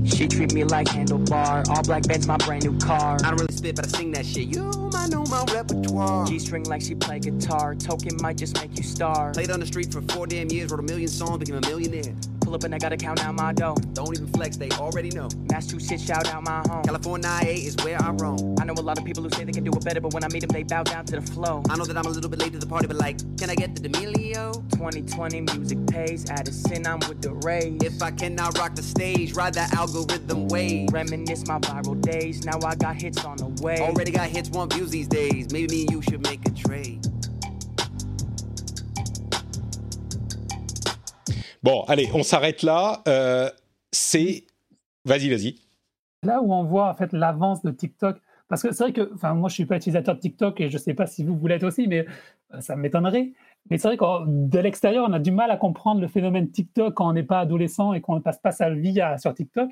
[0.06, 1.64] She treat me like handlebar.
[1.69, 3.15] All black Benz, my brand new car.
[3.22, 4.53] I don't really spit, but I sing that shit.
[4.53, 6.27] You might know my repertoire.
[6.27, 7.73] G string like she play guitar.
[7.76, 9.32] Token might just make you star.
[9.32, 12.14] Played on the street for four damn years, wrote a million songs, became a millionaire.
[12.45, 13.76] Pull up and I gotta count out my dough.
[13.93, 15.27] Don't even flex, they already know.
[15.51, 16.84] Massachusetts, shout out my home.
[16.84, 18.55] California is where I roam.
[18.61, 20.23] I know a lot of people who say they can do it better, but when
[20.23, 21.63] I meet them, they bow down to the flow.
[21.69, 23.55] I know that I'm a little bit late to the party, but like, can I
[23.55, 24.53] get the D'Amelio?
[24.72, 27.81] 2020 music pays, Addison, I'm with the Rays.
[27.81, 30.93] If I cannot rock the stage, ride that algorithm wave.
[30.93, 33.80] Reminisce my viral days, now I got hits on the way.
[33.80, 35.51] Already got hits, want views these days.
[35.51, 36.51] Maybe me and you should make a
[41.65, 43.01] Bon, allez, on s'arrête là.
[43.07, 43.49] Euh,
[43.91, 44.45] c'est.
[45.03, 45.55] Vas-y, vas-y.
[46.21, 48.17] Là où on voit en fait l'avance de TikTok,
[48.47, 50.77] parce que c'est vrai que, enfin, moi je suis pas utilisateur de TikTok et je
[50.77, 52.05] sais pas si vous voulez être aussi, mais
[52.53, 53.31] euh, ça m'étonnerait.
[53.71, 56.93] Mais c'est vrai que de l'extérieur, on a du mal à comprendre le phénomène TikTok
[56.93, 59.71] quand on n'est pas adolescent et qu'on ne passe pas sa vie sur TikTok.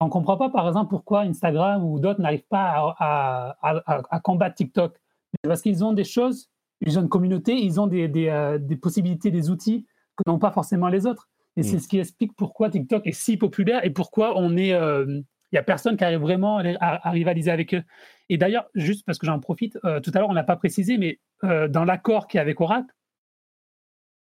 [0.00, 4.98] On ne comprend pas, par exemple, pourquoi Instagram ou d'autres n'arrivent pas à, combattre TikTok.
[5.42, 6.48] parce qu'ils ont des choses,
[6.80, 9.84] ils ont une communauté, ils ont des, des, possibilités, des outils
[10.16, 11.28] que n'ont pas forcément les autres.
[11.56, 11.80] Et c'est mm.
[11.80, 14.70] ce qui explique pourquoi TikTok est si populaire et pourquoi on est.
[14.70, 17.82] Il n'y a personne qui arrive vraiment à, rivaliser avec eux.
[18.30, 21.20] Et d'ailleurs, juste parce que j'en profite, tout à l'heure, on n'a pas précisé, mais
[21.42, 22.94] dans l'accord qui est avec Oracle,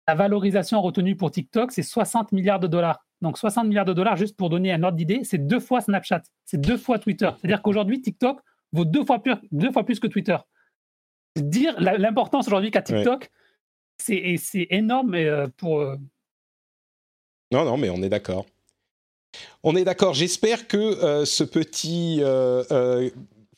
[0.09, 3.05] la valorisation retenue pour TikTok, c'est 60 milliards de dollars.
[3.21, 6.23] Donc 60 milliards de dollars, juste pour donner un ordre d'idée, c'est deux fois Snapchat,
[6.47, 7.29] c'est deux fois Twitter.
[7.37, 8.41] C'est-à-dire qu'aujourd'hui, TikTok
[8.73, 10.37] vaut deux fois, plus, deux fois plus que Twitter.
[11.37, 13.31] Dire l'importance aujourd'hui qu'a TikTok,
[13.99, 15.81] c'est énorme euh, pour...
[15.81, 15.97] Euh,
[17.51, 18.47] non, non, mais on est d'accord.
[19.63, 20.15] On est d'accord.
[20.15, 22.23] J'espère que euh, ce petit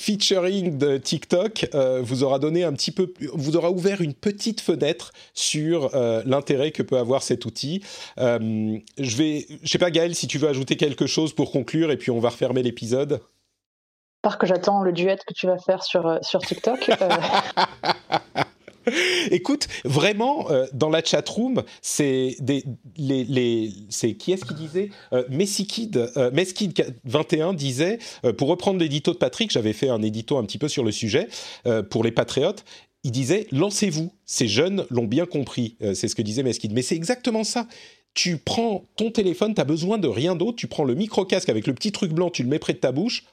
[0.00, 4.62] featuring de TikTok euh, vous aura donné un petit peu, vous aura ouvert une petite
[4.62, 7.84] fenêtre sur euh, l'intérêt que peut avoir cet outil.
[8.18, 11.90] Euh, je vais, je sais pas Gaël, si tu veux ajouter quelque chose pour conclure
[11.90, 13.20] et puis on va refermer l'épisode.
[14.22, 16.90] Part que j'attends le duet que tu vas faire sur sur TikTok.
[19.30, 22.36] Écoute, vraiment, euh, dans la chat room, c'est
[23.90, 26.30] c'est qui est-ce qui disait euh, Messikid, euh,
[27.04, 30.68] 21 disait euh, pour reprendre l'édito de Patrick, j'avais fait un édito un petit peu
[30.68, 31.28] sur le sujet
[31.90, 32.64] pour les patriotes.
[33.02, 35.76] Il disait lancez-vous, ces jeunes l'ont bien compris.
[35.94, 36.72] c'est ce que disait Meskid.
[36.72, 37.66] Mais c'est exactement ça
[38.12, 41.74] tu prends ton téléphone, tu besoin de rien d'autre, tu prends le micro-casque avec le
[41.74, 43.24] petit truc blanc, tu le mets près de ta bouche,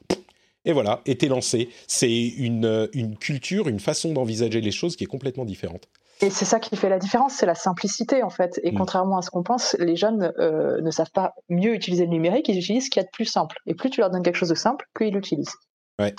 [0.67, 1.69] et voilà, et t'es lancé.
[1.87, 5.87] C'est une, une culture, une façon d'envisager les choses qui est complètement différente.
[6.19, 8.59] Et c'est ça qui fait la différence, c'est la simplicité en fait.
[8.63, 8.77] Et mm.
[8.77, 12.49] contrairement à ce qu'on pense, les jeunes euh, ne savent pas mieux utiliser le numérique,
[12.49, 13.57] ils utilisent ce qu'il y a de plus simple.
[13.65, 15.55] Et plus tu leur donnes quelque chose de simple, plus ils l'utilisent.
[15.99, 16.13] Ouais.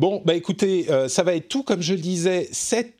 [0.00, 1.62] Bon, bah écoutez, euh, ça va être tout.
[1.62, 2.48] Comme je le disais,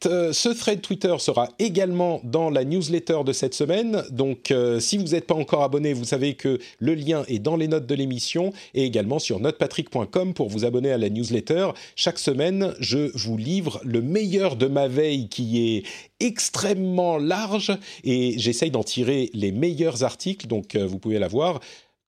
[0.04, 4.04] euh, ce thread Twitter sera également dans la newsletter de cette semaine.
[4.10, 7.56] Donc, euh, si vous n'êtes pas encore abonné, vous savez que le lien est dans
[7.56, 11.70] les notes de l'émission et également sur notepatrick.com pour vous abonner à la newsletter.
[11.96, 15.84] Chaque semaine, je vous livre le meilleur de ma veille qui est
[16.22, 17.72] extrêmement large
[18.04, 20.46] et j'essaye d'en tirer les meilleurs articles.
[20.48, 21.60] Donc, vous pouvez la voir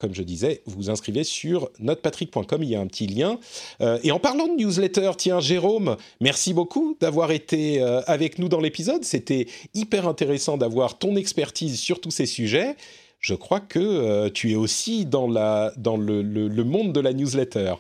[0.03, 3.39] comme je disais, vous vous inscrivez sur notepatrick.com, il y a un petit lien.
[3.81, 8.49] Euh, et en parlant de newsletter, tiens, Jérôme, merci beaucoup d'avoir été euh, avec nous
[8.49, 9.05] dans l'épisode.
[9.05, 12.74] C'était hyper intéressant d'avoir ton expertise sur tous ces sujets.
[13.20, 17.74] Je crois que euh, tu es aussi dans, le, monde de la newsletter.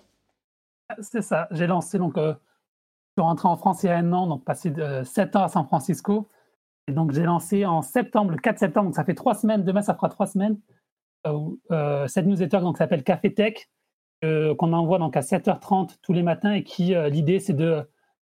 [1.00, 1.48] C'est ça.
[1.50, 4.70] J'ai lancé, donc, je suis rentré en France il y a un an, donc passé
[4.70, 6.28] de 7 ans à San Francisco.
[6.86, 9.64] Et donc, j'ai lancé en septembre, le 4 septembre, donc ça fait trois semaines.
[9.64, 10.56] Demain, ça fera trois semaines
[11.24, 13.68] cette newsletter donc s'appelle Café Tech
[14.24, 17.82] euh, qu'on envoie donc à 7h30 tous les matins et qui euh, l'idée c'est de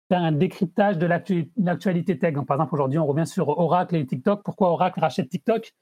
[0.09, 2.35] faire un décryptage de l'actualité tech.
[2.47, 4.43] par exemple, aujourd'hui, on revient sur Oracle et TikTok.
[4.45, 5.73] Pourquoi Oracle rachète TikTok?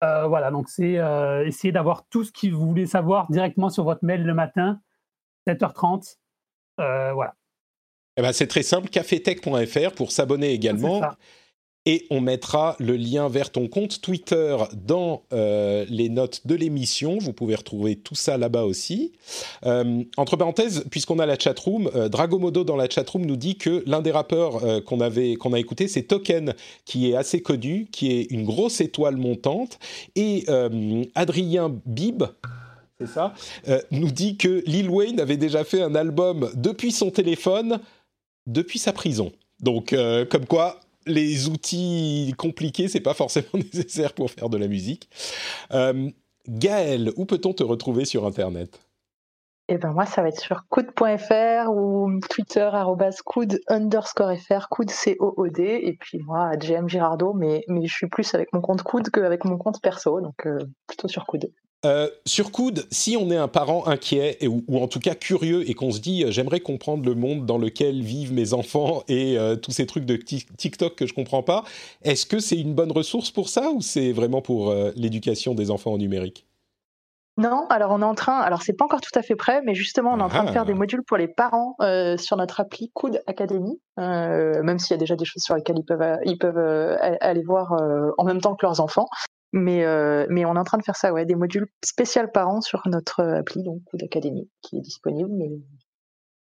[0.00, 0.98] Voilà, donc c'est
[1.44, 4.80] essayer d'avoir tout ce que vous voulez savoir directement sur votre mail le matin,
[5.46, 6.16] 7h30.
[6.78, 7.34] voilà.
[8.16, 11.02] Eh ben, c'est très simple, cafetech.fr pour s'abonner également.
[11.86, 17.18] Et on mettra le lien vers ton compte Twitter dans euh, les notes de l'émission.
[17.18, 19.12] Vous pouvez retrouver tout ça là-bas aussi.
[19.64, 23.82] Euh, entre parenthèses, puisqu'on a la chatroom, euh, Dragomodo dans la chatroom nous dit que
[23.86, 26.54] l'un des rappeurs euh, qu'on avait a écouté, c'est Token,
[26.84, 29.78] qui est assez connu, qui est une grosse étoile montante,
[30.16, 30.44] et
[31.14, 32.24] Adrien Bib,
[32.98, 33.32] c'est ça,
[33.90, 37.78] nous dit que Lil Wayne avait déjà fait un album depuis son téléphone,
[38.46, 39.32] depuis sa prison.
[39.60, 39.94] Donc,
[40.30, 45.08] comme quoi, les outils compliqués, c'est pas forcément nécessaire pour faire de la musique.
[45.72, 46.10] Euh,
[46.48, 48.80] Gaël, où peut-on te retrouver sur Internet?
[49.68, 52.70] Eh ben moi, ça va être sur coud.fr ou Twitter
[53.24, 58.32] coud underscore fr, coud C-O-O-D, et puis moi, GM Girardo, mais, mais je suis plus
[58.34, 61.50] avec mon compte coud qu'avec mon compte perso, donc euh, plutôt sur coud.
[61.84, 65.74] Euh, sur Coude, si on est un parent inquiet ou, en tout cas curieux et
[65.74, 69.56] qu'on se dit euh, j'aimerais comprendre le monde dans lequel vivent mes enfants et euh,
[69.56, 71.64] tous ces trucs de TikTok que je comprends pas,
[72.02, 75.92] est-ce que c'est une bonne ressource pour ça ou c'est vraiment pour l'éducation des enfants
[75.92, 76.46] en numérique?
[77.38, 79.74] Non, alors on est en train, alors c'est pas encore tout à fait prêt, mais
[79.74, 80.76] justement on est en train de faire des ah.
[80.76, 81.76] modules pour les parents
[82.16, 85.84] sur notre appli Coude Academy, même s'il y a déjà des choses sur lesquelles ils
[85.84, 87.76] peuvent, ils peuvent aller voir
[88.16, 89.08] en même temps que leurs enfants.
[89.56, 92.48] Mais, euh, mais on est en train de faire ça, ouais, des modules spéciaux par
[92.48, 95.32] an sur notre appli, donc Academy, qui est disponible.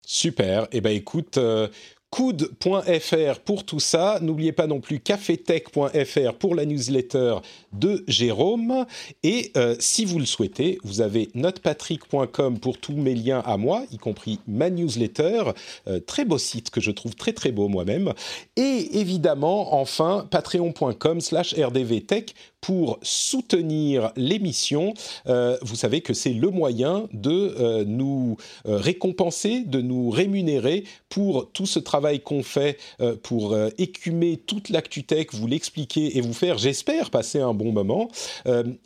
[0.06, 0.68] Super.
[0.70, 1.66] Eh ben écoute, euh,
[2.10, 4.18] coude.fr pour tout ça.
[4.20, 7.36] N'oubliez pas non plus cafetech.fr pour la newsletter
[7.72, 8.84] de Jérôme.
[9.22, 13.84] Et euh, si vous le souhaitez, vous avez notepatrick.com pour tous mes liens à moi,
[13.92, 15.52] y compris ma newsletter.
[15.86, 18.12] Euh, très beau site que je trouve très très beau moi-même.
[18.56, 24.94] Et évidemment, enfin, patreon.com slash rdvtech pour soutenir l'émission.
[25.26, 30.84] Euh, vous savez que c'est le moyen de euh, nous euh, récompenser, de nous rémunérer
[31.08, 32.78] pour tout ce travail qu'on fait
[33.22, 38.08] pour écumer toute l'actu-tech, vous l'expliquer et vous faire, j'espère, passer un bon moment.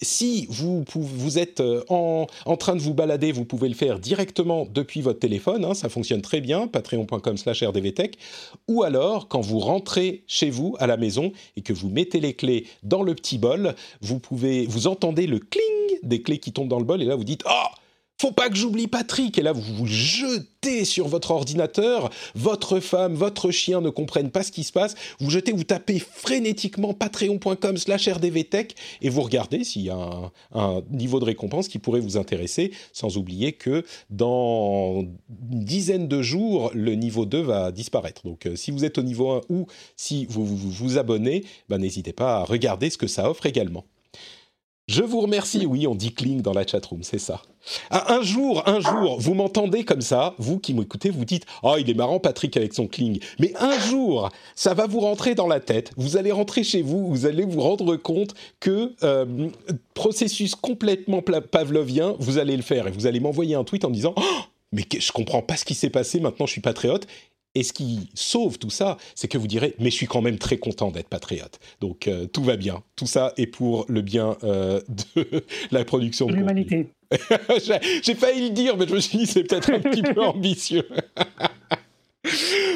[0.01, 4.67] si vous, vous êtes en, en, train de vous balader, vous pouvez le faire directement
[4.73, 8.17] depuis votre téléphone, hein, ça fonctionne très bien, patreon.com slash rdvtech,
[8.69, 12.33] ou alors quand vous rentrez chez vous à la maison et que vous mettez les
[12.35, 13.64] clés dans le petit bol,
[14.01, 17.45] vous entendez le cling des clés qui tombent dans le bol et là vous dites
[17.49, 17.67] oh
[18.25, 19.37] faut pas que j'oublie Patrick.
[19.37, 24.43] Et là, vous vous jetez sur votre ordinateur, votre femme, votre chien ne comprennent pas
[24.43, 24.95] ce qui se passe.
[25.21, 30.83] Vous jetez, vous tapez frénétiquement patreon.com slash rdvtech et vous regardez s'il y a un,
[30.91, 35.03] niveau de récompense qui pourrait vous intéresser, sans oublier que dans
[35.53, 38.23] une dizaine de jours, le niveau 2 va disparaître.
[38.25, 41.77] Donc, euh, si vous êtes au niveau 1 ou si vous vous, vous abonnez, ben,
[41.77, 43.85] n'hésitez pas à regarder ce que ça offre également.
[44.87, 45.65] Je vous remercie.
[45.65, 47.41] Oui, on dit cling dans la chatroom, c'est ça.
[47.91, 51.89] Un jour, un jour, vous m'entendez comme ça, vous qui m'écoutez, vous dites Oh, il
[51.89, 53.19] est marrant, Patrick, avec son cling.
[53.39, 55.93] Mais un jour, ça va vous rentrer dans la tête.
[55.97, 59.49] Vous allez rentrer chez vous, vous allez vous rendre compte que euh,
[59.95, 62.87] processus complètement pavlovien, vous allez le faire.
[62.87, 64.23] Et vous allez m'envoyer un tweet en disant oh,
[64.73, 67.07] mais je comprends pas ce qui s'est passé, maintenant je suis patriote.
[67.55, 70.39] Et ce qui sauve tout ça, c'est que vous direz, mais je suis quand même
[70.39, 71.61] très content d'être patriote.
[71.81, 72.83] Donc euh, tout va bien.
[72.97, 74.81] Tout ça est pour le bien euh,
[75.17, 76.89] de la production de l'humanité.
[78.03, 80.87] J'ai failli le dire, mais je me suis dit, c'est peut-être un petit peu ambitieux.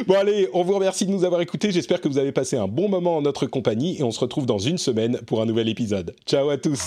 [0.06, 1.72] Bon allez, on vous remercie de nous avoir écoutés.
[1.72, 4.46] J'espère que vous avez passé un bon moment en notre compagnie et on se retrouve
[4.46, 6.14] dans une semaine pour un nouvel épisode.
[6.26, 6.82] Ciao à tous.